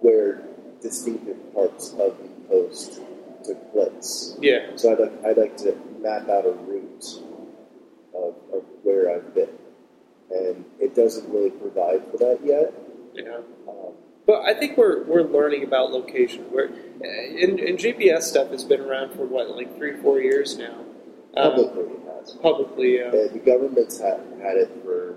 where 0.00 0.42
distinctive 0.80 1.36
parts 1.54 1.90
of 1.92 2.16
the 2.18 2.28
post 2.48 3.00
took 3.44 3.72
place. 3.72 4.36
Yeah. 4.40 4.70
So 4.76 4.92
I'd 4.92 4.98
like, 4.98 5.24
I'd 5.24 5.36
like 5.36 5.56
to 5.58 5.76
map 6.00 6.28
out 6.28 6.46
a 6.46 6.52
route 6.52 7.04
of, 8.14 8.34
of 8.52 8.64
where 8.82 9.14
I've 9.14 9.34
been. 9.34 9.50
And 10.30 10.64
it 10.78 10.94
doesn't 10.94 11.28
really 11.30 11.50
provide 11.50 12.02
for 12.10 12.16
that 12.18 12.38
yet. 12.44 12.72
Yeah. 13.14 13.38
Um, 13.68 13.94
But 14.26 14.42
I 14.42 14.54
think 14.54 14.76
we're 14.78 15.02
we're 15.04 15.22
learning 15.24 15.64
about 15.64 15.90
location. 15.90 16.46
We're 16.52 16.66
and, 16.66 17.58
and 17.58 17.78
GPS 17.78 18.22
stuff 18.22 18.50
has 18.50 18.64
been 18.64 18.80
around 18.80 19.14
for 19.14 19.26
what 19.26 19.50
like 19.50 19.76
three 19.76 19.96
four 20.00 20.20
years 20.20 20.56
now. 20.56 20.84
Um, 21.36 21.52
publicly 21.52 21.82
it 21.82 22.00
has. 22.18 22.32
publicly, 22.32 23.02
uh, 23.02 23.08
Uh, 23.08 23.32
the 23.32 23.42
government's 23.44 24.00
had, 24.00 24.20
had 24.42 24.56
it 24.56 24.70
for, 24.82 25.14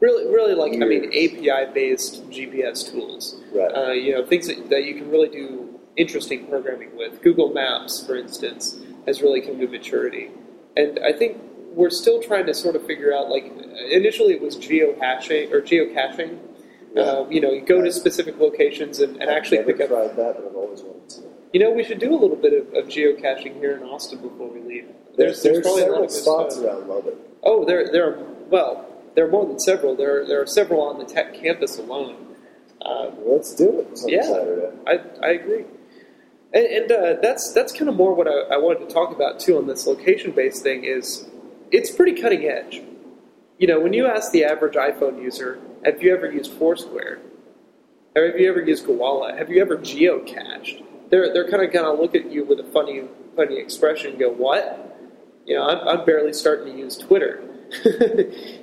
really, 0.00 0.26
really 0.26 0.54
like 0.54 0.72
I 0.74 0.86
mean 0.86 1.06
API 1.06 1.72
based 1.72 2.28
GPS 2.30 2.90
tools. 2.90 3.40
right. 3.52 3.70
Uh, 3.74 3.92
you 3.92 4.12
know 4.12 4.24
things 4.26 4.46
that, 4.46 4.68
that 4.70 4.84
you 4.84 4.94
can 4.94 5.10
really 5.10 5.28
do 5.28 5.80
interesting 5.96 6.46
programming 6.46 6.96
with. 6.96 7.22
Google 7.22 7.52
Maps, 7.52 8.04
for 8.06 8.16
instance, 8.16 8.78
has 9.06 9.22
really 9.22 9.40
come 9.40 9.58
to 9.58 9.66
maturity, 9.66 10.30
and 10.76 10.98
I 11.04 11.12
think 11.12 11.38
we're 11.74 11.90
still 11.90 12.20
trying 12.22 12.46
to 12.46 12.54
sort 12.54 12.76
of 12.76 12.84
figure 12.86 13.14
out. 13.14 13.28
Like 13.30 13.52
initially, 13.90 14.34
it 14.34 14.42
was 14.42 14.56
geohashing 14.56 15.50
or 15.52 15.60
geocaching. 15.62 16.38
Yeah. 16.94 17.02
Uh, 17.02 17.28
you 17.28 17.40
know, 17.40 17.50
you 17.52 17.60
go 17.60 17.82
to 17.82 17.92
specific 17.92 18.38
locations 18.38 19.00
and, 19.00 19.20
and 19.20 19.30
actually 19.30 19.62
pick 19.62 19.80
up 19.80 19.88
tried 19.88 20.16
that, 20.16 20.36
but 20.36 20.46
I've 20.46 20.56
always 20.56 20.80
wanted 20.82 21.08
to. 21.10 21.22
You 21.52 21.60
know, 21.60 21.70
we 21.70 21.84
should 21.84 21.98
do 21.98 22.14
a 22.14 22.18
little 22.18 22.36
bit 22.36 22.52
of, 22.54 22.72
of 22.74 22.86
geocaching 22.88 23.58
here 23.58 23.76
in 23.76 23.82
Austin 23.82 24.20
before 24.20 24.48
we 24.48 24.60
leave. 24.60 24.88
There's, 25.18 25.42
there's, 25.42 25.62
There's, 25.62 25.66
probably 25.66 25.82
a 25.82 25.86
lot 25.86 26.10
several 26.10 26.44
spots 26.44 26.54
stuff. 26.56 26.66
around 26.66 26.88
Lubbock. 26.88 27.14
Oh, 27.42 27.64
there, 27.64 27.90
there 27.92 28.06
are, 28.14 28.22
well, 28.48 28.86
there 29.14 29.26
are 29.26 29.30
more 29.30 29.44
than 29.46 29.58
several. 29.58 29.94
There, 29.96 30.22
are- 30.22 30.24
there 30.26 30.40
are 30.40 30.46
several 30.46 30.80
on 30.82 30.98
the 30.98 31.04
tech 31.04 31.34
campus 31.34 31.78
alone. 31.78 32.24
Uh, 32.80 33.10
Let's 33.26 33.54
do 33.54 33.80
it 33.80 33.88
Yeah. 34.06 34.22
Saturday. 34.22 34.70
I, 34.86 35.00
I 35.26 35.30
agree. 35.32 35.64
And, 36.54 36.64
and 36.66 36.92
uh, 36.92 37.14
that's, 37.20 37.52
that's 37.52 37.72
kind 37.72 37.88
of 37.88 37.96
more 37.96 38.14
what 38.14 38.28
I, 38.28 38.54
I 38.54 38.56
wanted 38.58 38.88
to 38.88 38.94
talk 38.94 39.10
about, 39.14 39.38
too, 39.40 39.58
on 39.58 39.66
this 39.66 39.86
location-based 39.86 40.62
thing 40.62 40.84
is 40.84 41.28
it's 41.72 41.90
pretty 41.90 42.20
cutting 42.22 42.44
edge. 42.44 42.80
You 43.58 43.66
know, 43.66 43.80
when 43.80 43.92
you 43.92 44.06
ask 44.06 44.30
the 44.32 44.44
average 44.44 44.74
iPhone 44.74 45.20
user, 45.20 45.58
have 45.84 46.00
you 46.02 46.14
ever 46.14 46.30
used 46.30 46.52
Foursquare? 46.52 47.18
Or 48.14 48.26
have 48.26 48.38
you 48.38 48.48
ever 48.48 48.62
used 48.62 48.86
Gowalla? 48.86 49.36
Have 49.36 49.50
you 49.50 49.60
ever 49.60 49.76
geocached? 49.76 50.84
They're, 51.10 51.32
they're 51.32 51.50
kind 51.50 51.62
of 51.64 51.72
going 51.72 51.84
to 51.84 52.00
look 52.00 52.14
at 52.14 52.30
you 52.30 52.44
with 52.44 52.60
a 52.60 52.64
funny, 52.64 53.02
funny 53.34 53.58
expression 53.58 54.10
and 54.12 54.18
go, 54.18 54.30
what? 54.30 54.84
You 55.48 55.54
know, 55.54 55.66
I'm, 55.66 55.88
I'm 55.88 56.04
barely 56.04 56.34
starting 56.34 56.74
to 56.74 56.78
use 56.78 56.98
Twitter. 56.98 57.42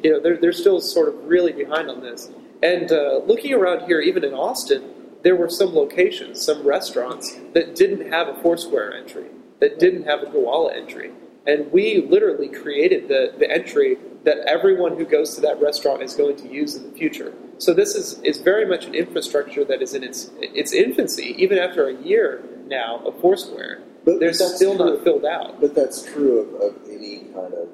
you 0.03 0.11
know, 0.11 0.19
they're, 0.19 0.38
they're 0.38 0.53
still 0.53 0.79
sort 0.79 1.09
of 1.09 1.15
really 1.25 1.51
behind 1.51 1.89
on 1.89 2.01
this. 2.01 2.29
And 2.61 2.91
uh, 2.91 3.21
looking 3.25 3.53
around 3.53 3.88
here, 3.88 4.01
even 4.01 4.23
in 4.23 4.36
Austin, 4.36 4.93
there 5.23 5.36
were 5.36 5.49
some 5.49 5.73
locations, 5.73 6.45
some 6.45 6.61
restaurants 6.65 7.36
that 7.55 7.73
didn't 7.73 8.11
have 8.11 8.27
a 8.27 8.36
Foursquare 8.36 8.93
entry, 8.93 9.25
that 9.61 9.79
didn't 9.79 10.03
have 10.03 10.21
a 10.21 10.27
Gowalla 10.27 10.75
entry. 10.75 11.11
And 11.47 11.71
we 11.71 12.05
literally 12.07 12.49
created 12.49 13.07
the, 13.07 13.33
the 13.39 13.49
entry 13.49 13.97
that 14.26 14.39
everyone 14.47 14.97
who 14.97 15.05
goes 15.05 15.36
to 15.36 15.41
that 15.41 15.61
restaurant 15.61 16.01
is 16.01 16.13
going 16.13 16.36
to 16.38 16.47
use 16.51 16.76
in 16.76 16.91
the 16.91 16.97
future. 16.97 17.34
So 17.59 17.73
this 17.73 17.95
is, 17.95 18.19
is 18.23 18.39
very 18.39 18.65
much 18.65 18.86
an 18.86 18.93
infrastructure 18.93 19.63
that 19.65 19.82
is 19.82 19.93
in 19.93 20.03
its 20.03 20.32
its 20.39 20.73
infancy. 20.73 21.36
Even 21.38 21.57
after 21.57 21.88
a 21.88 21.95
year, 21.95 22.43
now 22.67 23.01
of 23.05 23.19
Foursquare. 23.21 23.82
But 24.03 24.19
They're 24.19 24.34
still 24.34 24.76
true. 24.76 24.86
not 24.86 25.03
filled 25.03 25.26
out. 25.26 25.61
But 25.61 25.73
that's 25.73 26.03
true 26.03 26.41
of, 26.41 26.61
of 26.61 26.89
any 26.89 27.19
kind 27.34 27.53
of 27.53 27.69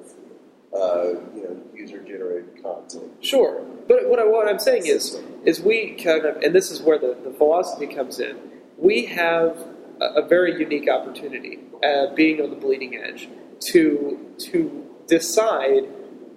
uh, 0.74 1.20
you 1.34 1.42
know 1.44 1.60
user 1.74 2.02
generated 2.02 2.62
content. 2.62 3.12
Sure, 3.20 3.64
but 3.88 4.08
what, 4.08 4.18
I, 4.18 4.24
what 4.24 4.48
I'm 4.48 4.58
saying 4.58 4.86
is, 4.86 5.20
is 5.44 5.60
we 5.60 5.94
kind 6.02 6.24
of, 6.24 6.36
and 6.36 6.54
this 6.54 6.70
is 6.70 6.80
where 6.80 6.98
the, 6.98 7.16
the 7.24 7.30
philosophy 7.32 7.86
comes 7.86 8.20
in. 8.20 8.38
We 8.78 9.04
have 9.06 9.66
a, 10.00 10.22
a 10.22 10.28
very 10.28 10.58
unique 10.58 10.88
opportunity, 10.88 11.60
uh, 11.84 12.14
being 12.14 12.40
on 12.40 12.50
the 12.50 12.56
bleeding 12.56 12.96
edge, 12.96 13.28
to 13.72 14.18
to 14.50 14.86
decide 15.08 15.84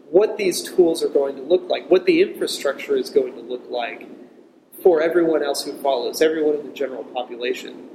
what 0.10 0.38
these 0.38 0.62
tools 0.62 1.04
are 1.04 1.10
going 1.10 1.36
to 1.36 1.42
look 1.42 1.68
like, 1.70 1.90
what 1.90 2.06
the 2.06 2.22
infrastructure 2.22 2.96
is 2.96 3.10
going 3.10 3.34
to 3.34 3.42
look 3.42 3.66
like 3.70 4.08
for 4.82 5.02
everyone 5.02 5.44
else 5.44 5.64
who 5.64 5.74
follows, 5.82 6.22
everyone 6.22 6.56
in 6.56 6.68
the 6.68 6.74
general 6.74 7.04
population. 7.04 7.90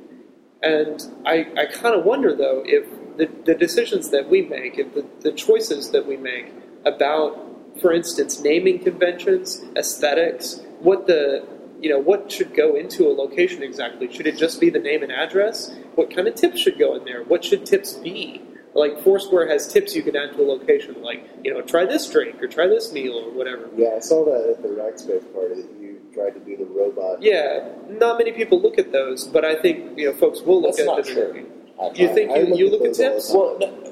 And 0.63 1.01
I, 1.25 1.47
I 1.57 1.67
kind 1.67 1.95
of 1.95 2.05
wonder, 2.05 2.35
though, 2.35 2.63
if 2.67 2.87
the, 3.17 3.31
the 3.45 3.55
decisions 3.55 4.11
that 4.11 4.29
we 4.29 4.43
make, 4.43 4.79
if 4.79 4.95
the, 4.95 5.07
the 5.21 5.33
choices 5.33 5.91
that 5.93 6.07
we 6.07 6.17
make 6.17 6.53
about, 6.85 7.79
for 7.81 7.93
instance, 7.93 8.41
naming 8.41 8.81
conventions, 8.81 9.63
aesthetics, 9.77 10.61
what 10.81 11.07
the 11.07 11.47
you 11.81 11.89
know 11.89 11.99
what 11.99 12.31
should 12.31 12.55
go 12.55 12.77
into 12.77 13.07
a 13.09 13.13
location 13.13 13.63
exactly? 13.63 14.13
Should 14.13 14.27
it 14.27 14.37
just 14.37 14.61
be 14.61 14.71
the 14.71 14.79
name 14.79 15.03
and 15.03 15.13
address? 15.13 15.71
What 15.95 16.15
kind 16.15 16.29
of 16.29 16.35
tips 16.35 16.61
should 16.61 16.79
go 16.79 16.95
in 16.97 17.05
there? 17.05 17.25
What 17.25 17.45
should 17.45 17.65
tips 17.65 17.95
be? 17.95 18.43
Like 18.75 19.01
Foursquare 19.01 19.49
has 19.49 19.67
tips 19.67 19.97
you 19.97 20.03
can 20.03 20.15
add 20.15 20.33
to 20.35 20.43
a 20.43 20.47
location, 20.47 21.03
like 21.03 21.29
you 21.43 21.53
know, 21.53 21.61
try 21.63 21.85
this 21.85 22.09
drink 22.09 22.41
or 22.41 22.47
try 22.47 22.69
this 22.69 22.93
meal 22.93 23.15
or 23.15 23.31
whatever. 23.33 23.69
Yeah, 23.77 23.95
I 23.97 23.99
saw 23.99 24.25
that 24.25 24.49
at 24.49 24.63
the 24.63 24.69
Rackspace 24.69 25.33
party 25.35 25.63
that 25.63 25.81
you 25.81 26.01
tried 26.15 26.35
to 26.35 26.41
do 26.41 26.57
the 26.57 26.67
robot. 26.67 27.21
Yeah, 27.21 27.69
not 27.89 28.19
many 28.19 28.33
people 28.33 28.61
look 28.61 28.79
at 28.79 28.93
those, 28.93 29.27
but 29.27 29.45
I 29.45 29.57
think 29.57 29.99
you 29.99 30.07
know 30.07 30.13
folks 30.17 30.41
will 30.41 30.63
look 30.63 30.77
That's 30.77 30.81
at 30.81 30.87
not 30.87 31.05
them. 31.05 31.15
true. 31.15 31.47
You 31.95 32.15
think 32.15 32.31
I 32.31 32.41
you, 32.41 32.47
look 32.47 32.59
you 32.59 32.67
at 32.67 32.73
look 32.73 32.83
at 32.83 32.97
those 32.97 33.31
all 33.35 33.59
the 33.59 33.67
tips? 33.67 33.71
Well, 33.71 33.85
no, 33.85 33.91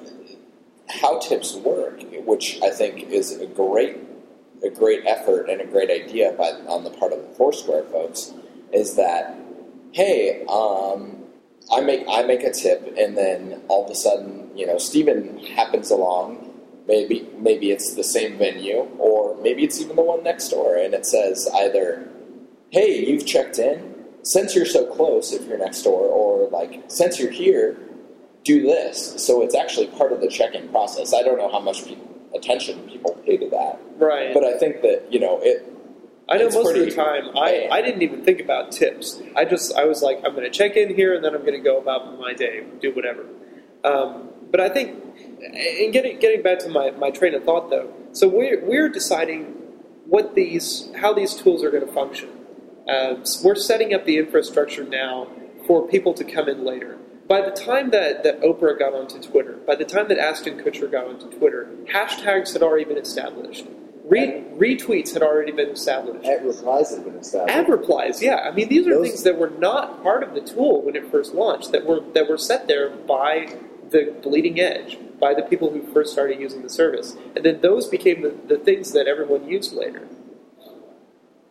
how 0.88 1.18
tips 1.18 1.54
work, 1.56 2.02
which 2.24 2.60
I 2.62 2.70
think 2.70 3.10
is 3.10 3.32
a 3.38 3.46
great, 3.46 3.98
a 4.62 4.70
great 4.70 5.04
effort 5.06 5.48
and 5.50 5.60
a 5.60 5.66
great 5.66 5.90
idea 5.90 6.32
by 6.32 6.50
on 6.68 6.84
the 6.84 6.90
part 6.90 7.12
of 7.12 7.20
the 7.20 7.34
Foursquare 7.34 7.84
folks, 7.84 8.32
is 8.72 8.96
that 8.96 9.36
hey, 9.92 10.44
um, 10.48 11.16
I 11.72 11.80
make 11.80 12.04
I 12.08 12.22
make 12.22 12.42
a 12.42 12.52
tip, 12.52 12.94
and 12.98 13.16
then 13.16 13.62
all 13.68 13.84
of 13.84 13.90
a 13.90 13.94
sudden, 13.94 14.50
you 14.56 14.66
know, 14.66 14.78
Steven 14.78 15.38
happens 15.38 15.90
along. 15.90 16.44
Maybe 16.86 17.28
maybe 17.36 17.70
it's 17.70 17.94
the 17.94 18.04
same 18.04 18.38
venue, 18.38 18.88
or 18.98 19.36
maybe 19.42 19.64
it's 19.64 19.80
even 19.80 19.96
the 19.96 20.02
one 20.02 20.22
next 20.22 20.48
door, 20.48 20.76
and 20.76 20.94
it 20.94 21.04
says 21.04 21.48
either, 21.54 22.08
"Hey, 22.70 23.04
you've 23.04 23.26
checked 23.26 23.58
in." 23.58 23.94
Since 24.22 24.54
you're 24.54 24.66
so 24.66 24.84
close, 24.86 25.32
if 25.32 25.46
you're 25.46 25.58
next 25.58 25.82
door, 25.82 26.00
or 26.06 26.48
like 26.50 26.82
since 26.88 27.20
you're 27.20 27.30
here, 27.30 27.76
do 28.44 28.62
this. 28.62 29.14
So 29.24 29.42
it's 29.42 29.54
actually 29.54 29.88
part 29.88 30.12
of 30.12 30.20
the 30.20 30.28
check-in 30.28 30.68
process. 30.68 31.12
I 31.14 31.22
don't 31.22 31.38
know 31.38 31.50
how 31.50 31.60
much 31.60 31.84
pe- 31.84 31.96
attention 32.34 32.88
people 32.88 33.12
pay 33.24 33.36
to 33.36 33.48
that, 33.50 33.78
right. 33.98 34.32
but 34.32 34.44
I 34.44 34.58
think 34.58 34.82
that 34.82 35.06
you 35.10 35.20
know 35.20 35.38
it. 35.42 35.74
I 36.28 36.36
know 36.36 36.46
it's 36.46 36.54
most 36.54 36.76
of 36.76 36.84
the 36.84 36.90
time 36.90 37.36
I. 37.36 37.68
I 37.70 37.80
didn't 37.80 38.02
even 38.02 38.22
think 38.22 38.40
about 38.40 38.70
tips. 38.70 39.22
I 39.34 39.44
just 39.44 39.74
I 39.74 39.84
was 39.84 40.02
like 40.02 40.18
I'm 40.24 40.32
going 40.34 40.44
to 40.44 40.50
check 40.50 40.76
in 40.76 40.94
here 40.94 41.14
and 41.14 41.24
then 41.24 41.34
I'm 41.34 41.40
going 41.40 41.54
to 41.54 41.64
go 41.64 41.78
about 41.78 42.18
my 42.18 42.34
day, 42.34 42.64
do 42.80 42.94
whatever. 42.94 43.24
Um, 43.84 44.28
but 44.50 44.60
I 44.60 44.68
think, 44.68 45.02
and 45.40 45.92
getting 45.92 46.18
getting 46.18 46.42
back 46.42 46.58
to 46.60 46.68
my, 46.68 46.90
my 46.92 47.10
train 47.10 47.34
of 47.34 47.44
thought 47.44 47.70
though, 47.70 47.92
so 48.12 48.28
we're 48.28 48.64
we're 48.64 48.88
deciding 48.88 49.44
what 50.06 50.34
these 50.34 50.90
how 50.96 51.12
these 51.12 51.34
tools 51.34 51.64
are 51.64 51.70
going 51.70 51.86
to 51.86 51.92
function. 51.92 52.30
Um, 52.88 53.24
so 53.24 53.46
we're 53.46 53.54
setting 53.54 53.92
up 53.92 54.06
the 54.06 54.18
infrastructure 54.18 54.84
now 54.84 55.28
for 55.66 55.86
people 55.86 56.14
to 56.14 56.24
come 56.24 56.48
in 56.48 56.64
later. 56.64 56.98
By 57.28 57.42
the 57.42 57.50
time 57.50 57.90
that, 57.90 58.22
that 58.22 58.40
Oprah 58.40 58.78
got 58.78 58.94
onto 58.94 59.20
Twitter, 59.20 59.58
by 59.66 59.74
the 59.74 59.84
time 59.84 60.08
that 60.08 60.18
Ashton 60.18 60.58
Kutcher 60.58 60.90
got 60.90 61.06
onto 61.06 61.28
Twitter, 61.30 61.70
hashtags 61.92 62.54
had 62.54 62.62
already 62.62 62.86
been 62.86 62.96
established. 62.96 63.66
Re- 64.08 64.42
retweets 64.56 65.12
had 65.12 65.22
already 65.22 65.52
been 65.52 65.68
established. 65.68 66.26
At 66.26 66.44
replies 66.44 66.94
have 66.94 67.04
been 67.04 67.16
established. 67.16 67.54
Ad 67.54 67.68
replies, 67.68 68.22
yeah. 68.22 68.36
I 68.36 68.50
mean, 68.52 68.68
these 68.68 68.86
are 68.86 68.94
Those- 68.94 69.08
things 69.08 69.22
that 69.24 69.38
were 69.38 69.50
not 69.50 70.02
part 70.02 70.22
of 70.22 70.34
the 70.34 70.40
tool 70.40 70.82
when 70.82 70.96
it 70.96 71.10
first 71.10 71.34
launched. 71.34 71.72
That 71.72 71.84
were 71.84 72.00
that 72.14 72.28
were 72.28 72.38
set 72.38 72.66
there 72.68 72.88
by 72.88 73.54
the 73.90 74.14
bleeding 74.22 74.60
edge, 74.60 74.98
by 75.20 75.34
the 75.34 75.42
people 75.42 75.70
who 75.70 75.82
first 75.92 76.12
started 76.12 76.40
using 76.40 76.62
the 76.62 76.70
service, 76.70 77.16
and 77.36 77.44
then 77.44 77.60
those 77.60 77.86
became 77.88 78.22
the, 78.22 78.34
the 78.46 78.58
things 78.58 78.92
that 78.92 79.06
everyone 79.06 79.46
used 79.48 79.72
later. 79.74 80.06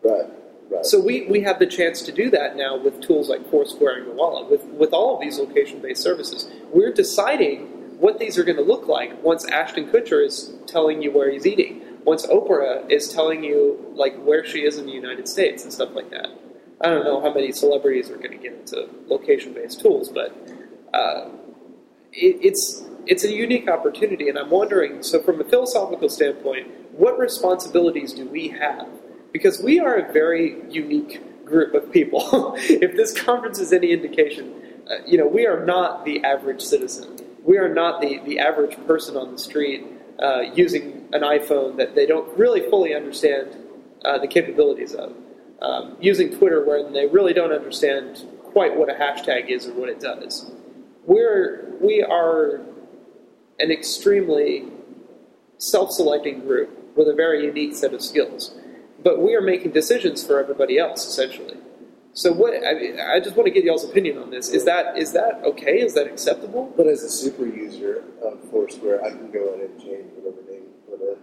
right, 0.04 0.26
right. 0.72 0.86
So 0.86 1.00
we, 1.00 1.26
we 1.28 1.42
have 1.42 1.60
the 1.60 1.66
chance 1.66 2.02
to 2.04 2.12
do 2.12 2.30
that 2.32 2.56
now 2.56 2.78
with 2.78 3.02
tools 3.02 3.30
like 3.30 3.50
Foursquare 3.50 3.98
and 3.98 4.08
Gowalla. 4.08 4.50
With 4.50 4.64
with 4.66 4.94
all 4.94 5.16
of 5.16 5.22
these 5.22 5.38
location-based 5.40 6.02
services, 6.02 6.50
we're 6.72 6.94
deciding 6.94 7.68
what 8.00 8.20
these 8.20 8.38
are 8.38 8.44
going 8.44 8.58
to 8.58 8.64
look 8.64 8.88
like 8.88 9.22
once 9.24 9.46
Ashton 9.50 9.88
Kutcher 9.88 10.24
is 10.26 10.54
telling 10.68 11.02
you 11.02 11.12
where 11.12 11.32
he's 11.32 11.48
eating, 11.48 11.82
once 12.08 12.26
Oprah 12.28 12.90
is 12.90 13.10
telling 13.10 13.44
you 13.44 13.94
like 13.94 14.18
where 14.24 14.46
she 14.46 14.60
is 14.60 14.78
in 14.78 14.86
the 14.86 14.94
United 14.94 15.28
States 15.28 15.64
and 15.64 15.74
stuff 15.74 15.90
like 15.94 16.10
that. 16.10 16.30
I 16.80 16.88
don't 16.88 17.04
know 17.04 17.20
how 17.20 17.34
many 17.34 17.52
celebrities 17.52 18.10
are 18.10 18.16
going 18.16 18.32
to 18.32 18.38
get 18.38 18.54
into 18.54 18.88
location-based 19.08 19.82
tools, 19.82 20.08
but 20.10 20.32
uh, 20.94 21.30
it, 22.14 22.38
it's 22.42 22.86
it's 23.08 23.26
a 23.26 23.32
unique 23.32 23.70
opportunity, 23.70 24.30
and 24.30 24.38
I'm 24.38 24.50
wondering. 24.50 25.04
So, 25.04 25.22
from 25.22 25.42
a 25.42 25.44
philosophical 25.44 26.08
standpoint, 26.08 26.68
what 26.94 27.20
responsibilities 27.20 28.14
do 28.14 28.26
we 28.30 28.48
have? 28.50 28.88
Because 29.34 29.62
we 29.62 29.80
are 29.80 29.96
a 29.96 30.12
very 30.14 30.64
unique 30.70 31.46
group 31.46 31.74
of 31.74 31.92
people. 31.92 32.54
if 32.58 32.96
this 32.96 33.22
conference 33.22 33.60
is 33.60 33.74
any 33.74 33.92
indication, 33.92 34.54
uh, 34.90 35.04
you 35.06 35.18
know, 35.18 35.28
we 35.28 35.46
are 35.46 35.66
not 35.66 36.06
the 36.06 36.24
average 36.24 36.62
citizen. 36.62 37.20
We 37.44 37.58
are 37.58 37.74
not 37.74 38.02
the, 38.02 38.20
the 38.26 38.40
average 38.40 38.78
person 38.86 39.18
on 39.18 39.32
the 39.32 39.38
street 39.38 39.86
uh, 40.22 40.42
using 40.54 41.08
an 41.14 41.22
iPhone 41.22 41.78
that 41.78 41.96
they 41.96 42.06
don't 42.06 42.38
really 42.38 42.62
fully 42.70 42.94
understand 42.94 43.56
uh, 44.06 44.18
the 44.18 44.28
capabilities 44.28 44.94
of. 44.94 45.14
Um, 45.62 45.98
using 46.00 46.38
Twitter 46.38 46.64
where 46.64 46.90
they 46.92 47.08
really 47.08 47.34
don't 47.34 47.52
understand 47.52 48.28
quite 48.44 48.76
what 48.76 48.90
a 48.90 48.94
hashtag 48.94 49.50
is 49.50 49.68
or 49.68 49.74
what 49.74 49.90
it 49.90 50.00
does. 50.00 50.52
We're 51.06 51.76
we 51.82 52.04
are 52.04 52.62
an 53.60 53.72
extremely 53.72 54.68
self-selecting 55.58 56.42
group 56.42 56.96
with 56.96 57.08
a 57.08 57.14
very 57.14 57.46
unique 57.46 57.76
set 57.76 57.94
of 57.94 58.02
skills, 58.02 58.56
but 59.04 59.20
we 59.20 59.36
are 59.36 59.42
making 59.42 59.72
decisions 59.72 60.26
for 60.26 60.40
everybody 60.40 60.78
else 60.78 61.08
essentially. 61.08 61.58
So 62.18 62.34
what 62.34 62.52
I, 62.66 62.74
mean, 62.74 63.00
I 63.00 63.20
just 63.20 63.36
want 63.36 63.46
to 63.46 63.52
get 63.52 63.64
y'all's 63.64 63.84
opinion 63.84 64.18
on 64.18 64.32
this. 64.32 64.50
Is 64.50 64.66
that 64.66 64.98
is 64.98 65.12
that 65.14 65.40
okay? 65.44 65.82
Is 65.82 65.94
that 65.94 66.08
acceptable? 66.08 66.74
But 66.76 66.88
as 66.88 67.04
a 67.04 67.10
super 67.12 67.46
user 67.46 68.06
of 68.24 68.40
Foursquare, 68.50 69.06
I 69.06 69.12
can 69.12 69.30
go 69.30 69.54
in 69.54 69.62
and 69.62 69.80
change 69.80 70.08
whatever 70.16 70.42
name 70.50 70.64
put. 70.90 71.20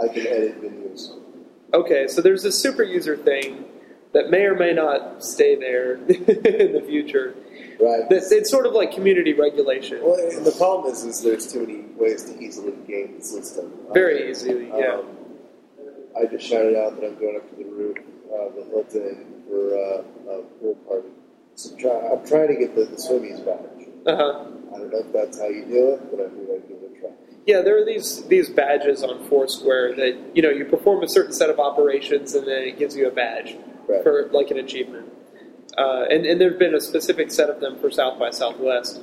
I 0.00 0.08
can 0.08 0.26
edit 0.26 0.62
videos. 0.62 1.20
Okay, 1.74 2.08
so 2.08 2.22
there's 2.22 2.46
a 2.46 2.50
super 2.50 2.82
user 2.82 3.14
thing 3.14 3.66
that 4.14 4.30
may 4.30 4.46
or 4.46 4.54
may 4.54 4.72
not 4.72 5.22
stay 5.22 5.54
there 5.54 5.96
in 6.06 6.72
the 6.72 6.82
future. 6.88 7.34
Right. 7.78 8.04
It's 8.10 8.50
sort 8.50 8.64
of 8.64 8.72
like 8.72 8.92
community 8.92 9.34
regulation. 9.34 10.00
Well, 10.02 10.14
and 10.14 10.46
the 10.46 10.52
problem 10.52 10.90
is, 10.90 11.04
is 11.04 11.22
there's 11.22 11.52
too 11.52 11.66
many 11.66 11.82
ways 11.94 12.24
to 12.24 12.42
easily 12.42 12.72
game 12.86 13.18
the 13.18 13.22
system. 13.22 13.70
Very 13.92 14.30
easily, 14.30 14.68
yeah. 14.68 14.94
Um, 14.94 15.08
I 16.18 16.24
just 16.24 16.46
shouted 16.46 16.74
out 16.74 16.98
that 16.98 17.06
I'm 17.06 17.18
going 17.18 17.36
up 17.36 17.50
to 17.50 17.56
the 17.56 17.68
roof 17.68 17.98
of 18.32 18.54
the 18.54 18.64
Hilton 18.64 19.37
for 19.48 19.74
uh, 19.76 20.32
a 20.38 20.42
pool 20.60 20.74
party. 20.86 21.08
So 21.54 21.74
try, 21.76 21.90
I'm 22.12 22.26
trying 22.26 22.48
to 22.48 22.54
get 22.54 22.74
the, 22.76 22.84
the 22.84 22.96
swimmies 22.96 23.44
badge. 23.44 23.88
Uh-huh. 24.06 24.44
I 24.74 24.78
don't 24.78 24.90
know 24.92 24.98
if 24.98 25.12
that's 25.12 25.38
how 25.40 25.48
you 25.48 25.64
do 25.64 25.94
it, 25.94 26.10
but 26.10 26.20
I 26.20 26.28
think 26.28 26.48
I'd 26.50 26.68
give 26.68 26.76
it 26.82 26.96
a 26.96 27.00
try. 27.00 27.10
Yeah, 27.46 27.62
there 27.62 27.80
are 27.80 27.84
these 27.84 28.24
these 28.28 28.48
badges 28.50 29.02
on 29.02 29.26
Foursquare 29.28 29.96
that 29.96 30.16
you 30.34 30.42
know 30.42 30.50
you 30.50 30.66
perform 30.66 31.02
a 31.02 31.08
certain 31.08 31.32
set 31.32 31.48
of 31.50 31.58
operations 31.58 32.34
and 32.34 32.46
then 32.46 32.62
it 32.62 32.78
gives 32.78 32.94
you 32.96 33.08
a 33.08 33.10
badge 33.10 33.56
Right. 33.88 34.02
for 34.02 34.28
like 34.32 34.50
an 34.50 34.58
achievement. 34.58 35.10
Uh, 35.76 36.04
and 36.10 36.26
and 36.26 36.38
there've 36.40 36.58
been 36.58 36.74
a 36.74 36.80
specific 36.80 37.30
set 37.30 37.48
of 37.48 37.60
them 37.60 37.78
for 37.80 37.90
South 37.90 38.18
by 38.18 38.30
Southwest. 38.30 39.00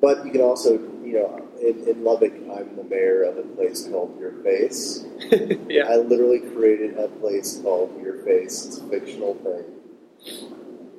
But 0.00 0.24
you 0.26 0.32
can 0.32 0.40
also, 0.42 0.72
you 1.04 1.14
know, 1.14 1.45
in, 1.60 1.88
in 1.88 2.04
Lubbock, 2.04 2.32
I'm 2.32 2.76
the 2.76 2.84
mayor 2.84 3.22
of 3.22 3.38
a 3.38 3.42
place 3.42 3.88
called 3.88 4.18
Your 4.20 4.32
Face. 4.42 5.04
yeah, 5.68 5.84
I 5.88 5.96
literally 5.96 6.40
created 6.40 6.98
a 6.98 7.08
place 7.08 7.60
called 7.62 8.00
Your 8.02 8.24
Face. 8.24 8.66
It's 8.66 8.78
a 8.78 8.88
fictional 8.88 9.34
thing. 9.34 10.46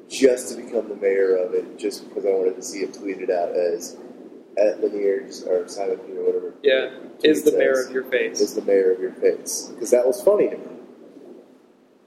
Just 0.10 0.50
to 0.50 0.62
become 0.62 0.90
the 0.90 0.96
mayor 0.96 1.36
of 1.36 1.54
it, 1.54 1.78
just 1.78 2.08
because 2.08 2.26
I 2.26 2.30
wanted 2.30 2.56
to 2.56 2.64
see 2.64 2.80
it 2.80 2.94
tweeted 2.94 3.30
out 3.30 3.52
as 3.52 3.98
at 4.58 4.82
Linears 4.82 5.46
or 5.46 5.68
Simon 5.68 5.98
Peter, 6.00 6.24
whatever. 6.24 6.54
yeah, 6.64 6.90
is 7.24 7.44
the 7.44 7.52
mayor 7.52 7.86
of 7.86 7.92
your 7.92 8.04
face. 8.06 8.42
Is 8.42 8.56
the 8.56 8.62
mayor 8.62 8.92
of 8.92 9.00
your 9.00 9.14
face. 9.14 9.70
Because 9.74 9.92
that 9.92 10.06
was 10.06 10.22
funny 10.22 10.50
to 10.50 10.58
me. 10.58 10.66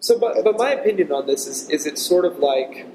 So, 0.01 0.19
but, 0.19 0.43
but 0.43 0.57
my 0.57 0.73
opinion 0.73 1.13
on 1.13 1.27
this 1.27 1.47
is, 1.47 1.69
is 1.71 1.87
it's 1.87 2.03
sort 2.03 2.25
of 2.25 2.39
like 2.39 2.87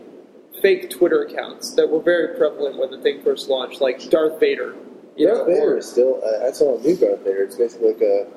fake 0.61 0.89
Twitter 0.89 1.21
accounts 1.21 1.75
that 1.75 1.89
were 1.89 2.01
very 2.01 2.35
prevalent 2.35 2.77
when 2.77 2.89
the 2.89 3.01
thing 3.01 3.21
first 3.23 3.47
launched, 3.47 3.79
like 3.81 4.09
Darth 4.09 4.39
Vader. 4.39 4.75
You 5.15 5.27
Darth 5.27 5.47
know, 5.47 5.53
Vader 5.53 5.73
or- 5.75 5.77
is 5.77 5.89
still, 5.89 6.21
uh, 6.23 6.47
I 6.47 6.51
saw 6.51 6.77
a 6.77 6.81
new 6.81 6.95
Darth 6.95 7.19
Vader. 7.23 7.43
It's 7.43 7.55
basically 7.55 7.93
like 7.93 8.01
a, 8.01 8.27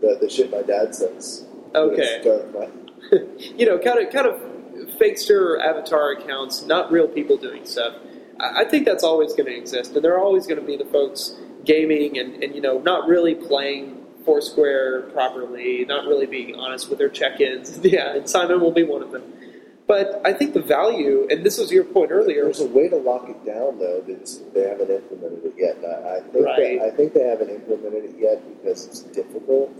the, 0.00 0.18
the 0.20 0.28
shit 0.30 0.50
my 0.50 0.62
dad 0.62 0.94
says. 0.94 1.46
Okay. 1.74 2.02
It's 2.02 2.24
Darth 2.24 2.52
Vader. 2.52 3.26
you 3.56 3.66
know, 3.66 3.78
kind 3.78 4.04
of 4.04 4.12
kind 4.12 4.26
of 4.26 4.40
fakester 4.98 5.60
avatar 5.60 6.12
accounts, 6.12 6.64
not 6.64 6.90
real 6.90 7.08
people 7.08 7.36
doing 7.36 7.64
stuff. 7.64 7.94
I, 8.40 8.62
I 8.62 8.64
think 8.64 8.84
that's 8.84 9.04
always 9.04 9.32
going 9.34 9.46
to 9.46 9.56
exist, 9.56 9.94
and 9.94 10.04
there 10.04 10.14
are 10.14 10.22
always 10.22 10.46
going 10.46 10.60
to 10.60 10.66
be 10.66 10.76
the 10.76 10.84
folks 10.86 11.34
gaming 11.64 12.18
and, 12.18 12.42
and 12.42 12.54
you 12.54 12.60
know 12.60 12.78
not 12.78 13.06
really 13.08 13.34
playing 13.34 14.04
Foursquare 14.24 15.02
properly, 15.12 15.84
not 15.84 16.06
really 16.06 16.26
being 16.26 16.56
honest 16.56 16.88
with 16.90 16.98
their 16.98 17.08
check-ins. 17.08 17.78
Yeah, 17.84 18.16
and 18.16 18.28
Simon 18.28 18.60
will 18.60 18.72
be 18.72 18.82
one 18.82 19.02
of 19.02 19.12
them. 19.12 19.22
But 19.86 20.20
I 20.24 20.32
think 20.32 20.52
the 20.52 20.62
value, 20.62 21.28
and 21.30 21.44
this 21.44 21.58
was 21.58 21.70
your 21.70 21.84
point 21.84 22.10
earlier, 22.10 22.44
There's 22.44 22.60
a 22.60 22.66
way 22.66 22.88
to 22.88 22.96
lock 22.96 23.28
it 23.28 23.44
down, 23.46 23.78
though. 23.78 24.02
That's, 24.06 24.38
they 24.52 24.62
haven't 24.68 24.90
implemented 24.90 25.44
it 25.44 25.54
yet. 25.56 25.78
I, 25.84 26.16
I 26.16 26.20
think 26.20 26.44
Right. 26.44 26.78
that, 26.80 26.86
I 26.86 26.90
think 26.90 27.12
they 27.14 27.22
haven't 27.22 27.50
implemented 27.50 28.04
it 28.04 28.16
yet 28.18 28.42
because 28.62 28.86
it's 28.86 29.02
difficult. 29.02 29.72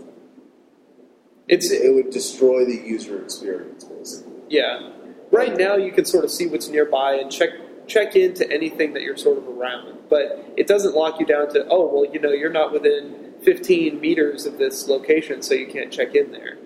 it's 1.49 1.71
It 1.71 1.93
would 1.93 2.09
destroy 2.09 2.63
the 2.63 2.75
user 2.75 3.21
experience, 3.21 3.83
basically. 3.83 4.33
Yeah. 4.49 4.91
Right 5.29 5.57
now, 5.57 5.75
you 5.75 5.91
can 5.91 6.05
sort 6.05 6.23
of 6.23 6.31
see 6.31 6.47
what's 6.47 6.69
nearby 6.69 7.15
and 7.15 7.29
check 7.29 7.49
check 7.87 8.17
into 8.17 8.49
anything 8.51 8.91
that 8.93 9.01
you're 9.01 9.15
sort 9.15 9.37
of 9.37 9.47
around, 9.47 9.97
but 10.09 10.45
it 10.57 10.67
doesn't 10.67 10.93
lock 10.93 11.21
you 11.21 11.25
down 11.25 11.49
to 11.53 11.65
oh 11.69 11.85
well, 11.93 12.05
you 12.13 12.19
know, 12.19 12.31
you're 12.31 12.51
not 12.51 12.71
within 12.73 13.33
15 13.41 13.99
meters 14.01 14.45
of 14.45 14.57
this 14.57 14.87
location, 14.89 15.41
so 15.41 15.53
you 15.53 15.67
can't 15.67 15.91
check 15.91 16.13
in 16.15 16.31
there. 16.31 16.56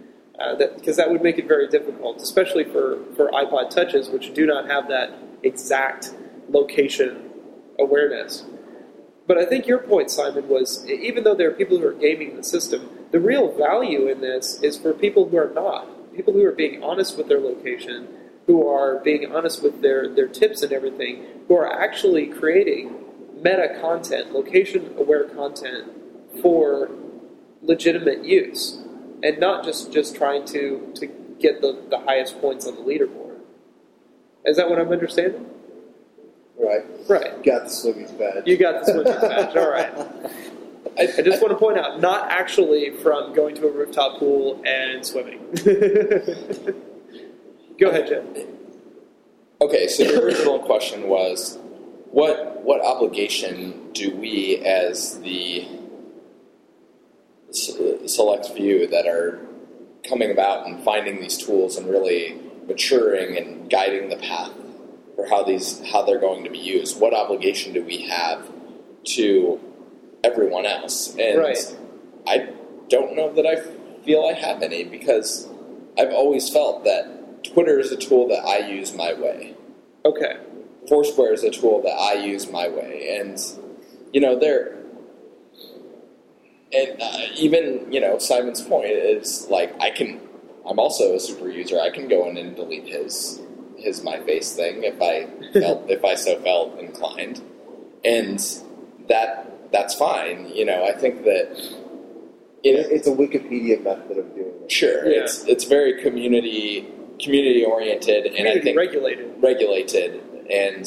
Uh, 0.41 0.55
that 0.55 0.75
because 0.75 0.97
that 0.97 1.11
would 1.11 1.21
make 1.21 1.37
it 1.37 1.47
very 1.47 1.67
difficult, 1.67 2.21
especially 2.21 2.63
for 2.63 2.97
for 3.15 3.29
iPod 3.31 3.69
touches, 3.69 4.09
which 4.09 4.33
do 4.33 4.45
not 4.45 4.67
have 4.67 4.87
that 4.87 5.11
exact 5.43 6.15
location 6.49 7.29
awareness. 7.77 8.45
But 9.27 9.37
I 9.37 9.45
think 9.45 9.67
your 9.67 9.79
point, 9.79 10.09
Simon, 10.09 10.47
was 10.49 10.89
even 10.89 11.23
though 11.23 11.35
there 11.35 11.49
are 11.49 11.53
people 11.53 11.77
who 11.77 11.85
are 11.85 11.93
gaming 11.93 12.35
the 12.37 12.43
system, 12.43 12.89
the 13.11 13.19
real 13.19 13.55
value 13.55 14.07
in 14.07 14.21
this 14.21 14.59
is 14.63 14.77
for 14.77 14.93
people 14.93 15.29
who 15.29 15.37
are 15.37 15.51
not. 15.53 16.15
People 16.15 16.33
who 16.33 16.43
are 16.43 16.51
being 16.51 16.83
honest 16.83 17.17
with 17.17 17.27
their 17.27 17.39
location, 17.39 18.07
who 18.47 18.67
are 18.67 18.99
being 19.03 19.31
honest 19.31 19.61
with 19.63 19.81
their, 19.81 20.09
their 20.09 20.27
tips 20.27 20.61
and 20.61 20.73
everything, 20.73 21.25
who 21.47 21.55
are 21.55 21.71
actually 21.71 22.27
creating 22.27 22.93
meta 23.35 23.77
content, 23.79 24.33
location 24.33 24.93
aware 24.97 25.23
content 25.23 25.91
for 26.41 26.89
legitimate 27.61 28.25
use, 28.25 28.83
and 29.23 29.39
not 29.39 29.63
just, 29.63 29.91
just 29.91 30.15
trying 30.15 30.45
to, 30.47 30.91
to 30.95 31.07
get 31.39 31.61
the, 31.61 31.79
the 31.89 31.99
highest 31.99 32.39
points 32.41 32.67
on 32.67 32.75
the 32.75 32.81
leaderboard. 32.81 33.37
Is 34.45 34.57
that 34.57 34.69
what 34.69 34.79
I'm 34.79 34.91
understanding? 34.91 35.45
Right. 36.59 36.83
Right. 37.09 37.43
Got 37.43 37.63
the 37.65 37.69
Swimmies 37.69 38.17
badge. 38.17 38.43
You 38.45 38.57
got 38.57 38.85
the 38.85 38.91
swimmer's 38.91 39.21
badge. 39.21 39.55
All 39.55 39.69
right. 39.71 39.91
I, 40.97 41.01
I 41.17 41.21
just 41.21 41.41
want 41.41 41.51
to 41.51 41.57
point 41.57 41.77
out, 41.77 41.99
not 42.01 42.29
actually 42.29 42.91
from 42.97 43.33
going 43.33 43.55
to 43.55 43.67
a 43.67 43.71
rooftop 43.71 44.19
pool 44.19 44.61
and 44.65 45.05
swimming. 45.05 45.39
Go 47.79 47.89
ahead, 47.89 48.07
Jim. 48.07 48.27
Okay, 49.61 49.87
so 49.87 50.03
the 50.03 50.23
original 50.23 50.59
question 50.59 51.07
was, 51.07 51.57
what 52.11 52.61
what 52.63 52.83
obligation 52.83 53.91
do 53.93 54.11
we, 54.15 54.57
as 54.57 55.19
the 55.19 55.61
s- 55.63 55.80
select 57.51 58.47
few 58.49 58.87
that 58.87 59.07
are 59.07 59.39
coming 60.07 60.31
about 60.31 60.65
and 60.65 60.83
finding 60.83 61.21
these 61.21 61.37
tools 61.37 61.77
and 61.77 61.89
really 61.89 62.39
maturing 62.67 63.37
and 63.37 63.69
guiding 63.69 64.09
the 64.09 64.15
path 64.17 64.51
for 65.15 65.27
how 65.27 65.43
these 65.43 65.81
how 65.91 66.01
they're 66.01 66.19
going 66.19 66.43
to 66.43 66.49
be 66.49 66.59
used? 66.59 66.99
What 66.99 67.13
obligation 67.13 67.73
do 67.73 67.83
we 67.83 68.07
have 68.07 68.49
to 69.15 69.59
everyone 70.23 70.65
else? 70.65 71.15
And 71.17 71.39
Right. 71.39 71.77
I 72.27 72.49
don't 72.89 73.15
know 73.15 73.33
that 73.33 73.45
I 73.45 73.57
feel 74.03 74.25
I 74.25 74.33
have 74.33 74.61
any 74.61 74.83
because 74.83 75.47
I've 75.97 76.11
always 76.11 76.49
felt 76.49 76.83
that 76.85 77.43
Twitter 77.43 77.79
is 77.79 77.91
a 77.91 77.97
tool 77.97 78.27
that 78.29 78.43
I 78.45 78.67
use 78.69 78.93
my 78.93 79.13
way. 79.13 79.55
Okay. 80.05 80.37
Foursquare 80.87 81.33
is 81.33 81.43
a 81.43 81.51
tool 81.51 81.81
that 81.83 81.93
I 81.93 82.13
use 82.13 82.51
my 82.51 82.67
way, 82.67 83.19
and 83.19 83.39
you 84.13 84.19
know 84.19 84.37
they're 84.39 84.80
and 86.73 87.01
uh, 87.01 87.17
even 87.35 87.91
you 87.91 87.99
know 87.99 88.17
Simon's 88.17 88.61
point 88.61 88.91
is 88.91 89.47
like 89.49 89.73
I 89.81 89.89
can 89.91 90.19
I'm 90.67 90.79
also 90.79 91.15
a 91.15 91.19
super 91.19 91.49
user. 91.49 91.79
I 91.79 91.89
can 91.89 92.07
go 92.07 92.27
in 92.29 92.37
and 92.37 92.55
delete 92.55 92.87
his 92.87 93.41
his 93.77 94.03
my 94.03 94.19
face 94.21 94.53
thing 94.55 94.83
if 94.83 95.01
I 95.01 95.25
felt 95.59 95.89
if 95.89 96.03
I 96.05 96.15
so 96.15 96.39
felt 96.41 96.79
inclined, 96.79 97.41
and 98.05 98.39
that 99.07 99.71
that's 99.71 99.95
fine. 99.95 100.47
You 100.53 100.65
know 100.65 100.85
I 100.85 100.93
think 100.93 101.23
that 101.23 101.47
you 102.63 102.73
know, 102.75 102.83
It's 102.91 103.07
a 103.07 103.11
Wikipedia 103.11 103.81
method 103.83 104.17
of 104.19 104.35
doing 104.35 104.53
it. 104.63 104.71
sure 104.71 105.09
Yeah. 105.09 105.21
it's 105.23 105.43
it's 105.45 105.63
very 105.63 105.99
community 106.01 106.87
community 107.19 107.65
oriented 107.65 108.27
and 108.27 108.47
I 108.47 108.59
think 108.59 108.77
regulated. 108.77 109.33
regulated 109.41 110.21
and 110.49 110.81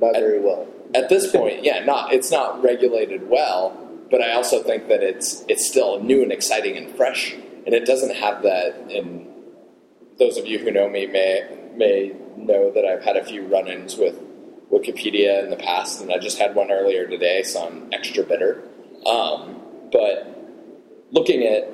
Not 0.00 0.14
very 0.14 0.38
well. 0.40 0.66
at 0.94 1.08
this 1.08 1.30
point, 1.32 1.64
yeah, 1.64 1.84
not 1.84 2.12
it's 2.12 2.30
not 2.30 2.62
regulated 2.62 3.28
well, 3.28 3.76
but 4.10 4.22
I 4.22 4.32
also 4.32 4.62
think 4.62 4.88
that 4.88 5.02
it's 5.02 5.44
it's 5.48 5.66
still 5.66 6.00
new 6.00 6.22
and 6.22 6.32
exciting 6.32 6.76
and 6.76 6.94
fresh, 6.96 7.34
and 7.34 7.74
it 7.74 7.84
doesn't 7.84 8.14
have 8.14 8.42
that. 8.42 8.90
And 8.90 9.26
those 10.18 10.36
of 10.36 10.46
you 10.46 10.58
who 10.58 10.70
know 10.70 10.88
me 10.88 11.06
may 11.06 11.72
may 11.76 12.12
know 12.36 12.70
that 12.72 12.84
I've 12.84 13.02
had 13.02 13.16
a 13.16 13.24
few 13.24 13.46
run-ins 13.46 13.96
with 13.96 14.18
Wikipedia 14.70 15.42
in 15.44 15.50
the 15.50 15.56
past, 15.56 16.00
and 16.00 16.12
I 16.12 16.18
just 16.18 16.38
had 16.38 16.54
one 16.54 16.70
earlier 16.70 17.06
today, 17.06 17.42
so 17.42 17.66
I'm 17.66 17.88
extra 17.92 18.24
bitter. 18.24 18.62
Um, 19.06 19.60
but 19.92 20.34
looking 21.10 21.44
at 21.44 21.72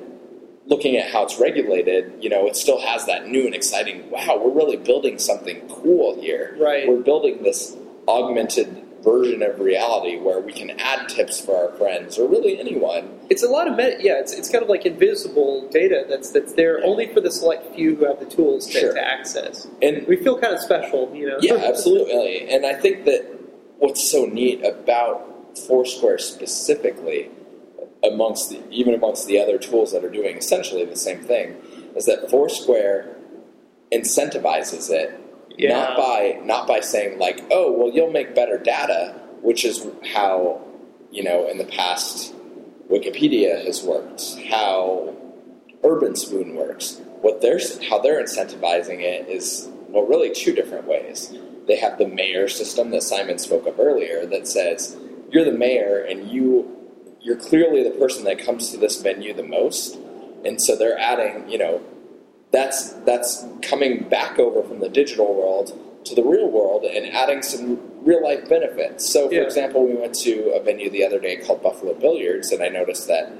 looking 0.67 0.97
at 0.97 1.11
how 1.11 1.23
it's 1.23 1.39
regulated, 1.39 2.13
you 2.21 2.29
know, 2.29 2.47
it 2.47 2.55
still 2.55 2.79
has 2.79 3.05
that 3.05 3.27
new 3.27 3.45
and 3.45 3.53
exciting. 3.53 4.09
Wow, 4.09 4.41
we're 4.43 4.53
really 4.53 4.77
building 4.77 5.19
something 5.19 5.67
cool 5.69 6.19
here. 6.19 6.57
Right. 6.59 6.87
We're 6.87 7.01
building 7.01 7.43
this 7.43 7.75
augmented 8.07 8.84
version 9.05 9.41
of 9.43 9.59
reality 9.59 10.17
where 10.17 10.39
we 10.41 10.51
can 10.51 10.71
add 10.79 11.07
tips 11.07 11.39
for 11.39 11.55
our 11.55 11.77
friends 11.77 12.17
or 12.17 12.27
really 12.27 12.59
anyone. 12.59 13.19
It's 13.29 13.43
a 13.43 13.47
lot 13.47 13.67
of 13.69 13.77
meta. 13.77 13.97
Yeah, 14.01 14.19
it's, 14.19 14.33
it's 14.33 14.49
kind 14.49 14.63
of 14.63 14.69
like 14.69 14.85
invisible 14.85 15.69
data 15.69 16.05
that's 16.09 16.31
that's 16.31 16.53
there 16.53 16.83
only 16.83 17.13
for 17.13 17.21
the 17.21 17.31
select 17.31 17.73
few 17.75 17.95
who 17.95 18.05
have 18.05 18.19
the 18.19 18.25
tools 18.25 18.65
to, 18.67 18.79
Sure. 18.79 18.93
to 18.93 19.07
access. 19.07 19.67
And 19.81 20.05
We 20.07 20.17
feel 20.17 20.37
kind 20.39 20.53
of 20.53 20.59
special, 20.59 21.09
you 21.15 21.27
know. 21.29 21.37
yeah, 21.39 21.53
absolutely. 21.63 22.49
And 22.49 22.65
I 22.65 22.73
think 22.73 23.05
that 23.05 23.23
what's 23.77 24.03
so 24.11 24.25
neat 24.25 24.65
about 24.65 25.57
Foursquare 25.67 26.17
specifically, 26.17 27.29
amongst 28.03 28.49
the, 28.49 28.61
even 28.71 28.93
amongst 28.93 29.27
the 29.27 29.39
other 29.39 29.57
tools 29.57 29.91
that 29.93 30.03
are 30.03 30.09
doing 30.09 30.35
essentially 30.37 30.83
the 30.83 30.97
same 30.97 31.21
thing, 31.23 31.55
is 31.95 32.05
that 32.05 32.29
Foursquare 32.29 33.15
incentivizes 33.93 34.89
it 34.91 35.19
Yeah. 35.57 35.69
not 35.73 35.97
by 35.97 36.39
not 36.43 36.67
by 36.67 36.79
saying 36.81 37.19
like, 37.19 37.41
oh, 37.51 37.71
well, 37.71 37.91
you'll 37.91 38.11
make 38.11 38.35
better 38.35 38.57
data, 38.57 39.15
which 39.41 39.63
is 39.65 39.87
how 40.13 40.61
you 41.11 41.23
know 41.23 41.47
in 41.47 41.57
the 41.57 41.65
past 41.65 42.33
Wikipedia 42.89 43.65
has 43.65 43.83
worked, 43.83 44.37
how 44.49 45.15
Urbanspoon 45.83 46.55
works. 46.55 47.01
What 47.21 47.41
they're 47.41 47.59
how 47.89 47.99
they're 47.99 48.21
incentivizing 48.23 49.01
it 49.01 49.27
is 49.27 49.69
well, 49.89 50.05
really 50.05 50.31
two 50.31 50.53
different 50.53 50.87
ways. 50.87 51.33
They 51.67 51.77
have 51.77 51.97
the 51.97 52.07
mayor 52.07 52.47
system 52.47 52.91
that 52.91 53.01
Simon 53.03 53.39
spoke 53.39 53.65
of 53.65 53.79
earlier 53.79 54.25
that 54.27 54.47
says 54.47 54.97
you're 55.31 55.45
the 55.45 55.51
mayor 55.51 56.01
and 56.01 56.29
you 56.29 56.71
you're 57.21 57.37
clearly 57.37 57.81
the 57.83 57.91
person 57.91 58.23
that 58.25 58.37
comes 58.37 58.69
to 58.69 58.77
this 58.77 59.01
venue 59.01 59.33
the 59.33 59.43
most, 59.43 59.97
and 60.43 60.61
so 60.61 60.75
they're 60.75 60.99
adding 60.99 61.49
you 61.49 61.57
know 61.57 61.81
that's 62.55 62.91
that's 63.09 63.45
coming 63.61 64.07
back 64.09 64.39
over 64.39 64.63
from 64.67 64.79
the 64.79 64.89
digital 64.89 65.33
world 65.35 65.67
to 66.05 66.15
the 66.15 66.23
real 66.23 66.49
world 66.49 66.83
and 66.85 67.05
adding 67.13 67.41
some 67.41 67.79
real 68.03 68.23
life 68.23 68.47
benefits. 68.47 69.11
So, 69.11 69.27
for 69.27 69.33
Yeah. 69.33 69.41
example, 69.41 69.83
we 69.85 69.93
went 69.95 70.13
to 70.19 70.51
a 70.53 70.59
venue 70.61 70.89
the 70.89 71.03
other 71.03 71.19
day 71.19 71.37
called 71.37 71.63
Buffalo 71.63 71.93
Billiards, 71.95 72.51
and 72.51 72.61
I 72.63 72.69
noticed 72.69 73.07
that 73.07 73.31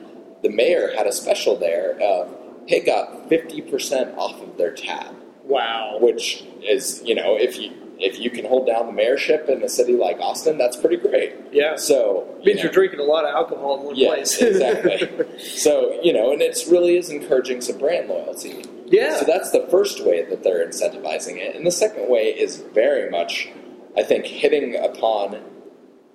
the 0.41 0.49
mayor 0.49 0.91
had 0.97 1.05
a 1.07 1.11
special 1.11 1.55
there 1.55 1.97
of 2.01 2.28
hey, 2.68 2.80
got 2.82 3.30
fifty 3.30 3.61
percent 3.61 4.18
off 4.18 4.41
of 4.41 4.57
their 4.57 4.72
tab, 4.72 5.16
Wow. 5.45 5.97
which 6.01 6.43
is 6.63 7.01
you 7.05 7.13
know 7.16 7.38
if 7.39 7.59
you 7.59 7.72
if 7.99 8.19
you 8.19 8.29
can 8.29 8.45
hold 8.45 8.67
down 8.67 8.87
the 8.87 9.01
mayorship 9.01 9.47
in 9.49 9.63
a 9.63 9.69
city 9.69 9.93
like 9.93 10.19
Austin, 10.19 10.57
that's 10.57 10.75
pretty 10.77 10.97
great. 10.97 11.33
Yeah. 11.51 11.75
So 11.77 12.27
you 12.39 12.45
means 12.45 12.57
know, 12.57 12.63
you're 12.63 12.71
drinking 12.71 12.99
a 12.99 13.03
lot 13.03 13.25
of 13.25 13.33
alcohol 13.33 13.79
in 13.79 13.85
one 13.85 13.95
Yes, 13.95 14.37
place. 14.37 14.41
exactly. 14.41 15.39
So 15.39 15.97
you 16.03 16.13
know, 16.13 16.31
and 16.33 16.41
it 16.41 16.57
really 16.69 16.97
is 16.97 17.09
encouraging 17.09 17.61
some 17.61 17.77
brand 17.77 18.09
loyalty. 18.09 18.63
yeah. 18.87 19.17
So 19.19 19.25
that's 19.25 19.51
the 19.51 19.65
first 19.71 20.05
way 20.05 20.23
that 20.25 20.43
they're 20.43 20.65
incentivizing 20.67 21.37
it. 21.37 21.55
And 21.55 21.65
the 21.65 21.71
second 21.71 22.09
way 22.09 22.25
is 22.37 22.57
very 22.73 23.09
much, 23.09 23.49
I 23.97 24.03
think, 24.03 24.25
hitting 24.25 24.75
upon, 24.75 25.41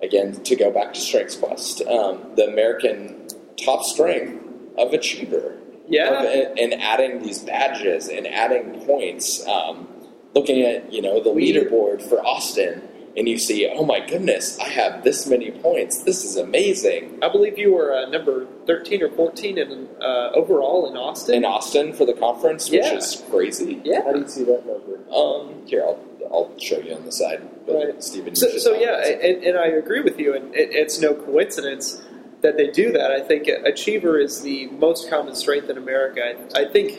again, 0.01 0.33
to 0.43 0.55
go 0.55 0.71
back 0.71 0.93
to 0.93 0.99
StrengthsQuest, 0.99 1.87
um, 1.91 2.35
the 2.35 2.45
American 2.47 3.27
top 3.63 3.83
strength 3.83 4.43
of 4.77 4.93
Achiever. 4.93 5.57
Yeah. 5.87 6.21
Of- 6.23 6.57
and 6.57 6.73
adding 6.75 7.21
these 7.23 7.39
badges 7.39 8.07
and 8.07 8.25
adding 8.27 8.79
points. 8.85 9.45
Um, 9.47 9.87
looking 10.33 10.61
at, 10.63 10.91
you 10.91 11.01
know, 11.01 11.21
the 11.21 11.29
leaderboard 11.29 12.01
for 12.07 12.23
Austin 12.25 12.87
and 13.17 13.27
you 13.27 13.37
see, 13.37 13.69
oh 13.75 13.83
my 13.83 13.99
goodness, 13.99 14.57
I 14.59 14.69
have 14.69 15.03
this 15.03 15.27
many 15.27 15.51
points. 15.51 16.03
This 16.03 16.23
is 16.23 16.37
amazing. 16.37 17.19
I 17.21 17.27
believe 17.29 17.57
you 17.57 17.73
were 17.73 17.93
uh, 17.93 18.07
number 18.09 18.47
13 18.67 19.03
or 19.03 19.09
14 19.09 19.57
in, 19.57 19.89
uh, 20.01 20.29
overall 20.33 20.89
in 20.89 20.95
Austin. 20.95 21.35
In 21.35 21.43
Austin 21.45 21.91
for 21.91 22.05
the 22.05 22.13
conference, 22.13 22.69
which 22.69 22.79
Yeah. 22.85 22.95
is 22.95 23.21
crazy. 23.29 23.81
yeah. 23.83 24.03
How 24.03 24.13
do 24.13 24.19
you 24.21 24.27
see 24.29 24.43
that 24.45 24.65
number? 24.65 24.99
Um, 25.13 25.67
here, 25.67 25.83
I'll, 25.83 25.99
I'll 26.31 26.57
show 26.57 26.79
you 26.79 26.95
on 26.95 27.03
the 27.05 27.11
side. 27.11 27.41
But 27.65 27.75
Right. 27.75 28.01
Stephen, 28.03 28.33
So, 28.33 28.47
so 28.57 28.73
yeah, 28.75 29.05
and, 29.05 29.43
and 29.43 29.57
I 29.57 29.67
agree 29.67 29.99
with 29.99 30.17
you, 30.17 30.33
and 30.33 30.55
it, 30.55 30.69
it's 30.71 31.01
no 31.01 31.13
coincidence 31.13 32.01
that 32.39 32.55
they 32.55 32.67
do 32.67 32.93
that. 32.93 33.11
I 33.11 33.19
think 33.19 33.49
Achiever 33.49 34.19
is 34.19 34.41
the 34.41 34.67
most 34.67 35.09
common 35.09 35.35
strength 35.35 35.69
in 35.69 35.77
America. 35.77 36.21
I, 36.55 36.61
I 36.61 36.65
think, 36.71 36.97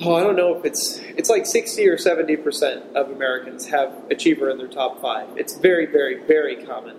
oh, 0.00 0.14
I 0.14 0.22
don't 0.22 0.36
know 0.36 0.56
if 0.56 0.64
it's 0.64 0.98
it's 1.16 1.30
like 1.30 1.46
sixty 1.46 1.86
or 1.88 1.98
seventy 1.98 2.36
percent 2.36 2.84
of 2.96 3.10
Americans 3.10 3.66
have 3.66 3.92
Achiever 4.10 4.50
in 4.50 4.58
their 4.58 4.68
top 4.68 5.00
five. 5.00 5.28
It's 5.36 5.56
very, 5.58 5.86
very, 5.86 6.22
very 6.24 6.64
common. 6.64 6.96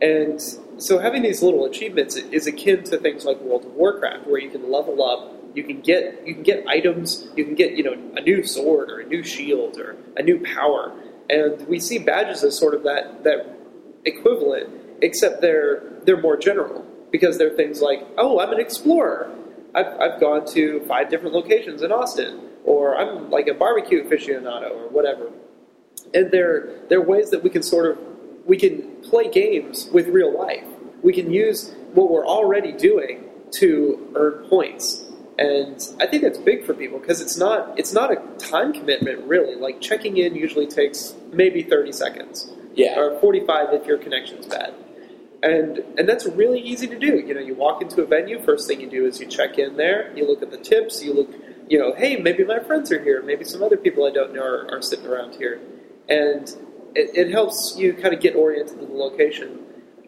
And 0.00 0.40
so 0.78 0.98
having 0.98 1.22
these 1.22 1.42
little 1.42 1.66
achievements 1.66 2.16
is 2.16 2.46
akin 2.46 2.84
to 2.84 2.96
things 2.98 3.24
like 3.24 3.38
World 3.40 3.66
of 3.66 3.72
Warcraft, 3.72 4.26
where 4.26 4.40
you 4.40 4.50
can 4.50 4.70
level 4.70 5.02
up, 5.04 5.34
you 5.54 5.62
can 5.62 5.80
get 5.80 6.26
you 6.26 6.34
can 6.34 6.42
get 6.42 6.66
items, 6.66 7.28
you 7.36 7.44
can 7.44 7.54
get 7.54 7.72
you 7.72 7.82
know 7.82 7.96
a 8.16 8.20
new 8.20 8.42
sword 8.42 8.90
or 8.90 9.00
a 9.00 9.06
new 9.06 9.22
shield 9.22 9.78
or 9.78 9.96
a 10.16 10.22
new 10.22 10.40
power, 10.40 10.92
and 11.28 11.66
we 11.68 11.78
see 11.78 11.98
badges 11.98 12.42
as 12.44 12.58
sort 12.58 12.74
of 12.74 12.82
that 12.84 13.24
that 13.24 13.58
equivalent, 14.04 14.70
except 15.02 15.42
they're 15.42 15.82
they're 16.04 16.20
more 16.20 16.36
general 16.36 16.86
because 17.10 17.36
they're 17.36 17.50
things 17.50 17.82
like 17.82 18.06
oh 18.16 18.40
I'm 18.40 18.52
an 18.52 18.60
explorer, 18.60 19.30
I've, 19.74 20.00
I've 20.00 20.20
gone 20.20 20.46
to 20.52 20.80
five 20.86 21.10
different 21.10 21.34
locations 21.34 21.82
in 21.82 21.92
Austin, 21.92 22.40
or 22.64 22.96
I'm 22.96 23.30
like 23.30 23.46
a 23.48 23.54
barbecue 23.54 24.04
aficionado 24.04 24.70
or 24.70 24.88
whatever, 24.88 25.30
and 26.14 26.30
they're 26.30 26.80
they're 26.88 27.00
ways 27.00 27.30
that 27.30 27.42
we 27.42 27.50
can 27.50 27.62
sort 27.62 27.90
of 27.90 27.98
we 28.46 28.56
can 28.56 28.82
play 29.02 29.30
games 29.30 29.88
with 29.92 30.08
real 30.08 30.36
life. 30.36 30.66
We 31.02 31.12
can 31.12 31.30
use 31.30 31.72
what 31.94 32.10
we're 32.10 32.26
already 32.26 32.72
doing 32.72 33.24
to 33.52 34.12
earn 34.14 34.48
points. 34.48 35.06
And 35.38 35.80
I 35.98 36.06
think 36.06 36.22
that's 36.22 36.36
big 36.36 36.66
for 36.66 36.74
people 36.74 36.98
because 36.98 37.20
it's 37.22 37.38
not 37.38 37.78
it's 37.78 37.92
not 37.92 38.10
a 38.12 38.16
time 38.38 38.72
commitment 38.72 39.24
really. 39.24 39.54
Like 39.54 39.80
checking 39.80 40.18
in 40.18 40.34
usually 40.34 40.66
takes 40.66 41.14
maybe 41.32 41.62
30 41.62 41.92
seconds 41.92 42.52
yeah, 42.74 42.98
or 42.98 43.18
45 43.20 43.74
if 43.74 43.86
your 43.86 43.98
connection's 43.98 44.46
bad. 44.46 44.74
And 45.42 45.78
and 45.98 46.08
that's 46.08 46.26
really 46.26 46.60
easy 46.60 46.86
to 46.86 46.98
do. 46.98 47.18
You 47.18 47.34
know, 47.34 47.40
you 47.40 47.54
walk 47.54 47.80
into 47.80 48.02
a 48.02 48.06
venue, 48.06 48.42
first 48.42 48.68
thing 48.68 48.80
you 48.80 48.90
do 48.90 49.06
is 49.06 49.20
you 49.20 49.26
check 49.26 49.58
in 49.58 49.76
there, 49.76 50.14
you 50.14 50.26
look 50.26 50.42
at 50.42 50.50
the 50.50 50.58
tips, 50.58 51.02
you 51.02 51.14
look, 51.14 51.30
you 51.68 51.78
know, 51.78 51.94
hey, 51.94 52.16
maybe 52.16 52.44
my 52.44 52.58
friends 52.58 52.92
are 52.92 53.02
here, 53.02 53.22
maybe 53.22 53.44
some 53.44 53.62
other 53.62 53.78
people 53.78 54.04
I 54.06 54.10
don't 54.10 54.34
know 54.34 54.42
are, 54.42 54.70
are 54.70 54.82
sitting 54.82 55.06
around 55.06 55.36
here. 55.36 55.60
And 56.08 56.48
it, 56.94 57.16
it 57.16 57.30
helps 57.30 57.74
you 57.78 57.94
kind 57.94 58.12
of 58.12 58.20
get 58.20 58.34
oriented 58.34 58.80
to 58.80 58.86
the 58.86 58.92
location. 58.92 59.60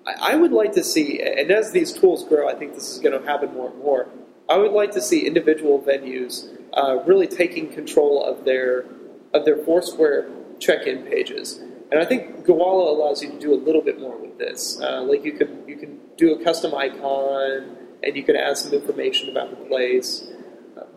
I, 0.06 0.32
I 0.32 0.36
would 0.36 0.52
like 0.52 0.72
to 0.72 0.84
see, 0.84 1.22
and 1.22 1.50
as 1.50 1.72
these 1.72 1.92
tools 1.92 2.24
grow, 2.24 2.48
I 2.48 2.54
think 2.54 2.74
this 2.74 2.90
is 2.90 2.98
going 2.98 3.18
to 3.18 3.26
happen 3.26 3.54
more 3.54 3.70
and 3.70 3.78
more. 3.78 4.08
I 4.50 4.58
would 4.58 4.72
like 4.72 4.90
to 4.92 5.00
see 5.00 5.26
individual 5.26 5.80
venues 5.80 6.58
uh, 6.74 7.02
really 7.06 7.26
taking 7.26 7.72
control 7.72 8.24
of 8.24 8.44
their 8.44 8.84
of 9.32 9.46
their 9.46 9.56
Foursquare 9.56 10.28
check-in 10.58 11.04
pages. 11.04 11.60
And 11.92 12.00
I 12.00 12.06
think 12.06 12.46
Gowalla 12.46 12.88
allows 12.88 13.22
you 13.22 13.30
to 13.30 13.38
do 13.38 13.52
a 13.52 13.60
little 13.60 13.82
bit 13.82 14.00
more 14.00 14.16
with 14.16 14.38
this. 14.38 14.80
Uh, 14.80 15.02
like 15.02 15.26
you 15.26 15.32
can 15.32 15.68
you 15.68 15.76
can 15.76 16.00
do 16.16 16.32
a 16.34 16.42
custom 16.42 16.74
icon, 16.74 17.76
and 18.02 18.16
you 18.16 18.22
can 18.22 18.34
add 18.34 18.56
some 18.56 18.72
information 18.72 19.28
about 19.28 19.50
the 19.50 19.56
place, 19.66 20.26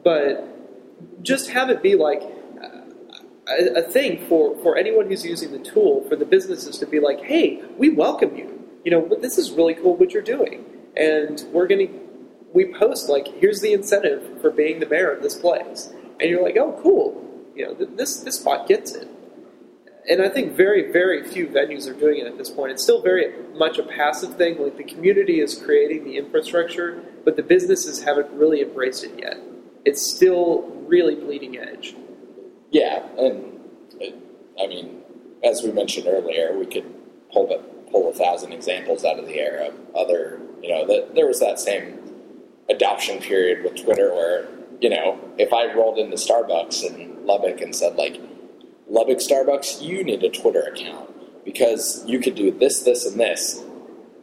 but 0.05 0.47
just 1.21 1.49
have 1.49 1.69
it 1.69 1.83
be 1.83 1.95
like 1.95 2.23
a, 3.47 3.79
a 3.79 3.81
thing 3.81 4.25
for, 4.29 4.57
for 4.63 4.77
anyone 4.77 5.07
who's 5.07 5.25
using 5.25 5.51
the 5.51 5.59
tool 5.59 6.07
for 6.07 6.15
the 6.15 6.25
businesses 6.25 6.77
to 6.77 6.85
be 6.85 7.01
like, 7.01 7.21
hey, 7.21 7.61
we 7.77 7.89
welcome 7.89 8.33
you. 8.37 8.63
You 8.85 8.91
know, 8.91 9.17
this 9.19 9.37
is 9.37 9.51
really 9.51 9.73
cool 9.73 9.97
what 9.97 10.13
you're 10.13 10.23
doing, 10.23 10.63
and 10.95 11.43
we're 11.51 11.67
gonna 11.67 11.87
we 12.53 12.73
post 12.73 13.09
like, 13.09 13.27
here's 13.27 13.59
the 13.59 13.73
incentive 13.73 14.39
for 14.39 14.49
being 14.49 14.79
the 14.79 14.85
mayor 14.85 15.11
of 15.11 15.21
this 15.21 15.35
place, 15.35 15.91
and 16.21 16.29
you're 16.29 16.41
like, 16.41 16.55
oh, 16.55 16.79
cool. 16.81 17.21
You 17.53 17.65
know, 17.65 17.73
th- 17.73 17.89
this 17.95 18.21
this 18.21 18.39
spot 18.39 18.65
gets 18.67 18.93
it. 18.93 19.09
And 20.07 20.21
I 20.21 20.29
think 20.29 20.55
very, 20.55 20.91
very 20.91 21.23
few 21.23 21.47
venues 21.47 21.89
are 21.89 21.93
doing 21.93 22.19
it 22.19 22.27
at 22.27 22.37
this 22.37 22.49
point. 22.49 22.71
It's 22.71 22.83
still 22.83 23.01
very 23.01 23.33
much 23.55 23.79
a 23.79 23.83
passive 23.83 24.35
thing. 24.35 24.61
Like 24.61 24.77
the 24.77 24.83
community 24.83 25.39
is 25.39 25.55
creating 25.55 26.03
the 26.03 26.17
infrastructure, 26.17 27.01
but 27.23 27.35
the 27.35 27.43
businesses 27.43 28.03
haven't 28.03 28.29
really 28.31 28.61
embraced 28.61 29.03
it 29.03 29.17
yet. 29.17 29.37
It's 29.83 30.15
still 30.15 30.63
really 30.87 31.15
bleeding 31.15 31.57
edge. 31.57 31.95
yeah, 32.71 33.03
and 33.17 33.59
uh, 34.01 34.63
I 34.63 34.67
mean, 34.67 35.01
as 35.43 35.63
we 35.63 35.71
mentioned 35.71 36.07
earlier, 36.07 36.57
we 36.57 36.65
could 36.65 36.85
pull 37.31 37.47
pull 37.91 38.09
a 38.09 38.13
thousand 38.13 38.51
examples 38.51 39.05
out 39.05 39.19
of 39.19 39.25
the 39.25 39.35
air 39.39 39.65
of 39.65 39.73
other, 39.95 40.39
you 40.61 40.69
know, 40.69 40.85
there 41.13 41.27
was 41.27 41.39
that 41.39 41.59
same 41.59 41.99
adoption 42.69 43.19
period 43.19 43.63
with 43.63 43.81
Twitter 43.81 44.13
where, 44.13 44.47
you 44.81 44.89
know, 44.89 45.19
if 45.37 45.53
I 45.53 45.73
rolled 45.73 45.97
into 45.97 46.15
Starbucks 46.15 46.83
in 46.83 47.25
Lubbock 47.25 47.61
and 47.61 47.75
said 47.75 47.95
like, 47.95 48.19
Lubbock 48.87 49.17
Starbucks, 49.17 49.81
you 49.81 50.03
need 50.03 50.23
a 50.23 50.29
Twitter 50.29 50.61
account 50.61 51.43
because 51.45 52.03
you 52.05 52.19
could 52.19 52.35
do 52.35 52.51
this, 52.51 52.83
this, 52.83 53.05
and 53.05 53.19
this. 53.19 53.63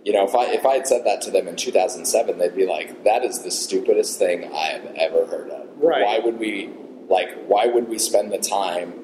You 0.04 0.12
know, 0.12 0.26
if 0.26 0.34
I 0.34 0.46
if 0.46 0.66
I 0.66 0.74
had 0.74 0.86
said 0.86 1.04
that 1.04 1.22
to 1.22 1.30
them 1.30 1.46
in 1.48 1.54
2007, 1.56 2.38
they'd 2.38 2.56
be 2.56 2.66
like, 2.66 3.04
"That 3.04 3.24
is 3.24 3.42
the 3.42 3.50
stupidest 3.52 4.18
thing 4.18 4.44
I 4.52 4.66
have 4.72 4.84
ever 4.96 5.26
heard 5.26 5.50
of. 5.50 5.68
Right. 5.76 6.04
Why 6.04 6.18
would 6.18 6.38
we 6.38 6.70
like? 7.08 7.28
Why 7.46 7.66
would 7.66 7.88
we 7.88 7.98
spend 7.98 8.32
the 8.32 8.38
time 8.38 8.94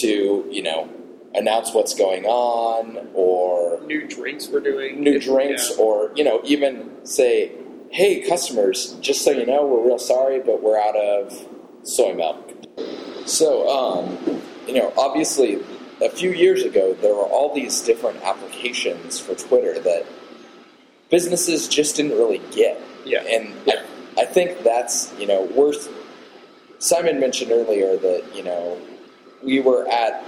to 0.00 0.46
you 0.50 0.62
know 0.62 0.88
announce 1.34 1.74
what's 1.74 1.94
going 1.94 2.24
on 2.24 3.08
or 3.14 3.80
New 3.86 4.06
drinks 4.08 4.48
we're 4.48 4.60
doing. 4.60 5.02
new 5.02 5.18
drinks 5.20 5.70
Yeah. 5.76 5.82
or 5.84 6.10
you 6.16 6.24
know 6.24 6.40
even 6.44 6.90
say 7.04 7.52
hey 7.90 8.20
customers 8.26 8.94
just 9.00 9.22
so 9.22 9.30
you 9.30 9.44
know 9.44 9.66
we're 9.66 9.86
real 9.86 9.98
sorry 9.98 10.40
but 10.40 10.62
we're 10.62 10.78
out 10.80 10.96
of 10.96 11.46
soy 11.82 12.14
milk 12.14 12.50
so 13.26 13.68
um, 13.68 14.40
you 14.68 14.74
know 14.74 14.92
obviously 14.96 15.60
a 16.00 16.10
few 16.10 16.30
years 16.30 16.62
ago 16.62 16.94
there 17.00 17.14
were 17.14 17.24
all 17.24 17.54
these 17.54 17.80
different 17.80 18.22
applications 18.22 19.18
for 19.18 19.34
twitter 19.34 19.78
that 19.80 20.04
businesses 21.10 21.66
just 21.66 21.96
didn't 21.96 22.12
really 22.12 22.42
get 22.52 22.80
Yeah. 23.04 23.22
and 23.22 23.54
I, 23.66 24.22
I 24.22 24.24
think 24.26 24.62
that's 24.62 25.12
you 25.18 25.26
know 25.26 25.42
worth 25.44 25.88
simon 26.78 27.18
mentioned 27.18 27.50
earlier 27.50 27.96
that 27.96 28.24
you 28.34 28.44
know 28.44 28.78
we 29.42 29.60
were 29.60 29.88
at 29.88 30.24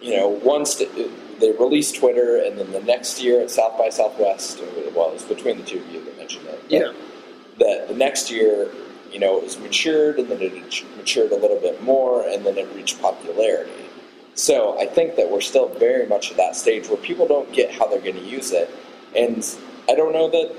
you 0.00 0.16
know, 0.16 0.28
once 0.28 0.76
the, 0.76 1.10
they 1.38 1.52
released 1.52 1.96
Twitter, 1.96 2.36
and 2.38 2.58
then 2.58 2.72
the 2.72 2.80
next 2.80 3.22
year 3.22 3.42
at 3.42 3.50
South 3.50 3.76
by 3.78 3.90
Southwest, 3.90 4.60
well, 4.94 5.08
it 5.10 5.14
was 5.14 5.24
between 5.24 5.58
the 5.58 5.64
two 5.64 5.78
of 5.78 5.92
you 5.92 6.04
that 6.04 6.16
mentioned 6.16 6.46
it. 6.46 6.62
Yeah. 6.68 6.92
That 7.58 7.88
the 7.88 7.94
next 7.94 8.30
year, 8.30 8.70
you 9.12 9.18
know, 9.18 9.36
it 9.38 9.44
was 9.44 9.58
matured, 9.58 10.18
and 10.18 10.28
then 10.28 10.40
it 10.40 10.52
matured 10.96 11.32
a 11.32 11.36
little 11.36 11.58
bit 11.60 11.82
more, 11.82 12.26
and 12.28 12.44
then 12.44 12.56
it 12.58 12.68
reached 12.74 13.00
popularity. 13.00 13.72
So 14.34 14.78
I 14.80 14.86
think 14.86 15.16
that 15.16 15.30
we're 15.30 15.40
still 15.40 15.68
very 15.68 16.06
much 16.06 16.30
at 16.30 16.36
that 16.36 16.56
stage 16.56 16.88
where 16.88 16.96
people 16.96 17.26
don't 17.26 17.52
get 17.52 17.70
how 17.72 17.86
they're 17.88 18.00
going 18.00 18.16
to 18.16 18.24
use 18.24 18.52
it, 18.52 18.70
and 19.16 19.44
I 19.88 19.94
don't 19.94 20.12
know 20.12 20.30
that 20.30 20.54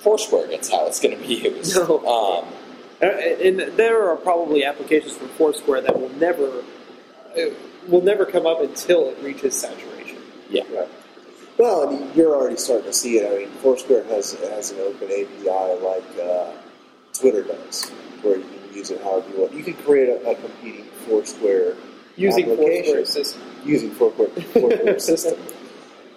Foursquare 0.00 0.48
gets 0.48 0.70
how 0.70 0.86
it's 0.86 1.00
going 1.00 1.16
to 1.20 1.26
be 1.26 1.34
used. 1.50 1.76
No. 1.88 1.98
Um, 2.06 2.44
Uh, 3.00 3.06
and 3.46 3.60
there 3.78 4.08
are 4.10 4.16
probably 4.16 4.64
applications 4.64 5.14
for 5.16 5.28
Foursquare 5.38 5.80
that 5.80 5.94
will 6.00 6.08
never 6.18 6.64
uh, 7.38 7.50
will 7.86 8.02
never 8.02 8.26
come 8.26 8.44
up 8.44 8.60
until 8.60 9.08
it 9.10 9.16
reaches 9.22 9.54
saturation. 9.56 10.18
yeah. 10.50 10.64
Right. 10.74 10.88
Well, 11.58 11.88
and 11.88 12.12
you're 12.16 12.34
already 12.34 12.56
starting 12.56 12.86
to 12.86 12.92
see 12.92 13.18
it. 13.18 13.24
I 13.32 13.38
mean, 13.38 13.50
Foursquare 13.62 14.02
has 14.10 14.32
has 14.50 14.72
an 14.72 14.80
open 14.80 15.06
API 15.12 15.78
like 15.80 16.10
uh, 16.20 16.50
Twitter 17.18 17.42
does, 17.42 17.90
where 18.22 18.36
you 18.38 18.44
can 18.44 18.74
use 18.74 18.90
it 18.90 19.02
however 19.02 19.28
you 19.30 19.40
want. 19.40 19.52
You 19.52 19.64
can 19.64 19.74
create 19.74 20.08
a, 20.08 20.30
a 20.30 20.34
competing 20.34 20.84
Foursquare 21.06 21.76
Using 22.16 22.46
Foursquare 22.46 23.04
system. 23.06 23.42
using 23.64 23.90
Foursquare, 23.92 24.28
Foursquare 24.28 24.98
system, 25.10 25.38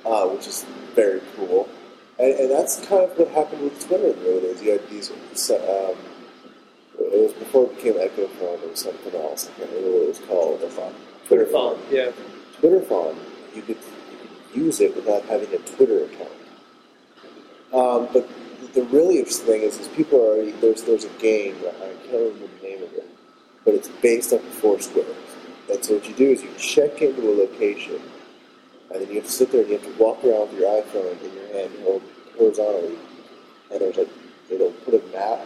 uh, 0.03 0.27
which 0.27 0.47
is 0.47 0.65
very 0.95 1.21
cool. 1.35 1.69
And, 2.17 2.33
and 2.33 2.51
that's 2.51 2.77
kind 2.87 3.03
of 3.03 3.17
what 3.17 3.27
happened 3.29 3.61
with 3.61 3.79
Twitter 3.85 4.07
in 4.07 4.19
the 4.19 4.29
early 4.29 4.41
days. 4.41 4.63
You 4.63 4.71
had 4.71 4.89
these. 4.89 5.11
Um, 5.51 5.95
it 6.99 7.23
was 7.23 7.33
before 7.33 7.65
it 7.65 7.75
became 7.75 7.93
Echofon. 7.93 8.69
Was 8.69 8.79
something 8.79 9.15
else. 9.15 9.47
I 9.49 9.59
can't 9.59 9.69
remember 9.71 9.97
what 9.97 10.03
it 10.03 10.07
was 10.07 10.19
called. 10.19 10.61
TwitterFon. 10.61 10.93
Twitter 11.27 11.45
phone. 11.45 11.79
Yeah. 11.89 12.11
TwitterFon, 12.61 13.15
you 13.55 13.61
could, 13.61 13.77
you 13.77 14.17
could 14.17 14.57
use 14.61 14.81
it 14.81 14.95
without 14.95 15.23
having 15.25 15.53
a 15.53 15.57
Twitter 15.59 16.05
account. 16.05 16.29
Um, 17.73 18.09
but 18.11 18.29
the 18.73 18.83
really 18.83 19.19
interesting 19.19 19.45
thing 19.47 19.61
is, 19.61 19.77
is 19.79 19.87
people 19.89 20.19
are 20.19 20.35
already 20.35 20.51
there's 20.51 20.83
there's 20.83 21.05
a 21.05 21.09
game 21.19 21.55
I 21.57 21.71
can't 22.07 22.13
remember 22.13 22.47
the 22.61 22.67
name 22.67 22.83
of 22.83 22.93
it, 22.93 23.07
but 23.65 23.73
it's 23.73 23.89
based 24.01 24.33
off 24.33 24.43
of 24.43 24.53
Foursquare. 24.55 25.05
And 25.71 25.83
so 25.83 25.95
what 25.95 26.07
you 26.07 26.15
do 26.15 26.31
is 26.31 26.43
you 26.43 26.49
check 26.57 27.01
into 27.01 27.21
a 27.29 27.33
location, 27.35 28.01
and 28.91 29.01
then 29.01 29.09
you 29.09 29.15
have 29.15 29.25
to 29.25 29.31
sit 29.31 29.51
there 29.51 29.61
and 29.61 29.69
you 29.69 29.77
have 29.77 29.85
to 29.85 30.03
walk 30.03 30.23
around 30.23 30.51
with 30.51 30.59
your 30.59 30.69
iPhone 30.81 31.21
in 31.23 31.33
your 31.33 31.47
hand, 31.53 31.71
hold 31.83 32.01
horizontally, 32.37 32.97
and 33.71 33.81
there's 33.81 33.97
like 33.97 34.09
it'll 34.49 34.71
put 34.71 34.93
a 34.95 35.05
map 35.13 35.45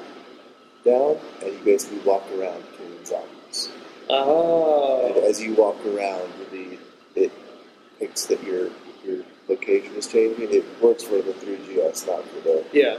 down, 0.84 1.18
and 1.44 1.54
you 1.54 1.60
basically 1.64 2.00
walk 2.00 2.24
around 2.38 2.64
killing 2.78 3.06
zombies. 3.06 3.70
Oh. 4.10 5.08
And 5.08 5.18
Oh. 5.18 5.28
as 5.28 5.42
you 5.42 5.54
walk 5.56 5.78
around, 5.86 6.32
the 6.52 6.78
it 7.16 7.32
picks 8.00 8.26
that 8.26 8.44
your 8.44 8.70
your 9.48 9.58
location 9.58 9.94
is 9.96 10.08
changing. 10.08 10.52
It 10.54 10.64
works 10.82 11.04
for 11.04 11.16
the 11.22 11.34
3GS, 11.34 12.08
not 12.08 12.24
for 12.30 12.40
the, 12.42 12.64
Yeah. 12.74 12.98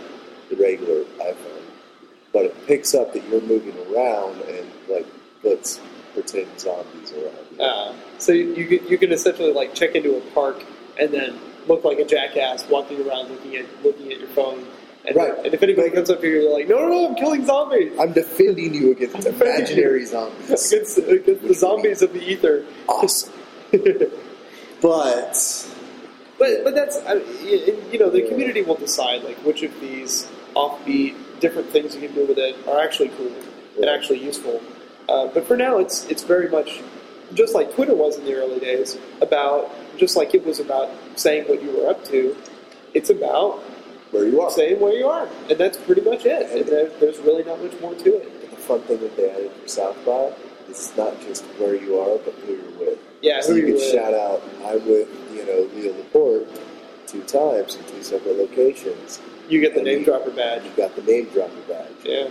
the 0.50 0.56
regular 0.56 1.04
iPhone. 1.18 1.62
But 2.32 2.46
it 2.46 2.66
picks 2.66 2.94
up 2.94 3.12
that 3.14 3.26
you're 3.28 3.40
moving 3.42 3.74
around 3.94 4.40
and 4.42 4.66
like 4.88 5.06
puts 5.42 5.80
pretend 6.12 6.58
zombies 6.58 7.12
around 7.12 7.46
you. 7.58 7.62
Uh, 7.64 7.94
so 8.18 8.32
you, 8.32 8.80
you 8.88 8.98
can 8.98 9.12
essentially 9.12 9.52
like 9.52 9.74
check 9.74 9.94
into 9.94 10.16
a 10.16 10.20
park 10.32 10.62
and 10.98 11.12
then 11.12 11.38
look 11.68 11.84
like 11.84 11.98
a 11.98 12.04
jackass 12.04 12.66
walking 12.68 13.06
around 13.06 13.30
looking 13.30 13.56
at 13.56 13.66
looking 13.84 14.12
at 14.12 14.18
your 14.18 14.28
phone. 14.28 14.66
And, 15.06 15.14
Right. 15.16 15.38
and 15.44 15.54
if 15.54 15.62
anybody 15.62 15.90
comes 15.90 16.10
up 16.10 16.20
to 16.20 16.26
you, 16.26 16.40
you're 16.42 16.52
like, 16.52 16.68
no, 16.68 16.78
no, 16.80 16.88
no, 16.88 17.08
I'm 17.08 17.14
killing 17.14 17.46
zombies. 17.46 17.92
I'm 17.98 18.12
defending 18.12 18.74
you 18.74 18.90
against 18.90 19.24
imaginary 19.26 20.04
zombies. 20.04 20.46
Against, 20.72 20.98
against 20.98 21.42
the 21.46 21.54
zombies 21.54 22.02
of 22.02 22.12
the 22.12 22.20
ether. 22.22 22.64
awesome. 22.88 23.32
but 24.82 25.68
But 26.38 26.64
but 26.64 26.74
that's 26.74 26.96
I- 27.06 27.14
you 27.92 27.98
know 27.98 28.10
the 28.10 28.22
community 28.22 28.62
will 28.62 28.74
decide 28.76 29.22
like 29.24 29.36
which 29.38 29.62
of 29.62 29.78
these 29.80 30.28
offbeat 30.54 31.14
different 31.40 31.68
things 31.70 31.94
you 31.94 32.00
can 32.00 32.14
do 32.14 32.26
with 32.26 32.38
it 32.38 32.56
are 32.68 32.80
actually 32.80 33.10
cool 33.10 33.32
and 33.76 33.86
actually 33.86 34.22
useful. 34.22 34.62
Uh, 35.08 35.26
but 35.28 35.46
for 35.46 35.56
now, 35.56 35.78
it's 35.78 36.06
it's 36.06 36.22
very 36.22 36.48
much 36.48 36.80
just 37.34 37.54
like 37.54 37.74
Twitter 37.74 37.94
was 37.94 38.18
in 38.18 38.24
the 38.24 38.34
early 38.34 38.58
days 38.60 38.98
about 39.20 39.70
just 39.98 40.16
like 40.16 40.34
it 40.34 40.44
was 40.44 40.60
about 40.60 40.90
saying 41.16 41.44
what 41.48 41.62
you 41.62 41.70
were 41.76 41.88
up 41.90 42.04
to. 42.06 42.36
It's 42.94 43.10
about 43.10 43.58
where 44.10 44.26
you 44.26 44.40
are. 44.40 44.50
saying 44.50 44.80
where 44.80 44.94
you 44.94 45.06
are, 45.08 45.28
and 45.50 45.58
that's 45.58 45.76
pretty 45.78 46.00
much 46.02 46.24
it. 46.24 46.50
And 46.50 46.66
there, 46.66 46.88
there's 47.00 47.18
really 47.18 47.44
not 47.44 47.62
much 47.62 47.78
more 47.80 47.94
to 47.94 48.16
it. 48.16 48.50
the 48.50 48.56
fun 48.56 48.80
thing 48.82 49.00
that 49.00 49.16
they 49.16 49.30
added 49.30 49.52
for 49.52 49.68
South 49.68 49.96
by 50.06 50.32
is 50.68 50.92
not 50.96 51.20
just 51.20 51.44
where 51.58 51.74
you 51.74 51.98
are, 51.98 52.18
but 52.18 52.34
who 52.34 52.54
you're 52.54 52.78
with. 52.78 52.98
Yeah, 53.22 53.40
so 53.40 53.54
who 53.54 53.58
you 53.58 53.74
with. 53.74 53.92
shout 53.92 54.14
out, 54.14 54.42
I'm 54.64 54.86
with, 54.86 55.08
you 55.34 55.44
know, 55.46 55.68
Leo 55.74 55.96
Laporte 55.96 56.48
two 57.06 57.22
times 57.22 57.76
in 57.76 57.84
two 57.84 58.02
separate 58.02 58.36
locations. 58.36 59.20
You 59.48 59.60
get 59.60 59.74
the 59.74 59.82
name 59.82 60.00
you- 60.00 60.04
dropper 60.04 60.30
badge. 60.30 60.64
You 60.64 60.70
got 60.76 60.96
the 60.96 61.02
name 61.02 61.26
dropper 61.26 61.60
badge. 61.68 61.92
Yeah. 62.04 62.28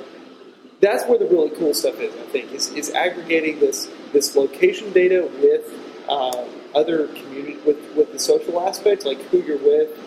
That's 0.81 1.05
where 1.05 1.17
the 1.17 1.25
really 1.25 1.49
cool 1.51 1.73
stuff 1.73 1.99
is, 1.99 2.13
I 2.13 2.25
think, 2.27 2.51
is, 2.51 2.69
is 2.73 2.91
aggregating 2.91 3.59
this 3.59 3.89
this 4.11 4.35
location 4.35 4.91
data 4.91 5.29
with 5.41 5.73
uh, 6.09 6.45
other 6.75 7.07
community 7.07 7.57
with, 7.65 7.77
with 7.95 8.11
the 8.11 8.19
social 8.19 8.59
aspects, 8.59 9.05
like 9.05 9.19
who 9.29 9.41
you're 9.41 9.57
with, 9.57 9.97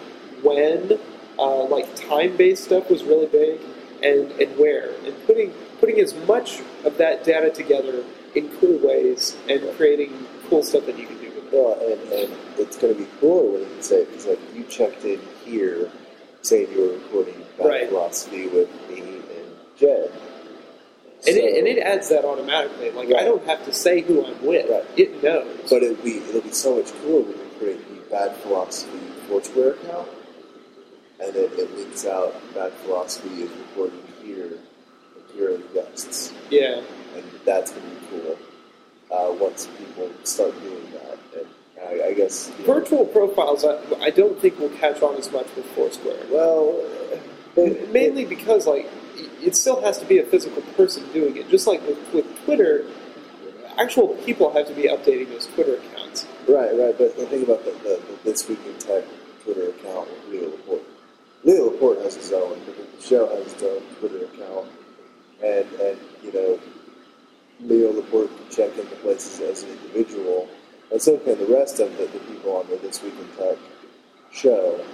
when, 0.42 0.98
uh, 1.38 1.64
like 1.64 1.94
time 1.96 2.36
based 2.36 2.64
stuff 2.64 2.90
was 2.90 3.02
really 3.02 3.26
big, 3.26 3.60
and, 4.02 4.30
and 4.32 4.56
where. 4.58 4.92
And 5.04 5.14
putting 5.26 5.52
putting 5.80 6.00
as 6.00 6.14
much 6.26 6.60
of 6.84 6.98
that 6.98 7.24
data 7.24 7.50
together 7.50 8.04
in 8.38 8.48
cool 8.58 8.78
ways 8.78 9.36
and 9.48 9.60
creating 9.76 10.26
cool 10.48 10.62
stuff 10.62 10.86
that 10.86 10.98
you 10.98 11.06
can 11.06 11.18
do 11.18 11.28
with 11.28 11.38
it. 11.38 11.52
Well, 11.52 11.74
and, 11.80 12.00
and 12.12 12.32
it's 12.58 12.76
going 12.78 12.94
to 12.94 13.00
be 13.00 13.08
cooler 13.20 13.52
when 13.52 13.60
you 13.62 13.66
can 13.66 13.82
say, 13.82 14.04
because 14.04 14.26
like 14.26 14.40
you 14.54 14.64
checked 14.64 15.04
in 15.04 15.20
here 15.44 15.90
saying 16.42 16.70
you 16.72 16.80
were 16.80 16.92
recording 16.94 17.34
Bad 17.58 17.66
Right. 17.66 17.88
Philosophy 17.88 18.46
with 18.48 18.68
me 18.88 19.00
and 19.00 19.56
Jed. 19.76 20.10
And, 20.10 21.24
So- 21.24 21.30
it, 21.30 21.58
and 21.58 21.66
it 21.66 21.78
adds 21.78 22.08
that 22.10 22.24
automatically. 22.24 22.90
Like, 22.92 23.08
I 23.14 23.24
don't 23.24 23.44
have 23.46 23.64
to 23.64 23.72
say 23.72 24.02
who 24.02 24.24
I'm 24.24 24.40
with. 24.44 24.70
Right. 24.70 24.84
It 24.98 25.22
knows. 25.22 25.68
But 25.68 25.82
it'll 25.82 26.02
be 26.04 26.18
it'll 26.18 26.42
be 26.42 26.52
so 26.52 26.76
much 26.76 26.92
cooler 27.02 27.22
when 27.22 27.38
we 27.38 27.58
create 27.58 27.88
the 27.88 28.10
Bad 28.10 28.36
Philosophy 28.36 28.98
Foursquare 29.28 29.72
account, 29.72 30.08
and 31.20 31.34
then 31.34 31.50
it 31.58 31.76
links 31.76 32.06
out 32.06 32.32
Bad 32.54 32.72
Philosophy 32.84 33.42
is 33.42 33.50
recording 33.50 34.02
here, 34.22 34.48
here 35.34 35.54
are 35.54 35.56
the 35.58 35.64
guests, 35.74 36.32
yeah. 36.50 36.80
and 37.16 37.24
that's 37.44 37.72
going 37.72 37.82
to 37.82 37.94
be 37.96 37.97
cool 38.10 38.38
uh, 39.10 39.32
once 39.32 39.68
people 39.78 40.10
start 40.24 40.52
doing 40.62 40.90
that. 40.92 41.18
And 41.36 41.46
I, 41.86 42.08
I 42.08 42.14
guess 42.14 42.50
you 42.58 42.66
know, 42.66 42.74
Virtual 42.74 43.06
profiles, 43.06 43.64
I, 43.64 43.78
I 44.00 44.10
don't 44.10 44.38
think 44.38 44.58
will 44.58 44.68
catch 44.70 45.02
on 45.02 45.16
as 45.16 45.30
much 45.32 45.46
with 45.56 45.66
Foursquare. 45.72 46.24
well, 46.30 46.74
Mainly 47.56 48.24
because, 48.24 48.66
like, 48.66 48.86
it 49.42 49.56
still 49.56 49.80
has 49.80 49.98
to 49.98 50.06
be 50.06 50.18
a 50.18 50.24
physical 50.24 50.62
person 50.76 51.04
doing 51.12 51.36
it. 51.36 51.48
Just 51.48 51.66
like 51.66 51.84
with, 51.86 51.98
with 52.12 52.44
Twitter, 52.44 52.84
actual 53.78 54.08
people 54.24 54.52
have 54.52 54.66
to 54.68 54.74
be 54.74 54.82
updating 54.84 55.28
those 55.30 55.46
Twitter 55.46 55.74
accounts. 55.76 56.26
Right, 56.48 56.72
right. 56.76 56.96
But 56.96 57.16
the 57.16 57.26
thing 57.26 57.42
about 57.42 57.64
the, 57.64 57.72
the, 57.72 58.00
the 58.06 58.18
This 58.24 58.48
Week 58.48 58.60
in 58.66 58.78
Tech 58.78 59.04
Twitter 59.42 59.70
account 59.70 60.08
with 60.08 60.28
Leo 60.28 60.50
Laporte. 60.50 60.84
Leo 61.44 61.70
Laporte 61.70 61.98
has 62.02 62.14
his 62.14 62.32
own, 62.32 62.60
but 62.64 62.76
the 62.76 63.02
show 63.04 63.26
has 63.28 63.52
its 63.52 63.62
own 63.62 63.82
Twitter 63.98 64.24
account. 64.26 64.68
And, 65.42 65.66
and 65.80 65.98
you 66.22 66.32
know, 66.32 66.58
Leo 67.60 67.92
Laporte 67.92 68.30
can 68.36 68.50
check 68.50 68.78
into 68.78 68.94
places 68.96 69.40
as 69.40 69.62
an 69.64 69.70
individual. 69.70 70.48
And 70.92 71.00
so 71.02 71.18
can 71.18 71.38
the 71.38 71.46
rest 71.46 71.80
of 71.80 71.90
the, 71.98 72.06
the 72.06 72.18
people 72.20 72.56
on 72.56 72.66
the 72.68 72.76
This 72.76 73.02
Week 73.02 73.14
in 73.20 73.28
Tech 73.36 73.58
show. 74.32 74.84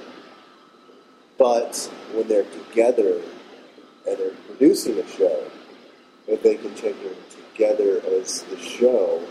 But 1.38 1.76
when 2.14 2.26
they're 2.28 2.44
together 2.44 3.20
and 4.08 4.18
they're 4.18 4.30
producing 4.46 4.98
a 4.98 5.06
show, 5.08 5.44
if 6.26 6.42
they 6.42 6.54
can 6.56 6.74
check 6.74 6.94
in 7.02 7.14
together 7.52 8.00
as 8.20 8.42
the 8.44 8.58
show, 8.58 9.22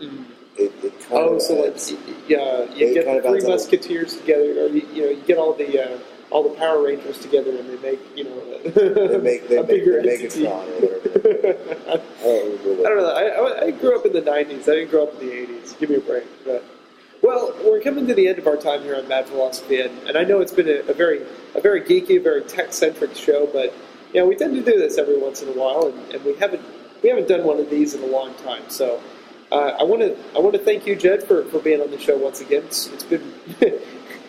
it, 0.00 0.72
it 0.84 1.00
kind 1.00 1.12
Oh, 1.12 1.34
of 1.36 1.42
so 1.42 1.54
like, 1.54 1.72
adds- 1.74 1.92
y- 1.92 1.98
yeah, 2.28 2.64
you 2.74 2.94
get 2.94 3.04
the 3.06 3.10
three 3.10 3.10
adds 3.10 3.26
a 3.26 3.30
little- 3.30 3.50
Musketeers 3.50 4.16
together, 4.18 4.64
or 4.64 4.68
you, 4.68 4.86
you 4.92 5.02
know, 5.02 5.10
you 5.10 5.22
get 5.26 5.38
all 5.38 5.52
the 5.52 5.94
uh, 5.94 5.98
all 6.30 6.42
the 6.42 6.56
Power 6.56 6.82
Rangers 6.84 7.18
together, 7.18 7.50
and 7.50 7.68
they 7.68 7.90
make 7.90 8.00
you 8.16 8.24
know 8.24 8.58
they 9.08 9.18
make 9.18 9.48
they 9.48 9.56
a 9.56 9.60
make, 9.60 9.68
bigger 9.68 10.02
they 10.02 10.08
make 10.08 10.20
entity. 10.22 10.44
fun 10.44 10.68
or 10.68 10.74
whatever. 10.80 11.04
I 11.88 11.96
don't 12.22 12.64
remember 12.64 12.70
I 12.70 12.76
what. 12.76 12.88
don't 12.88 12.96
know. 12.98 13.54
I, 13.54 13.66
I, 13.66 13.70
grew 13.70 13.98
up 13.98 14.06
in 14.06 14.12
the 14.12 14.22
'90s. 14.22 14.62
I 14.62 14.76
didn't 14.76 14.90
grow 14.90 15.04
up 15.04 15.20
in 15.20 15.26
the 15.26 15.32
'80s. 15.32 15.78
Give 15.78 15.90
me 15.90 15.96
a 15.96 16.00
break. 16.00 16.24
But 16.44 16.64
well, 17.22 17.54
we're 17.64 17.80
coming 17.80 18.06
to 18.06 18.14
the 18.14 18.28
end 18.28 18.38
of 18.38 18.46
our 18.46 18.56
time 18.56 18.82
here 18.82 18.96
on 18.96 19.08
Bad 19.08 19.26
Philosophy, 19.26 19.80
and, 19.80 19.96
and 20.08 20.16
I 20.16 20.24
know 20.24 20.40
it's 20.40 20.52
been 20.52 20.68
a, 20.68 20.80
a 20.90 20.94
very 20.94 21.22
a 21.54 21.60
very 21.60 21.80
geeky, 21.80 22.22
very 22.22 22.42
tech 22.42 22.72
centric 22.72 23.14
show, 23.14 23.46
but 23.52 23.72
you 24.12 24.20
know 24.20 24.26
we 24.26 24.36
tend 24.36 24.54
to 24.54 24.62
do 24.62 24.78
this 24.78 24.98
every 24.98 25.18
once 25.18 25.42
in 25.42 25.48
a 25.48 25.52
while, 25.52 25.86
and, 25.86 26.14
and 26.14 26.24
we 26.24 26.34
haven't 26.34 26.62
we 27.02 27.08
haven't 27.08 27.28
done 27.28 27.44
one 27.44 27.58
of 27.58 27.70
these 27.70 27.94
in 27.94 28.02
a 28.02 28.06
long 28.06 28.34
time. 28.36 28.62
So 28.68 29.00
uh, 29.52 29.76
I 29.78 29.84
want 29.84 30.02
to 30.02 30.16
I 30.34 30.40
want 30.40 30.54
to 30.54 30.60
thank 30.60 30.86
you, 30.86 30.96
Jed, 30.96 31.22
for, 31.22 31.44
for 31.44 31.60
being 31.60 31.80
on 31.80 31.90
the 31.90 31.98
show 31.98 32.16
once 32.16 32.40
again. 32.40 32.64
It's, 32.64 32.88
it's 32.88 33.04
been 33.04 33.32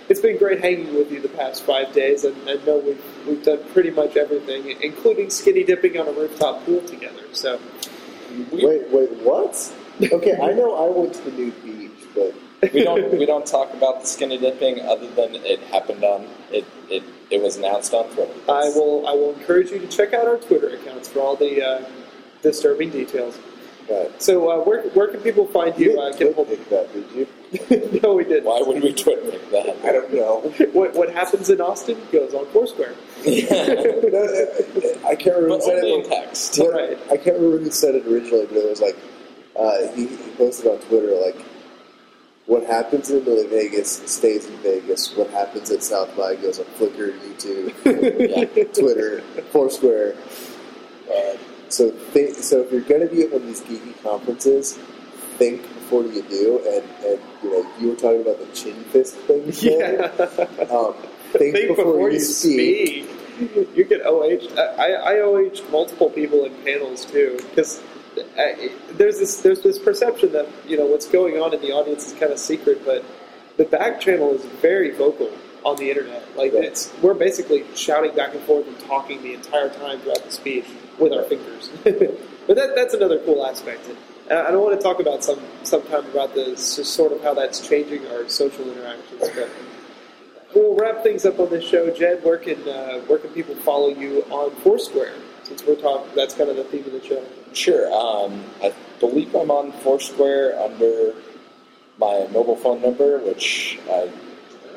it's 0.10 0.20
been 0.20 0.38
great 0.38 0.62
hanging 0.62 0.95
with 0.95 1.12
you 1.12 1.22
the 1.22 1.30
past 1.30 1.64
five 1.64 1.93
days, 1.93 2.24
and 2.24 2.36
I 2.49 2.56
know 2.66 2.78
we've 2.80 3.03
we've 3.28 3.43
done 3.43 3.60
pretty 3.74 3.91
much 3.91 4.16
everything, 4.18 4.76
including 4.82 5.30
skinny 5.30 5.64
dipping 5.64 5.97
on 5.97 6.08
a 6.08 6.12
rooftop 6.12 6.66
pool 6.66 6.82
together. 6.82 7.24
So. 7.34 7.60
Wait, 8.51 8.89
wait, 8.89 9.12
what? 9.22 9.74
Okay, 10.01 10.34
I 10.34 10.51
know 10.51 10.76
I 10.76 10.89
went 10.89 11.14
to 11.14 11.22
the 11.22 11.32
nude 11.32 11.64
beach, 11.64 11.91
but 12.14 12.36
we 12.74 12.84
don't 12.84 13.12
we 13.12 13.26
don't 13.26 13.45
talk 13.45 13.74
about 13.74 14.01
the 14.01 14.08
skinny 14.08 14.38
dipping 14.38 14.82
other 14.82 15.10
than 15.12 15.36
it 15.36 15.60
happened 15.72 16.03
on 16.03 16.28
it 16.51 16.66
it, 16.89 17.03
it 17.30 17.41
was 17.41 17.58
announced 17.58 17.93
on 17.93 18.06
Twitter. 18.12 18.34
I 18.49 18.70
will. 18.70 19.08
I 19.08 19.12
will 19.12 19.34
encourage 19.34 19.72
you 19.72 19.80
to 19.80 19.88
check 19.88 20.14
out 20.14 20.28
our 20.28 20.38
Twitter 20.38 20.70
accounts 20.70 21.08
for 21.08 21.20
all 21.20 21.36
the 21.36 21.64
uh, 21.64 21.86
disturbing 22.41 22.89
details. 22.91 23.38
right. 23.89 24.22
So, 24.22 24.49
uh, 24.49 24.64
where 24.64 24.84
where 24.89 25.08
can 25.08 25.22
people 25.22 25.47
find 25.47 25.78
You 25.80 25.93
you? 25.93 25.99
Uh, 25.99 26.12
didn't 26.12 26.20
get 26.20 26.36
hold 26.36 26.47
pick 26.49 26.70
that, 26.70 26.93
did 26.93 27.12
you? 27.12 27.28
no, 28.03 28.14
we 28.14 28.24
didn't. 28.24 28.45
Why 28.45 28.62
would 28.62 28.82
we 28.84 28.93
Twitter 28.93 29.32
that? 29.51 29.78
I 29.84 29.91
don't 29.91 30.14
know. 30.14 30.41
What 30.74 30.93
what 30.95 31.12
happens 31.14 31.49
in 31.49 31.62
Austin 31.62 31.97
goes 32.12 32.34
on 32.34 32.45
Foursquare. 32.47 32.95
No, 33.26 33.32
I 35.08 35.16
can't 35.16 35.36
remember 35.38 35.49
but 35.49 35.56
who 35.58 35.62
said 35.62 35.78
only 35.84 35.93
in 35.93 35.99
it. 36.01 36.08
text. 36.10 36.60
What- 36.60 36.74
Right. 36.74 36.97
I 37.12 37.18
can't 37.18 37.38
remember 37.38 37.60
who 37.60 37.72
said 37.72 37.95
it 37.95 38.06
originally, 38.08 38.45
but 38.47 38.58
it 38.58 38.70
was 38.70 38.82
like 38.82 38.97
uh, 39.58 39.88
he, 39.95 40.08
he 40.08 40.32
posted 40.38 40.68
on 40.72 40.80
Twitter 40.88 41.14
like, 41.26 41.38
"What 42.45 42.64
happens 42.66 43.10
in 43.10 43.24
Las 43.26 43.45
Vegas 43.45 43.89
stays 44.12 44.45
in 44.47 44.56
Vegas. 44.58 45.16
What 45.16 45.30
happens 45.30 45.72
at 45.72 45.84
South 45.84 46.16
by 46.18 46.36
goes 46.36 46.60
on 46.60 46.66
Flickr, 46.78 47.18
YouTube, 47.20 47.74
Yeah. 47.86 48.64
Twitter, 48.74 49.22
Foursquare." 49.51 50.16
Uh, 51.10 51.38
so, 51.70 51.89
think, 51.91 52.36
so 52.36 52.62
if 52.62 52.72
you're 52.72 52.82
going 52.82 53.01
to 53.01 53.14
be 53.14 53.22
at 53.24 53.32
one 53.32 53.41
of 53.41 53.47
these 53.47 53.62
geeky 53.62 54.01
conferences, 54.03 54.74
think 55.38 55.62
before 55.86 56.03
you 56.03 56.21
do. 56.23 56.57
And, 56.67 57.05
and 57.05 57.19
you 57.43 57.51
know, 57.51 57.71
you 57.79 57.89
were 57.89 57.95
talking 57.95 58.21
about 58.21 58.39
the 58.39 58.47
chin 58.53 58.75
fist 58.86 59.15
thing. 59.27 59.43
Yeah. 59.61 60.11
Um, 60.71 60.93
think, 61.31 61.55
Think 61.55 61.75
before, 61.75 62.09
you 62.09 62.19
speak. 62.19 63.09
You 63.75 63.83
get 63.83 64.01
OH. 64.05 64.47
I, 64.57 64.93
I 64.93 65.19
OH 65.21 65.69
multiple 65.69 66.09
people 66.09 66.45
in 66.45 66.53
panels 66.63 67.05
too 67.05 67.38
because 67.49 67.81
there's 68.93 69.19
this 69.19 69.41
there's 69.41 69.61
this 69.61 69.77
perception 69.77 70.31
that 70.31 70.47
you 70.65 70.77
know 70.77 70.86
what's 70.86 71.07
going 71.07 71.41
on 71.41 71.53
in 71.53 71.59
the 71.61 71.71
audience 71.71 72.07
is 72.07 72.13
kind 72.13 72.31
of 72.31 72.39
secret, 72.39 72.86
but 72.86 73.03
the 73.57 73.65
back 73.65 73.99
channel 73.99 74.33
is 74.33 74.45
very 74.61 74.91
vocal 74.91 75.29
on 75.65 75.75
the 75.75 75.89
internet. 75.89 76.23
Like 76.38 76.53
Right. 76.53 76.63
it's 76.63 76.93
we're 77.01 77.13
basically 77.13 77.65
shouting 77.75 78.15
back 78.15 78.33
and 78.33 78.43
forth 78.43 78.67
and 78.67 78.79
talking 78.81 79.21
the 79.21 79.33
entire 79.33 79.69
time 79.69 79.99
throughout 79.99 80.23
the 80.23 80.31
speech 80.31 80.65
with 80.99 81.11
our 81.11 81.23
fingers. 81.23 81.69
but 81.83 82.55
that, 82.55 82.73
that's 82.75 82.93
another 82.93 83.19
cool 83.19 83.45
aspect. 83.45 83.81
And 84.30 84.39
I 84.39 84.51
don't 84.51 84.63
want 84.63 84.80
to 84.80 84.84
talk 84.84 84.99
about 84.99 85.23
some 85.23 85.39
sometime 85.63 86.05
about 86.07 86.34
the 86.34 86.57
sort 86.57 87.11
of 87.11 87.21
how 87.21 87.34
that's 87.34 87.65
changing 87.67 88.07
our 88.07 88.28
social 88.30 88.69
interactions, 88.71 89.30
but. 89.36 89.49
We'll 90.55 90.73
wrap 90.78 91.03
things 91.03 91.26
up 91.26 91.38
on 91.39 91.49
this 91.49 91.65
show. 91.65 91.91
Jed, 91.91 92.23
where 92.23 92.38
can 92.38 92.57
uh, 92.67 92.99
where 93.07 93.19
can 93.19 93.30
people 93.32 93.55
follow 93.55 93.89
you 93.89 94.23
on 94.30 94.51
Foursquare? 94.61 95.13
Since 95.43 95.65
we're 95.65 95.76
talking, 95.76 96.09
that's 96.15 96.34
kind 96.34 96.49
of 96.49 96.55
the 96.55 96.63
theme 96.63 96.86
of 96.86 96.93
the 96.93 97.03
show. 97.03 97.21
Sure. 97.51 97.91
Um, 97.93 98.41
I 98.63 98.73
believe 99.01 99.36
I'm 99.36 99.51
on 99.51 99.73
Foursquare 99.73 100.57
under 100.61 101.13
my 101.97 102.26
mobile 102.32 102.55
phone 102.55 102.82
number, 102.82 103.19
which 103.19 103.80
I 103.89 104.09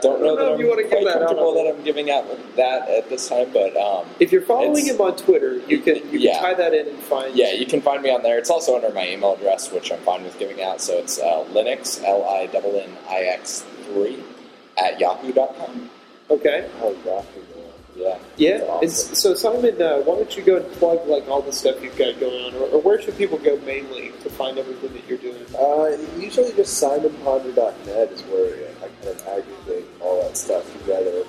don't 0.00 0.20
know 0.20 0.34
know 0.34 0.36
that 0.36 0.46
if 0.48 0.54
I'm 0.54 0.60
you 0.60 0.68
wanna 0.68 0.82
give 0.82 0.90
quite 0.90 1.04
that 1.04 1.16
out 1.16 1.26
comfortable 1.28 1.54
that. 1.54 1.74
I'm 1.74 1.82
giving 1.84 2.10
out 2.10 2.24
that 2.56 2.88
at 2.88 3.08
this 3.08 3.28
time. 3.28 3.48
But 3.52 3.76
um, 3.76 4.06
If 4.20 4.32
you're 4.32 4.42
following 4.42 4.86
him 4.86 5.00
on 5.00 5.16
Twitter, 5.16 5.58
you 5.66 5.78
can 5.80 5.96
you 6.12 6.18
Yeah. 6.18 6.34
can 6.34 6.42
tie 6.42 6.54
that 6.54 6.74
in 6.74 6.88
and 6.88 6.98
find. 7.04 7.34
yeah, 7.36 7.52
you 7.52 7.66
can 7.66 7.80
find 7.80 8.02
me 8.02 8.10
on 8.10 8.22
there. 8.22 8.38
It's 8.38 8.50
also 8.50 8.74
under 8.76 8.90
my 8.90 9.08
email 9.08 9.34
address, 9.34 9.70
which 9.72 9.90
I'm 9.92 10.00
fine 10.00 10.24
with 10.24 10.38
giving 10.38 10.62
out. 10.62 10.80
So 10.80 10.94
it's 10.98 11.18
uh, 11.18 11.44
Linnix 11.52 12.02
L 12.04 12.24
I 12.24 12.48
N 12.52 12.64
N 12.64 12.90
I 13.08 13.20
X 13.24 13.64
three 13.86 14.22
at 14.76 14.98
yahoo.com. 15.00 15.90
Okay. 16.30 16.68
Oh, 16.82 16.92
Yahoo. 17.04 17.40
Yeah. 17.96 18.16
Yeah. 18.36 18.78
It's, 18.80 19.18
so 19.18 19.34
Simon, 19.34 19.82
uh, 19.82 19.98
why 20.02 20.14
don't 20.14 20.36
you 20.36 20.42
go 20.44 20.56
and 20.58 20.72
plug 20.74 21.04
like 21.08 21.26
all 21.28 21.42
the 21.42 21.52
stuff 21.52 21.82
you've 21.82 21.96
got 21.98 22.20
going 22.20 22.44
on, 22.44 22.54
or, 22.54 22.66
or 22.68 22.80
where 22.80 23.02
should 23.02 23.16
people 23.18 23.38
go 23.38 23.58
mainly 23.66 24.12
to 24.22 24.30
find 24.30 24.56
everything 24.56 24.92
that 24.92 25.08
you're 25.08 25.18
doing? 25.18 25.44
Uh, 25.58 25.96
usually 26.16 26.52
just 26.52 26.80
simonponder.net 26.80 28.12
is 28.12 28.22
where 28.22 28.54
I 28.77 28.77
of 29.06 29.26
aggregate 29.26 29.86
all 30.00 30.22
that 30.22 30.36
stuff 30.36 30.64
together. 30.80 31.24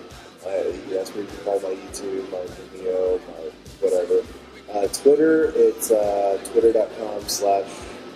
Uh, 0.46 0.72
that's 0.90 1.14
where 1.14 1.24
you 1.24 1.30
can 1.30 1.38
find 1.40 1.64
my 1.64 1.70
YouTube, 1.70 2.32
my 2.32 2.46
Vimeo, 2.56 3.20
my 3.28 3.52
whatever. 3.82 4.26
Uh, 4.72 4.88
Twitter, 4.88 5.52
it's 5.56 5.92
uh, 5.92 6.40
twitter.com 6.52 7.28
slash 7.28 7.70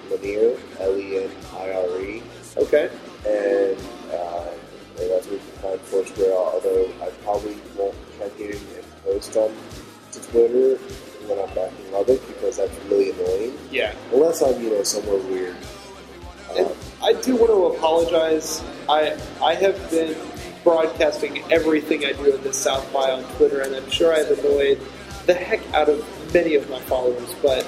Lanier, 0.10 0.58
L-E-N-I-R-E. 0.80 2.24
Okay. 2.58 2.90
And, 3.26 3.78
uh, 4.12 4.50
and 5.00 5.12
that's 5.12 5.26
where 5.26 5.36
you 5.36 5.40
can 5.40 5.62
find 5.62 5.82
Foursquare, 5.82 6.34
although 6.34 6.92
I 7.02 7.10
probably 7.24 7.58
won't 7.76 7.96
try 8.18 8.30
getting 8.38 8.62
and 8.76 9.04
post 9.04 9.36
on 9.36 9.52
to 10.12 10.22
Twitter 10.30 10.78
when 11.28 11.40
I'm 11.40 11.54
back 11.56 11.72
in 11.80 11.92
Lubbock 11.92 12.26
because 12.28 12.58
that's 12.58 12.86
really 12.86 13.12
annoying. 13.12 13.58
Yeah. 13.72 13.94
Unless 14.12 14.44
I'm, 14.44 14.62
you 14.62 14.70
know, 14.70 14.84
somewhere 14.84 15.18
weird. 15.18 15.56
And 16.58 16.70
I 17.02 17.14
do 17.14 17.36
want 17.36 17.52
to 17.52 17.78
apologize. 17.78 18.64
I 18.90 19.18
I 19.42 19.56
have 19.56 19.90
been 19.90 20.16
broadcasting 20.64 21.44
everything 21.52 22.06
I 22.06 22.14
do 22.14 22.36
in 22.36 22.44
this 22.44 22.58
South 22.58 22.92
by 22.94 23.12
on 23.12 23.24
Twitter, 23.36 23.62
and 23.62 23.76
I'm 23.76 23.90
sure 23.90 24.14
I've 24.14 24.32
annoyed 24.40 24.80
the 25.26 25.34
heck 25.34 25.62
out 25.74 25.90
of 25.90 26.06
many 26.34 26.56
of 26.56 26.70
my 26.70 26.80
followers. 26.82 27.34
But 27.42 27.68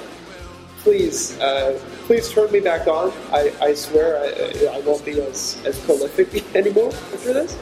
please, 0.78 1.38
uh, 1.40 1.78
please 2.06 2.30
turn 2.30 2.50
me 2.52 2.60
back 2.60 2.86
on. 2.86 3.12
I, 3.32 3.52
I 3.60 3.74
swear 3.74 4.18
I, 4.18 4.76
I 4.76 4.80
won't 4.80 5.04
be 5.04 5.20
as, 5.20 5.62
as 5.66 5.78
prolific 5.80 6.44
anymore 6.54 6.92
after 6.92 7.32
this. 7.32 7.58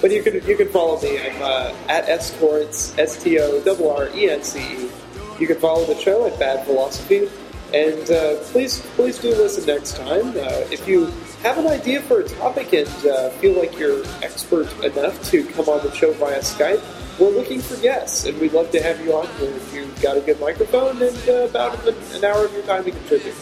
But 0.00 0.10
you 0.10 0.22
can 0.22 0.46
you 0.46 0.56
can 0.56 0.68
follow 0.68 1.00
me. 1.00 1.18
I'm 1.18 1.42
uh, 1.42 1.74
at 1.88 2.08
Estorts 2.08 2.96
S 2.98 3.22
T 3.22 3.38
O 3.38 3.62
R 3.66 4.08
R 4.08 4.16
E 4.16 4.30
N 4.30 4.42
C 4.42 4.60
E. 4.60 4.90
You 5.38 5.46
can 5.46 5.58
follow 5.58 5.84
the 5.86 5.98
show 5.98 6.26
at 6.26 6.38
Bad 6.38 6.66
Philosophy, 6.66 7.30
and 7.72 8.10
uh, 8.10 8.36
please 8.52 8.80
please 8.96 9.18
do 9.18 9.30
listen 9.30 9.64
next 9.66 9.96
time. 9.96 10.28
Uh, 10.30 10.64
if 10.70 10.86
you 10.86 11.06
have 11.42 11.58
an 11.58 11.66
idea 11.66 12.00
for 12.02 12.20
a 12.20 12.28
topic 12.28 12.72
and 12.72 12.88
uh, 13.06 13.30
feel 13.40 13.58
like 13.58 13.78
you're 13.78 14.04
expert 14.22 14.68
enough 14.82 15.22
to 15.30 15.44
come 15.44 15.68
on 15.68 15.82
the 15.86 15.92
show 15.94 16.12
via 16.14 16.40
Skype, 16.40 16.82
we're 17.18 17.30
looking 17.30 17.60
for 17.60 17.76
guests, 17.82 18.24
and 18.26 18.38
we'd 18.40 18.52
love 18.52 18.70
to 18.70 18.82
have 18.82 19.00
you 19.04 19.14
on 19.14 19.26
here 19.38 19.50
if 19.50 19.74
you've 19.74 20.02
got 20.02 20.16
a 20.16 20.20
good 20.20 20.40
microphone 20.40 21.00
and 21.02 21.28
uh, 21.28 21.46
about 21.48 21.86
an, 21.86 21.94
an 22.14 22.24
hour 22.24 22.44
of 22.44 22.52
your 22.52 22.62
time 22.62 22.84
to 22.84 22.90
contribute. 22.90 23.34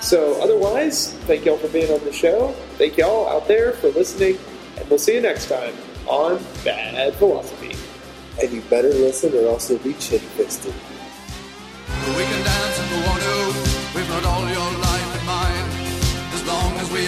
So 0.00 0.40
otherwise, 0.42 1.12
thank 1.28 1.44
y'all 1.44 1.58
for 1.58 1.68
being 1.68 1.92
on 1.92 2.04
the 2.04 2.12
show. 2.12 2.52
Thank 2.76 2.96
y'all 2.96 3.28
out 3.28 3.46
there 3.46 3.72
for 3.72 3.88
listening, 3.90 4.38
and 4.76 4.88
we'll 4.88 4.98
see 4.98 5.14
you 5.14 5.20
next 5.20 5.48
time 5.48 5.74
on 6.06 6.42
Bad 6.64 7.14
Philosophy. 7.14 7.76
and 8.40 8.50
you 8.52 8.60
better 8.62 8.88
listen 8.88 9.32
or 9.34 9.46
else 9.48 9.70
you'll 9.70 9.78
be 9.80 9.92
chin 9.94 10.18
fisted. 10.20 10.74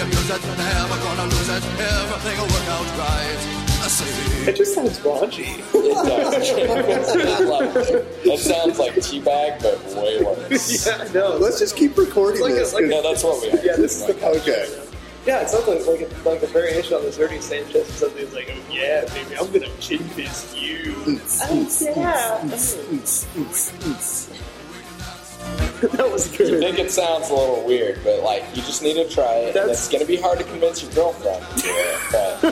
Abuse 0.05 0.31
it, 0.31 0.43
never 0.57 0.97
gonna 1.05 1.25
lose 1.25 1.49
it. 1.49 1.65
Everything 1.81 2.37
will 2.41 2.49
work 2.53 2.69
out 2.69 2.87
right. 2.99 3.61
It 4.49 4.57
just 4.57 4.75
sounds 4.75 4.99
raunchy. 5.01 5.61
It 5.75 5.95
does. 6.07 6.51
That 8.25 8.39
sounds 8.39 8.79
like 8.79 8.95
teabag, 8.95 9.61
but 9.63 9.79
way 9.97 10.23
worse. 10.23 10.87
yeah, 10.87 11.07
no. 11.13 11.37
Let's 11.37 11.59
just 11.59 11.77
keep 11.77 11.97
recording 11.97 12.41
It's 12.41 12.43
like 12.43 12.53
a- 12.53 12.57
this. 12.57 12.73
like 12.75 12.85
a- 12.85 12.89
No, 12.89 13.03
that's 13.03 13.23
what 13.23 13.43
we 13.43 13.51
are. 13.51 13.63
Yeah, 13.65 13.77
this 13.77 14.01
is 14.01 14.07
the 14.07 14.15
okay. 14.41 14.81
Yeah, 15.27 15.41
it 15.43 15.49
sounds 15.49 15.67
like 15.69 15.87
like 15.87 16.01
a, 16.03 16.29
like 16.29 16.43
a 16.43 16.47
variation 16.47 16.95
on 16.95 17.03
this 17.03 17.19
Ernie 17.19 17.41
Sanchez 17.41 17.89
or 17.89 17.93
something. 17.93 18.23
It's 18.25 18.35
like, 18.35 18.51
oh 18.51 18.73
yeah, 18.73 19.05
baby, 19.07 19.37
I'm 19.39 19.51
gonna 19.53 19.69
chin 19.81 19.99
fist 20.11 20.57
you. 20.59 20.95
Oh 21.07 21.67
yeah. 21.81 22.41
that 25.97 26.11
was 26.11 26.39
You 26.39 26.59
think 26.61 26.79
it 26.79 26.91
sounds 26.91 27.31
a 27.31 27.35
little 27.35 27.65
weird, 27.65 28.03
but 28.05 28.23
like 28.23 28.45
you 28.55 28.63
just 28.63 28.83
need 28.83 28.95
to 28.95 29.09
try 29.09 29.35
it. 29.35 29.47
And 29.49 29.55
That's- 29.57 29.79
it's 29.85 29.89
gonna 29.93 30.05
be 30.05 30.17
hard 30.17 30.39
to 30.39 30.45
convince 30.45 30.83
your 30.83 30.93
girlfriend 30.93 31.45
to 31.57 31.63
do 31.63 31.69
it. 31.71 31.99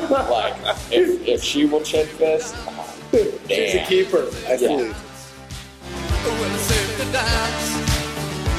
But 0.08 0.30
like, 0.30 0.54
if 0.90 1.26
if 1.26 1.42
she 1.42 1.64
will 1.64 1.82
chin 1.82 2.06
fist, 2.06 2.54
oh, 2.68 2.88
She's 3.48 3.74
a 3.74 3.84
keeper. 3.86 4.26
I 4.48 4.54
Yeah. 4.54 4.68
believe. 4.68 4.96
When 4.96 6.52
it's 6.52 6.62
safe 6.62 6.96
to 6.98 7.04
dance. 7.12 7.66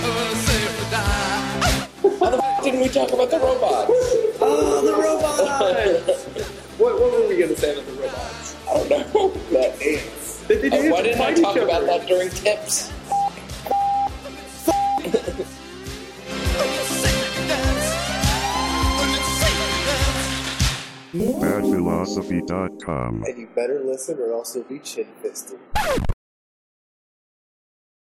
When 0.04 0.28
it's 0.32 0.40
safe 0.42 0.74
to 0.80 0.86
die. 0.92 2.20
How 2.20 2.30
the 2.30 2.38
f- 2.44 2.64
didn't 2.64 2.82
we 2.82 2.90
talk 2.90 3.12
about 3.12 3.30
the 3.32 3.40
robots? 3.40 3.92
Oh, 4.46 4.82
the 4.86 4.94
robots! 4.94 6.26
what, 6.78 7.00
what 7.00 7.12
were 7.14 7.28
we 7.30 7.38
gonna 7.38 7.56
say 7.56 7.72
about 7.74 7.86
the 7.86 7.94
robots? 7.94 8.56
I 8.70 8.74
don't 8.74 8.90
know. 9.14 9.30
That 9.52 9.82
ants. 9.82 10.38
They, 10.48 10.56
they 10.58 10.68
Uh, 10.70 10.82
do 10.82 10.92
why 10.92 11.02
didn't 11.02 11.22
I 11.22 11.24
fight 11.24 11.38
each 11.38 11.44
talk 11.44 11.56
about 11.58 11.86
that 11.86 12.08
during 12.08 12.30
tips? 12.30 12.92
badphilosophy.com. 21.14 23.24
And 23.26 23.38
you 23.38 23.48
better 23.56 23.82
listen 23.84 24.18
or 24.20 24.34
else 24.34 24.56
you'll 24.56 24.66
be 24.66 24.80
chin 24.80 25.08
fisted. 25.22 25.60